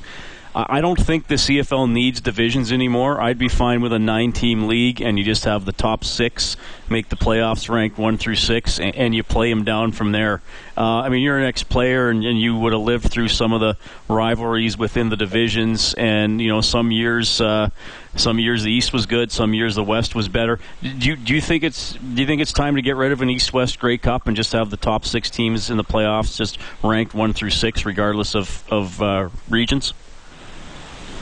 I 0.56 0.82
don't 0.82 1.00
think 1.00 1.28
the 1.28 1.36
CFL 1.36 1.92
needs 1.92 2.22
divisions 2.22 2.72
anymore. 2.72 3.20
I'd 3.20 3.40
be 3.40 3.48
fine 3.48 3.82
with 3.82 3.92
a 3.92 3.98
nine-team 3.98 4.68
league, 4.68 5.02
and 5.02 5.18
you 5.18 5.24
just 5.24 5.46
have 5.46 5.66
the 5.66 5.72
top 5.72 6.04
six 6.04 6.58
make 6.90 7.10
the 7.10 7.16
playoffs, 7.16 7.70
ranked 7.70 7.98
one 7.98 8.20
through 8.20 8.36
six, 8.36 8.80
and, 8.80 8.96
and 8.96 9.16
you 9.16 9.24
play 9.24 9.50
them 9.50 9.64
down 9.64 9.92
from 9.92 10.12
there. 10.12 10.44
Uh, 10.78 11.00
I 11.00 11.10
mean, 11.10 11.24
you're 11.24 11.40
an 11.40 11.46
ex-player, 11.46 12.10
and, 12.10 12.24
and, 12.24 12.40
you 12.40 12.56
would 12.56 12.72
have 12.72 12.84
lived 12.84 13.10
through 13.10 13.30
some 13.30 13.52
of 13.52 13.62
the 13.62 13.78
rivalries 14.08 14.78
within 14.78 15.10
the 15.10 15.18
divisions, 15.18 15.96
and 15.96 16.40
you 16.40 16.50
know, 16.50 16.62
some 16.62 16.92
years, 16.92 17.42
uh, 17.42 17.70
some 18.16 18.38
years 18.38 18.62
the 18.62 18.72
East 18.72 18.94
was 18.94 19.08
good, 19.08 19.32
some 19.32 19.56
years 19.56 19.74
the 19.74 19.84
West 19.84 20.14
was 20.14 20.28
better. 20.28 20.60
Do 20.82 21.10
you, 21.10 21.16
do 21.16 21.34
you 21.34 21.42
think 21.42 21.64
it's 21.64 21.94
do 21.94 22.22
you 22.22 22.28
think 22.28 22.44
it's 22.44 22.54
time 22.54 22.76
to 22.76 22.84
get 22.84 22.96
rid 22.96 23.12
of 23.12 23.24
an 23.24 23.30
East-West 23.32 23.80
Grey 23.80 23.98
Cup 23.98 24.28
and 24.28 24.36
just 24.36 24.52
have 24.54 24.70
the 24.70 24.78
top 24.78 25.04
six 25.06 25.32
teams 25.32 25.72
in 25.72 25.78
the 25.78 25.84
playoffs 25.84 26.38
just 26.38 26.60
ranked 26.84 27.16
one 27.16 27.34
through 27.34 27.50
six, 27.50 27.86
regardless 27.86 28.36
of 28.36 28.64
of 28.70 29.02
uh, 29.02 29.30
regions? 29.50 29.94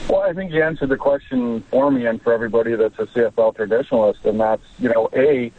Well, 0.08 0.20
I 0.20 0.32
think 0.32 0.52
you 0.52 0.62
answered 0.62 0.88
the 0.88 0.96
question 0.96 1.62
for 1.70 1.90
me 1.90 2.06
and 2.06 2.20
for 2.20 2.32
everybody 2.32 2.74
that's 2.74 2.98
a 2.98 3.06
CFL 3.06 3.56
traditionalist, 3.56 4.24
and 4.24 4.40
that's, 4.40 4.62
you 4.78 4.88
know, 4.88 5.08
A, 5.14 5.52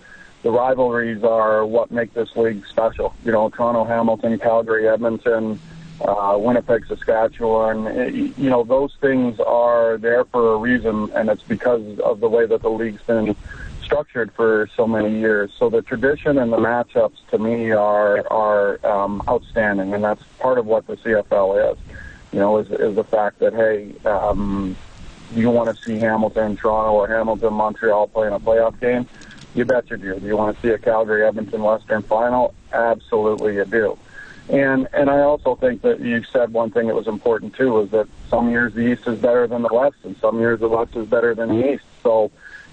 the 0.43 0.51
rivalries 0.51 1.23
are 1.23 1.65
what 1.65 1.91
make 1.91 2.13
this 2.13 2.35
league 2.35 2.65
special. 2.67 3.15
You 3.23 3.31
know, 3.31 3.49
Toronto, 3.49 3.85
Hamilton, 3.85 4.37
Calgary, 4.37 4.87
Edmonton, 4.87 5.59
uh, 6.01 6.35
Winnipeg, 6.37 6.85
Saskatchewan, 6.85 7.87
eh, 7.87 8.31
you 8.37 8.49
know, 8.49 8.63
those 8.63 8.93
things 8.99 9.39
are 9.39 9.97
there 9.97 10.25
for 10.25 10.53
a 10.53 10.57
reason, 10.57 11.09
and 11.15 11.29
it's 11.29 11.43
because 11.43 11.99
of 11.99 12.19
the 12.19 12.27
way 12.27 12.45
that 12.45 12.61
the 12.61 12.69
league's 12.69 13.01
been 13.03 13.35
structured 13.81 14.31
for 14.33 14.69
so 14.75 14.85
many 14.85 15.17
years. 15.19 15.51
So 15.57 15.69
the 15.69 15.81
tradition 15.81 16.37
and 16.37 16.51
the 16.51 16.57
matchups 16.57 17.17
to 17.31 17.37
me 17.37 17.71
are 17.71 18.25
are 18.31 18.85
um, 18.85 19.21
outstanding, 19.27 19.93
and 19.93 20.03
that's 20.03 20.23
part 20.39 20.57
of 20.57 20.65
what 20.65 20.85
the 20.87 20.97
CFL 20.97 21.71
is 21.71 21.77
you 22.33 22.39
know, 22.39 22.57
is, 22.57 22.69
is 22.71 22.95
the 22.95 23.03
fact 23.03 23.39
that, 23.39 23.53
hey, 23.53 23.93
um, 24.05 24.75
you 25.35 25.49
want 25.49 25.75
to 25.75 25.83
see 25.83 25.99
Hamilton, 25.99 26.57
Toronto, 26.57 26.93
or 26.93 27.07
Hamilton, 27.07 27.53
Montreal 27.53 28.07
playing 28.07 28.33
a 28.33 28.39
playoff 28.39 28.79
game? 28.79 29.07
You 29.55 29.65
bet 29.65 29.89
you 29.91 29.97
do. 29.97 30.19
Do 30.19 30.25
you 30.25 30.35
want 30.35 30.55
to 30.55 30.61
see 30.61 30.73
a 30.73 30.79
Calgary 30.79 31.25
Edmonton 31.25 31.61
Western 31.61 32.01
final? 32.01 32.55
Absolutely, 32.71 33.55
you 33.55 33.65
do. 33.65 33.97
And 34.49 34.89
and 34.93 35.09
I 35.09 35.21
also 35.21 35.55
think 35.55 35.83
that 35.83 36.01
you 36.01 36.23
said 36.23 36.51
one 36.51 36.69
thing 36.71 36.87
that 36.87 36.95
was 36.95 37.07
important 37.07 37.55
too 37.55 37.79
is 37.79 37.91
that 37.91 38.07
some 38.29 38.49
years 38.49 38.73
the 38.73 38.81
East 38.81 39.07
is 39.07 39.19
better 39.19 39.47
than 39.47 39.61
the 39.61 39.73
West, 39.73 39.97
and 40.03 40.17
some 40.17 40.39
years 40.39 40.59
the 40.59 40.67
West 40.67 40.95
is 40.95 41.07
better 41.07 41.33
than 41.33 41.49
the 41.49 41.73
East. 41.73 41.83
So, 42.01 42.29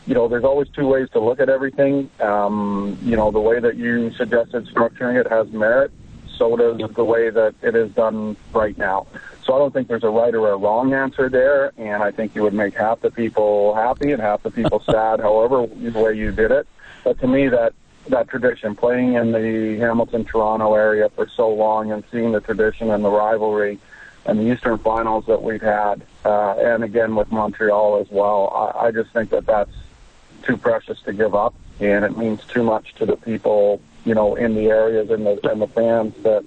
you 0.07 0.15
know, 0.15 0.27
there's 0.27 0.43
always 0.43 0.69
two 0.71 0.87
ways 0.87 1.09
to 1.11 1.21
look 1.21 1.39
at 1.39 1.49
everything. 1.49 2.11
Um, 2.19 2.99
you 3.03 3.15
know, 3.15 3.31
the 3.31 3.41
way 3.41 3.61
that 3.61 3.77
you 3.77 4.11
suggested 4.15 4.67
structuring 4.67 5.21
it 5.21 5.31
has 5.31 5.49
merit. 5.53 5.93
So 6.37 6.57
does 6.57 6.91
the 6.95 7.05
way 7.05 7.29
that 7.29 7.55
it 7.63 7.77
is 7.77 7.93
done 7.93 8.35
right 8.55 8.77
now. 8.79 9.07
So 9.51 9.57
I 9.57 9.59
don't 9.59 9.73
think 9.73 9.89
there's 9.89 10.05
a 10.05 10.09
right 10.09 10.33
or 10.33 10.53
a 10.53 10.57
wrong 10.57 10.95
answer 10.95 11.29
there, 11.29 11.73
and 11.77 12.05
I 12.05 12.13
think 12.13 12.37
you 12.37 12.45
would 12.45 12.55
make 12.55 12.73
half 12.73 13.01
the 13.01 13.11
people 13.11 13.75
happy 13.75 14.13
and 14.13 14.23
half 14.23 14.45
the 14.45 14.51
people 14.53 14.79
sad, 14.87 15.19
however 15.19 15.67
the 15.67 15.99
way 15.99 16.15
you 16.15 16.31
did 16.31 16.53
it. 16.53 16.69
But 17.03 17.19
to 17.19 17.27
me, 17.27 17.49
that 17.49 17.73
that 18.11 18.29
tradition, 18.29 18.77
playing 18.77 19.15
in 19.15 19.33
the 19.33 19.77
Hamilton, 19.81 20.25
Toronto 20.25 20.75
area 20.75 21.09
for 21.09 21.27
so 21.29 21.53
long, 21.53 21.91
and 21.91 22.05
seeing 22.13 22.31
the 22.31 22.41
tradition 22.41 22.93
and 22.93 23.05
the 23.05 23.11
rivalry, 23.11 23.81
and 24.25 24.39
the 24.39 24.45
Eastern 24.45 24.79
Finals 24.79 25.27
that 25.27 25.43
we've 25.43 25.61
had, 25.61 26.01
uh, 26.25 26.53
and 26.53 26.85
again 26.85 27.17
with 27.17 27.33
Montreal 27.33 28.01
as 28.01 28.09
well, 28.09 28.51
I, 28.55 28.87
I 28.87 28.91
just 28.93 29.11
think 29.11 29.31
that 29.31 29.47
that's 29.47 29.75
too 30.45 30.59
precious 30.59 31.03
to 31.07 31.13
give 31.13 31.35
up, 31.35 31.57
and 31.81 32.05
it 32.05 32.17
means 32.17 32.41
too 32.45 32.63
much 32.63 32.95
to 32.99 33.05
the 33.05 33.17
people, 33.17 33.81
you 34.05 34.15
know, 34.15 34.37
in 34.37 34.55
the 34.55 34.67
areas 34.67 35.11
and 35.11 35.27
the 35.27 35.41
and 35.51 35.61
the 35.61 35.67
fans 35.67 36.15
that 36.23 36.45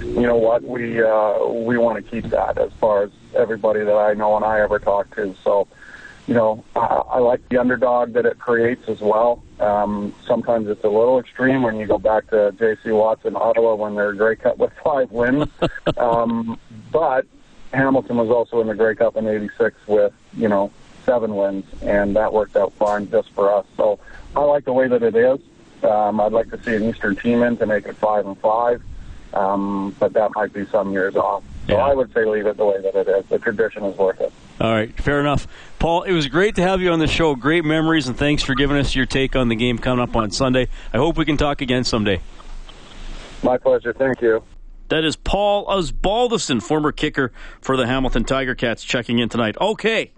you 0.00 0.22
know 0.22 0.36
what 0.36 0.62
we 0.62 1.02
uh, 1.02 1.44
we 1.46 1.76
want 1.78 2.04
to 2.04 2.10
keep 2.10 2.30
that 2.30 2.58
as 2.58 2.72
far 2.80 3.04
as 3.04 3.10
everybody 3.34 3.80
that 3.80 3.96
I 3.96 4.14
know 4.14 4.36
and 4.36 4.44
I 4.44 4.60
ever 4.60 4.78
talk 4.78 5.14
to. 5.16 5.34
So, 5.44 5.68
you 6.26 6.34
know, 6.34 6.64
I, 6.76 6.80
I 6.80 7.18
like 7.18 7.48
the 7.48 7.58
underdog 7.58 8.12
that 8.12 8.26
it 8.26 8.38
creates 8.38 8.88
as 8.88 9.00
well. 9.00 9.42
Um, 9.60 10.14
sometimes 10.26 10.68
it's 10.68 10.84
a 10.84 10.88
little 10.88 11.18
extreme 11.18 11.62
when 11.62 11.76
you 11.76 11.86
go 11.86 11.98
back 11.98 12.28
to 12.30 12.52
J.C. 12.58 12.90
Watts 12.90 13.24
in 13.24 13.36
Ottawa 13.36 13.74
when 13.74 13.94
they're 13.94 14.12
Grey 14.12 14.36
Cup 14.36 14.58
with 14.58 14.72
five 14.84 15.10
wins. 15.10 15.48
um, 15.96 16.58
but 16.92 17.26
Hamilton 17.72 18.16
was 18.16 18.30
also 18.30 18.60
in 18.60 18.68
the 18.68 18.74
Grey 18.74 18.94
Cup 18.94 19.16
in 19.16 19.26
'86 19.26 19.76
with 19.86 20.12
you 20.34 20.48
know 20.48 20.70
seven 21.04 21.34
wins, 21.34 21.64
and 21.82 22.16
that 22.16 22.32
worked 22.32 22.56
out 22.56 22.72
fine 22.74 23.10
just 23.10 23.30
for 23.32 23.52
us. 23.52 23.66
So 23.76 23.98
I 24.36 24.40
like 24.40 24.64
the 24.64 24.72
way 24.72 24.88
that 24.88 25.02
it 25.02 25.16
is. 25.16 25.38
Um, 25.82 26.20
I'd 26.20 26.32
like 26.32 26.50
to 26.50 26.62
see 26.62 26.74
an 26.74 26.84
Eastern 26.84 27.16
team 27.16 27.42
in 27.42 27.56
to 27.58 27.66
make 27.66 27.86
it 27.86 27.96
five 27.96 28.26
and 28.26 28.38
five. 28.38 28.82
Um, 29.34 29.94
but 29.98 30.14
that 30.14 30.30
might 30.34 30.52
be 30.52 30.66
some 30.66 30.92
years 30.92 31.16
off. 31.16 31.44
So 31.66 31.74
yeah. 31.74 31.84
I 31.84 31.94
would 31.94 32.12
say 32.14 32.24
leave 32.24 32.46
it 32.46 32.56
the 32.56 32.64
way 32.64 32.80
that 32.80 32.94
it 32.94 33.08
is. 33.08 33.26
The 33.26 33.38
tradition 33.38 33.84
is 33.84 33.96
worth 33.98 34.20
it. 34.20 34.32
All 34.60 34.72
right, 34.72 34.94
fair 35.00 35.20
enough. 35.20 35.46
Paul, 35.78 36.02
it 36.02 36.12
was 36.12 36.26
great 36.26 36.56
to 36.56 36.62
have 36.62 36.80
you 36.80 36.90
on 36.90 36.98
the 36.98 37.06
show. 37.06 37.34
Great 37.34 37.64
memories, 37.64 38.08
and 38.08 38.16
thanks 38.16 38.42
for 38.42 38.54
giving 38.54 38.76
us 38.76 38.96
your 38.96 39.06
take 39.06 39.36
on 39.36 39.48
the 39.48 39.54
game 39.54 39.78
coming 39.78 40.02
up 40.02 40.16
on 40.16 40.30
Sunday. 40.30 40.68
I 40.92 40.96
hope 40.96 41.16
we 41.16 41.24
can 41.24 41.36
talk 41.36 41.60
again 41.60 41.84
someday. 41.84 42.20
My 43.42 43.58
pleasure. 43.58 43.92
Thank 43.92 44.20
you. 44.20 44.42
That 44.88 45.04
is 45.04 45.16
Paul 45.16 45.66
Osbaldiston, 45.66 46.62
former 46.62 46.92
kicker 46.92 47.30
for 47.60 47.76
the 47.76 47.86
Hamilton 47.86 48.24
Tiger 48.24 48.54
Cats, 48.54 48.82
checking 48.82 49.18
in 49.18 49.28
tonight. 49.28 49.56
Okay. 49.60 50.12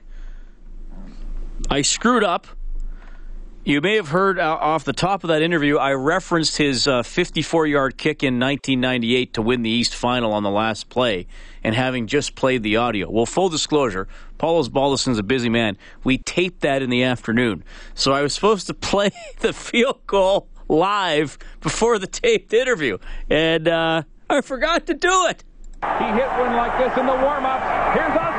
I 1.69 1.83
screwed 1.83 2.25
up 2.25 2.47
you 3.65 3.81
may 3.81 3.97
have 3.97 4.09
heard 4.09 4.39
uh, 4.39 4.57
off 4.61 4.85
the 4.85 4.93
top 4.93 5.23
of 5.23 5.29
that 5.29 5.43
interview, 5.43 5.77
I 5.77 5.93
referenced 5.93 6.57
his 6.57 6.87
54 6.87 7.63
uh, 7.63 7.67
yard 7.67 7.97
kick 7.99 8.23
in 8.23 8.39
1998 8.39 9.35
to 9.35 9.43
win 9.43 9.63
the 9.63 9.71
East 9.71 9.95
Final 9.95 10.33
on 10.33 10.43
the 10.43 10.51
last 10.51 10.89
play, 10.89 11.27
and 11.63 11.75
having 11.75 12.07
just 12.07 12.35
played 12.35 12.63
the 12.63 12.77
audio. 12.77 13.11
Well, 13.11 13.27
full 13.27 13.49
disclosure, 13.49 14.09
Paul 14.39 14.65
Osbaldiston's 14.65 15.19
a 15.19 15.23
busy 15.23 15.51
man. 15.51 15.77
We 16.05 16.19
taped 16.19 16.61
that 16.63 16.83
in 16.83 16.91
the 16.91 17.03
afternoon. 17.03 17.63
So 17.95 18.13
I 18.13 18.23
was 18.23 18.35
supposed 18.35 18.67
to 18.69 18.75
play 18.91 19.11
the 19.41 19.53
field 19.53 20.07
goal 20.07 20.49
live 20.69 21.39
before 21.61 21.99
the 21.99 22.07
taped 22.07 22.53
interview, 22.55 22.99
and 23.29 23.69
uh, 23.69 24.03
I 24.31 24.41
forgot 24.41 24.87
to 24.87 24.95
do 24.95 25.27
it. 25.27 25.45
He 25.83 26.05
hit 26.05 26.29
one 26.39 26.57
like 26.57 26.79
this 26.79 26.99
in 26.99 27.07
the 27.07 27.15
warm 27.15 27.45
ups. 27.45 27.97
Here's 27.97 28.13
Osbaldiston. 28.13 28.30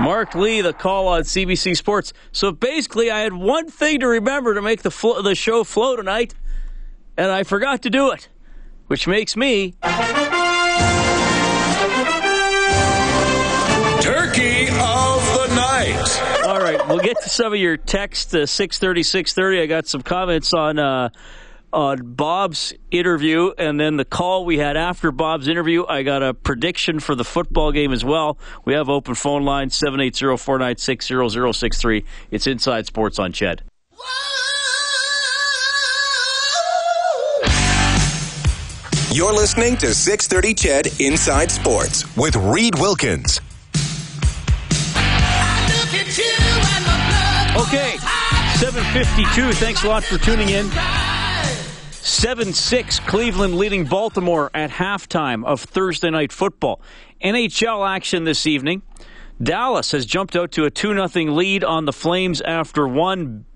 Mark 0.00 0.34
Lee, 0.34 0.60
the 0.60 0.72
call 0.72 1.08
on 1.08 1.22
CBC 1.22 1.76
Sports. 1.76 2.12
So 2.32 2.50
basically, 2.52 3.10
I 3.10 3.20
had 3.20 3.32
one 3.32 3.68
thing 3.70 4.00
to 4.00 4.08
remember 4.08 4.54
to 4.54 4.62
make 4.62 4.82
the 4.82 4.90
the 5.22 5.34
show 5.34 5.64
flow 5.64 5.96
tonight, 5.96 6.34
and 7.16 7.30
I 7.30 7.44
forgot 7.44 7.82
to 7.82 7.90
do 7.90 8.10
it, 8.10 8.28
which 8.88 9.06
makes 9.06 9.36
me 9.36 9.74
turkey 14.00 14.66
of 14.68 15.22
the 15.38 15.52
night. 15.54 16.44
All 16.46 16.58
right, 16.60 16.86
we'll 16.88 16.98
get 16.98 17.20
to 17.22 17.28
some 17.28 17.52
of 17.52 17.58
your 17.58 17.76
text. 17.76 18.34
Uh, 18.34 18.46
six 18.46 18.78
thirty, 18.78 19.02
six 19.02 19.32
thirty. 19.32 19.60
I 19.60 19.66
got 19.66 19.86
some 19.86 20.02
comments 20.02 20.52
on. 20.52 20.78
Uh, 20.78 21.10
on 21.74 22.14
Bob's 22.14 22.72
interview 22.92 23.50
and 23.58 23.80
then 23.80 23.96
the 23.96 24.04
call 24.04 24.44
we 24.44 24.58
had 24.58 24.76
after 24.76 25.10
Bob's 25.10 25.48
interview. 25.48 25.84
I 25.86 26.04
got 26.04 26.22
a 26.22 26.32
prediction 26.32 27.00
for 27.00 27.16
the 27.16 27.24
football 27.24 27.72
game 27.72 27.92
as 27.92 28.04
well. 28.04 28.38
We 28.64 28.74
have 28.74 28.88
open 28.88 29.16
phone 29.16 29.44
line 29.44 29.70
780-496-0063. 29.70 32.04
It's 32.30 32.46
Inside 32.46 32.86
Sports 32.86 33.18
on 33.18 33.32
CHED. 33.32 33.62
You're 39.12 39.32
listening 39.32 39.76
to 39.78 39.92
630 39.94 40.54
CHED 40.54 41.00
Inside 41.00 41.50
Sports 41.50 42.16
with 42.16 42.36
Reid 42.36 42.78
Wilkins. 42.78 43.40
Okay, 47.56 47.96
752. 48.58 49.52
Thanks 49.52 49.84
a 49.84 49.88
lot 49.88 50.02
for 50.04 50.18
tuning 50.18 50.50
in. 50.50 50.68
7 52.04 52.52
6 52.52 53.00
Cleveland 53.00 53.56
leading 53.56 53.86
Baltimore 53.86 54.50
at 54.52 54.68
halftime 54.68 55.42
of 55.42 55.62
Thursday 55.62 56.10
night 56.10 56.32
football. 56.32 56.82
NHL 57.24 57.88
action 57.88 58.24
this 58.24 58.46
evening. 58.46 58.82
Dallas 59.42 59.92
has 59.92 60.04
jumped 60.04 60.36
out 60.36 60.52
to 60.52 60.66
a 60.66 60.70
2 60.70 61.08
0 61.08 61.32
lead 61.32 61.64
on 61.64 61.86
the 61.86 61.94
Flames 61.94 62.42
after 62.42 62.86
one. 62.86 63.46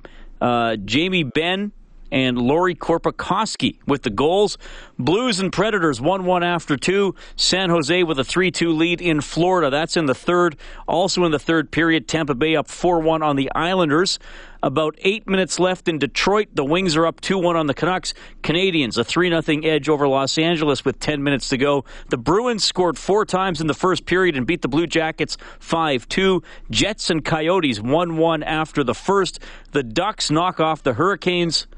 Uh, 0.41 0.77
Jamie 0.77 1.25
Benn 1.25 1.73
and 2.11 2.39
Lauri 2.39 2.75
Korpikoski 2.75 3.79
with 3.87 4.03
the 4.03 4.11
goals. 4.11 4.59
Blues 4.99 5.41
and 5.41 5.53
Predators 5.53 6.01
1 6.01 6.25
1 6.25 6.43
after 6.43 6.77
two. 6.77 7.15
San 7.37 7.71
Jose 7.71 8.03
with 8.03 8.19
a 8.19 8.25
3 8.25 8.51
2 8.51 8.73
lead 8.73 9.01
in 9.01 9.21
Florida. 9.21 9.71
That's 9.71 9.97
in 9.97 10.07
the 10.07 10.15
third. 10.15 10.57
Also 10.87 11.25
in 11.25 11.33
the 11.33 11.39
third 11.39 11.71
period, 11.71 12.09
Tampa 12.09 12.35
Bay 12.35 12.57
up 12.57 12.69
4 12.69 13.01
1 13.01 13.23
on 13.23 13.37
the 13.37 13.51
Islanders. 13.55 14.19
About 14.61 14.97
eight 15.03 15.29
minutes 15.29 15.61
left 15.61 15.87
in 15.87 15.99
Detroit. 15.99 16.49
The 16.53 16.65
Wings 16.65 16.97
are 16.97 17.07
up 17.07 17.21
2 17.21 17.39
1 17.39 17.55
on 17.55 17.67
the 17.67 17.75
Canucks. 17.75 18.13
Canadiens, 18.43 18.99
a 18.99 19.05
3 19.05 19.31
0 19.41 19.61
edge 19.63 19.89
over 19.89 20.09
Los 20.09 20.37
Angeles 20.37 20.85
with 20.85 20.99
10 20.99 21.23
minutes 21.23 21.49
to 21.51 21.57
go. 21.57 21.85
The 22.09 22.19
Bruins 22.19 22.65
scored 22.65 22.99
four 22.99 23.25
times 23.25 23.61
in 23.61 23.69
the 23.69 23.75
first 23.75 24.05
period 24.05 24.37
and 24.37 24.47
beat 24.47 24.63
the 24.63 24.69
Blue 24.69 24.87
Jackets 24.87 25.37
5 25.61 26.09
2. 26.09 26.43
Jets 26.71 27.11
and 27.11 27.25
Coyotes 27.25 27.81
1 27.81 28.17
1 28.17 28.43
after 28.43 28.83
the 28.83 28.95
first. 28.95 29.39
The 29.71 29.85
Ducks 29.85 30.31
knock 30.31 30.59
off 30.59 30.83
the 30.83 30.95
Hurricanes 30.95 31.69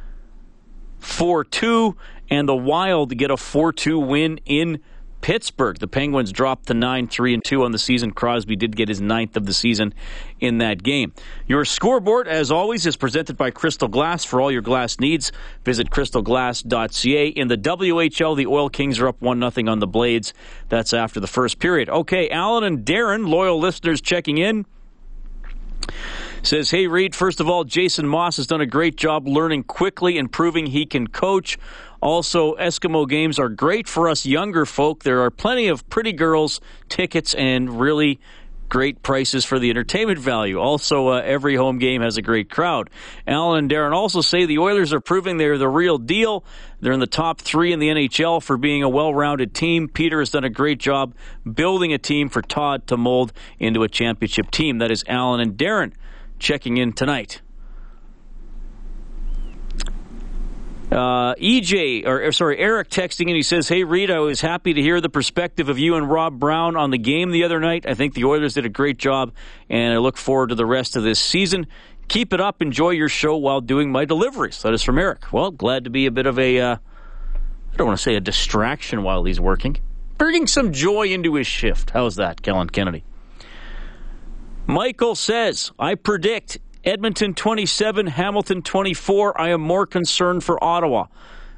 4 1.00 1.44
2, 1.44 1.96
and 2.30 2.48
the 2.48 2.56
Wild 2.56 3.16
get 3.16 3.30
a 3.30 3.36
4 3.36 3.72
2 3.72 3.98
win 3.98 4.40
in 4.46 4.80
Pittsburgh. 5.20 5.78
The 5.78 5.86
Penguins 5.86 6.32
dropped 6.32 6.66
to 6.68 6.74
9 6.74 7.08
3 7.08 7.34
and 7.34 7.44
2 7.44 7.64
on 7.64 7.72
the 7.72 7.78
season. 7.78 8.12
Crosby 8.12 8.56
did 8.56 8.76
get 8.76 8.88
his 8.88 9.00
ninth 9.00 9.36
of 9.36 9.46
the 9.46 9.52
season 9.52 9.92
in 10.40 10.58
that 10.58 10.82
game. 10.82 11.12
Your 11.46 11.64
scoreboard, 11.64 12.26
as 12.26 12.50
always, 12.50 12.86
is 12.86 12.96
presented 12.96 13.36
by 13.36 13.50
Crystal 13.50 13.88
Glass. 13.88 14.24
For 14.24 14.40
all 14.40 14.50
your 14.50 14.62
glass 14.62 14.98
needs, 14.98 15.32
visit 15.64 15.90
crystalglass.ca. 15.90 17.28
In 17.28 17.48
the 17.48 17.58
WHL, 17.58 18.36
the 18.36 18.46
Oil 18.46 18.68
Kings 18.68 18.98
are 18.98 19.08
up 19.08 19.20
1 19.20 19.50
0 19.50 19.70
on 19.70 19.78
the 19.78 19.86
Blades. 19.86 20.32
That's 20.68 20.92
after 20.92 21.20
the 21.20 21.26
first 21.26 21.58
period. 21.58 21.88
Okay, 21.88 22.30
Alan 22.30 22.64
and 22.64 22.84
Darren, 22.84 23.28
loyal 23.28 23.58
listeners 23.58 24.00
checking 24.00 24.38
in. 24.38 24.64
Says, 26.42 26.70
hey, 26.70 26.86
Reid, 26.86 27.14
first 27.14 27.38
of 27.38 27.50
all, 27.50 27.64
Jason 27.64 28.08
Maas 28.08 28.38
has 28.38 28.46
done 28.46 28.62
a 28.62 28.66
great 28.66 28.96
job 28.96 29.28
learning 29.28 29.64
quickly 29.64 30.16
and 30.16 30.32
proving 30.32 30.66
he 30.66 30.86
can 30.86 31.06
coach. 31.06 31.58
Also, 32.00 32.54
Eskimo 32.54 33.06
games 33.06 33.38
are 33.38 33.50
great 33.50 33.86
for 33.86 34.08
us 34.08 34.24
younger 34.24 34.64
folk. 34.64 35.04
There 35.04 35.20
are 35.20 35.30
plenty 35.30 35.68
of 35.68 35.88
pretty 35.90 36.12
girls, 36.12 36.60
tickets, 36.88 37.34
and 37.34 37.78
really 37.78 38.20
great 38.70 39.02
prices 39.02 39.44
for 39.44 39.58
the 39.58 39.68
entertainment 39.68 40.18
value. 40.18 40.58
Also, 40.58 41.08
uh, 41.08 41.20
every 41.22 41.56
home 41.56 41.78
game 41.78 42.00
has 42.00 42.16
a 42.16 42.22
great 42.22 42.48
crowd. 42.48 42.88
Alan 43.26 43.58
and 43.58 43.70
Darren 43.70 43.92
also 43.92 44.22
say 44.22 44.46
the 44.46 44.58
Oilers 44.58 44.94
are 44.94 45.00
proving 45.00 45.36
they're 45.36 45.58
the 45.58 45.68
real 45.68 45.98
deal. 45.98 46.42
They're 46.80 46.92
in 46.92 47.00
the 47.00 47.06
top 47.06 47.40
three 47.40 47.72
in 47.72 47.80
the 47.80 47.88
NHL 47.88 48.42
for 48.42 48.56
being 48.56 48.82
a 48.82 48.88
well 48.88 49.12
rounded 49.12 49.52
team. 49.52 49.88
Peter 49.88 50.20
has 50.20 50.30
done 50.30 50.44
a 50.44 50.50
great 50.50 50.78
job 50.78 51.14
building 51.52 51.92
a 51.92 51.98
team 51.98 52.30
for 52.30 52.40
Todd 52.40 52.86
to 52.86 52.96
mold 52.96 53.32
into 53.58 53.82
a 53.82 53.88
championship 53.88 54.50
team. 54.50 54.78
That 54.78 54.90
is 54.90 55.04
Alan 55.06 55.40
and 55.40 55.58
Darren 55.58 55.92
checking 56.40 56.78
in 56.78 56.92
tonight. 56.92 57.42
Uh, 60.90 61.36
EJ, 61.36 62.04
or, 62.04 62.24
or, 62.24 62.32
sorry, 62.32 62.58
Eric 62.58 62.88
texting 62.88 63.26
and 63.28 63.36
he 63.36 63.42
says, 63.42 63.68
Hey, 63.68 63.84
Reid, 63.84 64.10
I 64.10 64.18
was 64.18 64.40
happy 64.40 64.74
to 64.74 64.82
hear 64.82 65.00
the 65.00 65.08
perspective 65.08 65.68
of 65.68 65.78
you 65.78 65.94
and 65.94 66.10
Rob 66.10 66.40
Brown 66.40 66.76
on 66.76 66.90
the 66.90 66.98
game 66.98 67.30
the 67.30 67.44
other 67.44 67.60
night. 67.60 67.86
I 67.86 67.94
think 67.94 68.14
the 68.14 68.24
Oilers 68.24 68.54
did 68.54 68.66
a 68.66 68.70
great 68.70 68.98
job, 68.98 69.32
and 69.68 69.94
I 69.94 69.98
look 69.98 70.16
forward 70.16 70.48
to 70.48 70.56
the 70.56 70.66
rest 70.66 70.96
of 70.96 71.04
this 71.04 71.20
season. 71.20 71.68
Keep 72.08 72.32
it 72.32 72.40
up. 72.40 72.60
Enjoy 72.60 72.90
your 72.90 73.08
show 73.08 73.36
while 73.36 73.60
doing 73.60 73.92
my 73.92 74.04
deliveries. 74.04 74.62
That 74.62 74.74
is 74.74 74.82
from 74.82 74.98
Eric. 74.98 75.32
Well, 75.32 75.52
glad 75.52 75.84
to 75.84 75.90
be 75.90 76.06
a 76.06 76.10
bit 76.10 76.26
of 76.26 76.40
a, 76.40 76.58
uh, 76.58 76.76
I 77.72 77.76
don't 77.76 77.86
want 77.86 77.98
to 77.98 78.02
say 78.02 78.16
a 78.16 78.20
distraction 78.20 79.04
while 79.04 79.22
he's 79.22 79.38
working, 79.38 79.76
bringing 80.18 80.48
some 80.48 80.72
joy 80.72 81.06
into 81.06 81.36
his 81.36 81.46
shift. 81.46 81.90
How's 81.90 82.16
that, 82.16 82.42
Kellen 82.42 82.68
Kennedy? 82.68 83.04
Michael 84.70 85.16
says, 85.16 85.72
I 85.80 85.96
predict 85.96 86.58
Edmonton 86.84 87.34
27, 87.34 88.06
Hamilton 88.06 88.62
24. 88.62 89.40
I 89.40 89.48
am 89.48 89.60
more 89.60 89.84
concerned 89.84 90.44
for 90.44 90.62
Ottawa. 90.62 91.06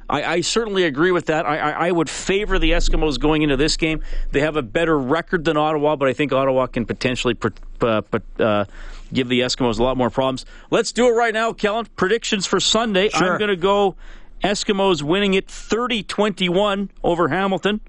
I, 0.09 0.23
I 0.23 0.41
certainly 0.41 0.83
agree 0.85 1.11
with 1.11 1.27
that. 1.27 1.45
I, 1.45 1.57
I, 1.59 1.87
I, 1.87 1.91
would 1.91 2.09
favor 2.09 2.57
the 2.57 2.71
Eskimos 2.71 3.19
going 3.19 3.43
into 3.43 3.55
this 3.55 3.77
game. 3.77 4.01
They 4.31 4.39
have 4.39 4.57
a 4.57 4.63
better 4.63 4.97
record 4.97 5.45
than 5.45 5.57
Ottawa, 5.57 5.95
but 5.95 6.09
I 6.09 6.13
think 6.13 6.33
Ottawa 6.33 6.65
can 6.65 6.87
potentially 6.87 7.37
uh, 7.81 8.01
uh, 8.39 8.65
give 9.13 9.29
the 9.29 9.41
Eskimos 9.41 9.77
a 9.77 9.83
lot 9.83 9.95
more 9.95 10.09
problems. 10.09 10.45
Let's 10.71 10.91
do 10.91 11.07
it 11.07 11.11
right 11.11 11.35
now, 11.35 11.53
Kellen. 11.53 11.85
Predictions 11.95 12.47
for 12.47 12.59
Sunday. 12.59 13.09
Sure. 13.09 13.33
I'm 13.33 13.37
going 13.37 13.49
to 13.49 13.55
go 13.55 13.95
Eskimos 14.43 15.03
winning 15.03 15.35
it 15.35 15.47
30 15.47 16.01
21 16.01 16.89
over 17.03 17.27
Hamilton. 17.27 17.79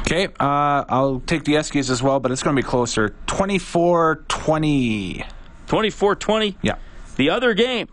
Okay, 0.00 0.26
uh, 0.38 0.84
I'll 0.88 1.20
take 1.20 1.44
the 1.44 1.54
Eskies 1.54 1.90
as 1.90 2.02
well, 2.02 2.20
but 2.20 2.30
it's 2.30 2.42
going 2.42 2.54
to 2.54 2.62
be 2.62 2.66
closer. 2.66 3.14
24 3.26 4.24
20. 4.28 5.24
24 5.66 6.16
20? 6.16 6.58
Yeah. 6.62 6.76
The 7.16 7.30
other 7.30 7.54
game, 7.54 7.88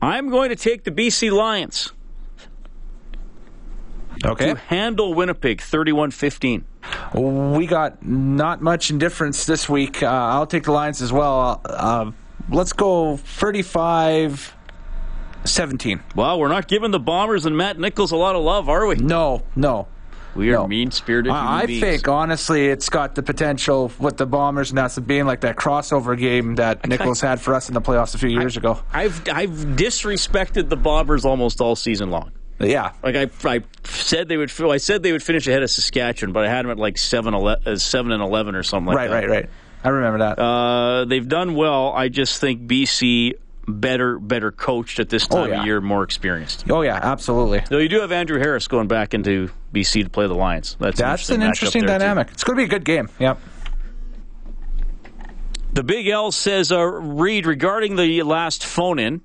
I'm 0.00 0.28
going 0.30 0.50
to 0.50 0.56
take 0.56 0.84
the 0.84 0.90
BC 0.90 1.32
Lions. 1.32 1.92
Okay. 4.24 4.52
To 4.52 4.56
handle 4.56 5.14
Winnipeg 5.14 5.60
31 5.60 6.10
15. 6.10 6.64
We 7.14 7.66
got 7.66 8.04
not 8.04 8.60
much 8.60 8.90
indifference 8.90 9.46
this 9.46 9.68
week. 9.68 10.02
Uh, 10.02 10.06
I'll 10.06 10.46
take 10.46 10.64
the 10.64 10.72
Lions 10.72 11.02
as 11.02 11.12
well. 11.12 11.60
Uh, 11.64 12.12
let's 12.50 12.72
go 12.72 13.16
35 13.16 14.54
17. 15.44 16.02
Well, 16.14 16.38
we're 16.38 16.48
not 16.48 16.68
giving 16.68 16.90
the 16.92 17.00
Bombers 17.00 17.46
and 17.46 17.56
Matt 17.56 17.78
Nichols 17.78 18.12
a 18.12 18.16
lot 18.16 18.36
of 18.36 18.42
love, 18.42 18.68
are 18.68 18.86
we? 18.86 18.96
No, 18.96 19.42
no. 19.56 19.88
We 20.34 20.50
are 20.50 20.54
no. 20.54 20.66
mean 20.66 20.90
spirited. 20.90 21.32
I, 21.32 21.62
I 21.62 21.66
think 21.66 22.08
honestly, 22.08 22.68
it's 22.68 22.88
got 22.88 23.14
the 23.14 23.22
potential 23.22 23.92
with 23.98 24.16
the 24.16 24.26
Bombers 24.26 24.70
and 24.70 24.78
that's 24.78 24.98
being 24.98 25.26
like 25.26 25.42
that 25.42 25.56
crossover 25.56 26.18
game 26.18 26.56
that 26.56 26.86
Nichols 26.86 27.20
had 27.20 27.40
for 27.40 27.54
us 27.54 27.68
in 27.68 27.74
the 27.74 27.82
playoffs 27.82 28.14
a 28.14 28.18
few 28.18 28.30
years 28.30 28.56
I, 28.56 28.60
ago. 28.60 28.82
I've 28.92 29.28
I've 29.28 29.50
disrespected 29.50 30.68
the 30.68 30.76
Bombers 30.76 31.24
almost 31.24 31.60
all 31.60 31.76
season 31.76 32.10
long. 32.10 32.32
Yeah, 32.58 32.92
like 33.02 33.16
I, 33.16 33.28
I 33.44 33.62
said 33.84 34.28
they 34.28 34.36
would. 34.36 34.52
I 34.60 34.76
said 34.76 35.02
they 35.02 35.12
would 35.12 35.22
finish 35.22 35.46
ahead 35.46 35.62
of 35.62 35.70
Saskatchewan, 35.70 36.32
but 36.32 36.44
I 36.44 36.48
had 36.48 36.64
them 36.64 36.70
at 36.70 36.78
like 36.78 36.96
seven, 36.96 37.34
11, 37.34 37.66
uh, 37.66 37.76
seven 37.76 38.12
and 38.12 38.22
eleven 38.22 38.54
or 38.54 38.62
something 38.62 38.86
like 38.86 38.96
right, 38.96 39.08
that. 39.08 39.14
Right, 39.14 39.28
right, 39.28 39.42
right. 39.42 39.50
I 39.84 39.88
remember 39.88 40.18
that. 40.18 40.38
Uh, 40.38 41.04
they've 41.06 41.26
done 41.26 41.54
well. 41.54 41.92
I 41.92 42.08
just 42.08 42.40
think 42.40 42.62
BC 42.68 43.34
better 43.66 44.18
better 44.18 44.50
coached 44.50 44.98
at 44.98 45.08
this 45.08 45.26
time 45.26 45.42
oh, 45.42 45.46
yeah. 45.46 45.60
of 45.60 45.66
year, 45.66 45.80
more 45.80 46.02
experienced. 46.02 46.64
Oh 46.70 46.82
yeah, 46.82 46.98
absolutely. 47.00 47.62
Though 47.68 47.78
you 47.78 47.88
do 47.88 48.00
have 48.00 48.12
Andrew 48.12 48.38
Harris 48.38 48.68
going 48.68 48.88
back 48.88 49.14
into 49.14 49.50
BC 49.72 50.04
to 50.04 50.10
play 50.10 50.26
the 50.26 50.34
Lions. 50.34 50.76
That's 50.80 50.98
that's 50.98 51.30
an 51.30 51.42
interesting, 51.42 51.42
an 51.42 51.48
interesting 51.48 51.82
dynamic. 51.86 52.28
Too. 52.28 52.32
It's 52.32 52.44
going 52.44 52.56
to 52.56 52.60
be 52.60 52.64
a 52.64 52.68
good 52.68 52.84
game. 52.84 53.08
Yep. 53.18 53.38
The 55.74 55.82
Big 55.82 56.06
L 56.08 56.32
says, 56.32 56.70
uh, 56.70 56.82
Reid, 56.82 57.46
regarding 57.46 57.96
the 57.96 58.22
last 58.24 58.62
phone 58.62 58.98
in 58.98 59.22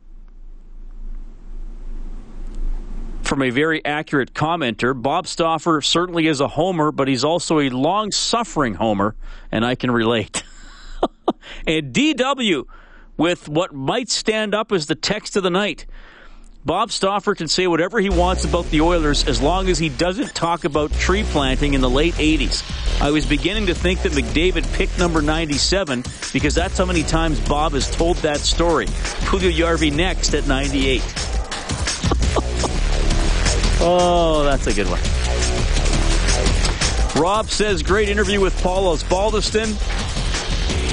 from 3.24 3.42
a 3.42 3.50
very 3.50 3.84
accurate 3.84 4.34
commenter, 4.34 5.00
Bob 5.00 5.28
Stauffer 5.28 5.82
certainly 5.82 6.26
is 6.26 6.40
a 6.40 6.48
homer, 6.48 6.94
but 6.94 7.10
he's 7.10 7.26
also 7.26 7.60
a 7.60 7.68
long 7.70 8.14
suffering 8.14 8.76
homer, 8.76 9.14
and 9.52 9.66
I 9.66 9.76
can 9.76 9.92
relate. 9.92 10.42
and 11.68 11.94
DW 11.94 12.64
with 13.18 13.50
what 13.50 13.74
might 13.74 14.10
stand 14.10 14.56
up 14.56 14.72
as 14.72 14.86
the 14.86 14.96
text 14.96 15.36
of 15.36 15.44
the 15.44 15.50
night. 15.50 15.86
Bob 16.68 16.92
Stauffer 16.92 17.34
can 17.34 17.48
say 17.48 17.66
whatever 17.66 18.00
he 18.00 18.10
wants 18.10 18.44
about 18.44 18.70
the 18.72 18.82
Oilers 18.82 19.26
as 19.26 19.42
long 19.42 19.70
as 19.70 19.80
he 19.80 19.88
doesn't 19.88 20.36
talk 20.36 20.66
about 20.66 20.92
tree 20.92 21.24
planting 21.24 21.74
in 21.74 21.82
the 21.82 21.90
late 21.90 22.14
80s. 22.16 22.62
I 23.02 23.10
was 23.10 23.26
beginning 23.26 23.68
to 23.68 23.74
think 23.74 24.02
that 24.02 24.12
McDavid 24.12 24.70
picked 24.74 25.00
number 25.00 25.22
97 25.22 26.04
because 26.34 26.54
that's 26.54 26.78
how 26.78 26.84
many 26.84 27.04
times 27.04 27.40
Bob 27.48 27.72
has 27.72 27.90
told 27.90 28.18
that 28.18 28.40
story. 28.40 28.88
Puljujarvi 28.88 29.96
next 29.96 30.34
at 30.34 30.46
98. 30.46 31.02
oh, 33.80 34.44
that's 34.44 34.68
a 34.68 34.74
good 34.74 34.88
one. 34.90 35.00
Rob 37.22 37.50
says, 37.50 37.82
great 37.82 38.10
interview 38.10 38.42
with 38.42 38.62
Paul 38.62 38.96
Osbaldiston. 38.96 39.74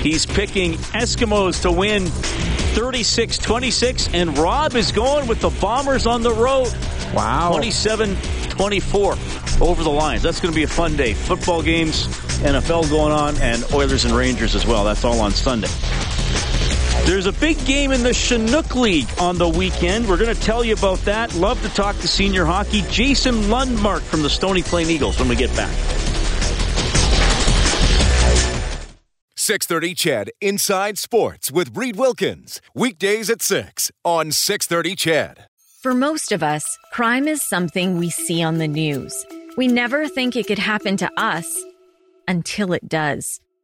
He's 0.03 0.27
picking 0.27 0.75
Eskimos 0.75 1.63
to 1.63 1.73
win 1.73 2.07
36 2.07 3.39
26, 3.39 4.13
and 4.15 4.37
Rob 4.37 4.75
is 4.75 4.93
going 4.93 5.27
with 5.27 5.41
the 5.41 5.51
Bombers 5.61 6.07
on 6.07 6.23
the 6.23 6.33
road. 6.33 6.75
Wow. 7.15 7.51
27 7.51 8.17
24 8.51 9.13
over 9.61 9.83
the 9.83 9.91
Lions. 9.91 10.23
That's 10.23 10.41
going 10.41 10.53
to 10.53 10.57
be 10.57 10.65
a 10.65 10.69
fun 10.69 10.97
day. 10.97 11.15
Football 11.15 11.63
games, 11.63 12.07
NFL 12.39 12.91
going 12.91 13.13
on, 13.13 13.37
and 13.39 13.65
Oilers 13.73 14.05
and 14.05 14.15
Rangers 14.15 14.55
as 14.55 14.67
well. 14.67 14.85
That's 14.85 15.05
all 15.05 15.21
on 15.21 15.31
Sunday. 15.31 15.69
There's 17.05 17.27
a 17.27 17.33
big 17.33 17.63
game 17.67 17.93
in 17.93 18.03
the 18.03 18.15
Chinook 18.15 18.75
League 18.75 19.09
on 19.21 19.37
the 19.37 19.49
weekend. 19.49 20.09
We're 20.09 20.17
going 20.17 20.35
to 20.35 20.41
tell 20.41 20.65
you 20.65 20.73
about 20.73 20.99
that. 21.01 21.35
Love 21.35 21.61
to 21.63 21.69
talk 21.69 21.97
to 21.97 22.09
senior 22.09 22.47
hockey. 22.47 22.83
Jason 22.89 23.35
Lundmark 23.43 24.01
from 24.01 24.23
the 24.23 24.31
Stony 24.31 24.63
Plain 24.63 24.89
Eagles 24.89 25.19
when 25.19 25.29
we 25.29 25.37
get 25.37 25.55
back. 25.55 25.71
630 29.45 29.95
CHED 29.95 30.31
Inside 30.41 30.97
Sports 30.97 31.53
with 31.53 31.77
Reid 31.77 31.97
Wilkins. 31.97 32.63
Weekdays 32.75 33.29
at 33.29 33.43
6 33.43 33.93
on 34.03 34.33
630 34.33 34.97
CHED. 34.97 35.47
For 35.83 35.93
most 35.93 36.33
of 36.33 36.43
us, 36.43 36.79
crime 36.95 37.29
is 37.29 37.43
something 37.43 37.99
we 37.99 38.09
see 38.09 38.43
on 38.43 38.57
the 38.57 38.67
news. 38.67 39.15
We 39.59 39.69
never 39.69 40.09
think 40.09 40.35
it 40.35 40.47
could 40.47 40.59
happen 40.59 40.97
to 40.97 41.11
us 41.21 41.63
until 42.27 42.73
it 42.73 42.89
does. 42.89 43.39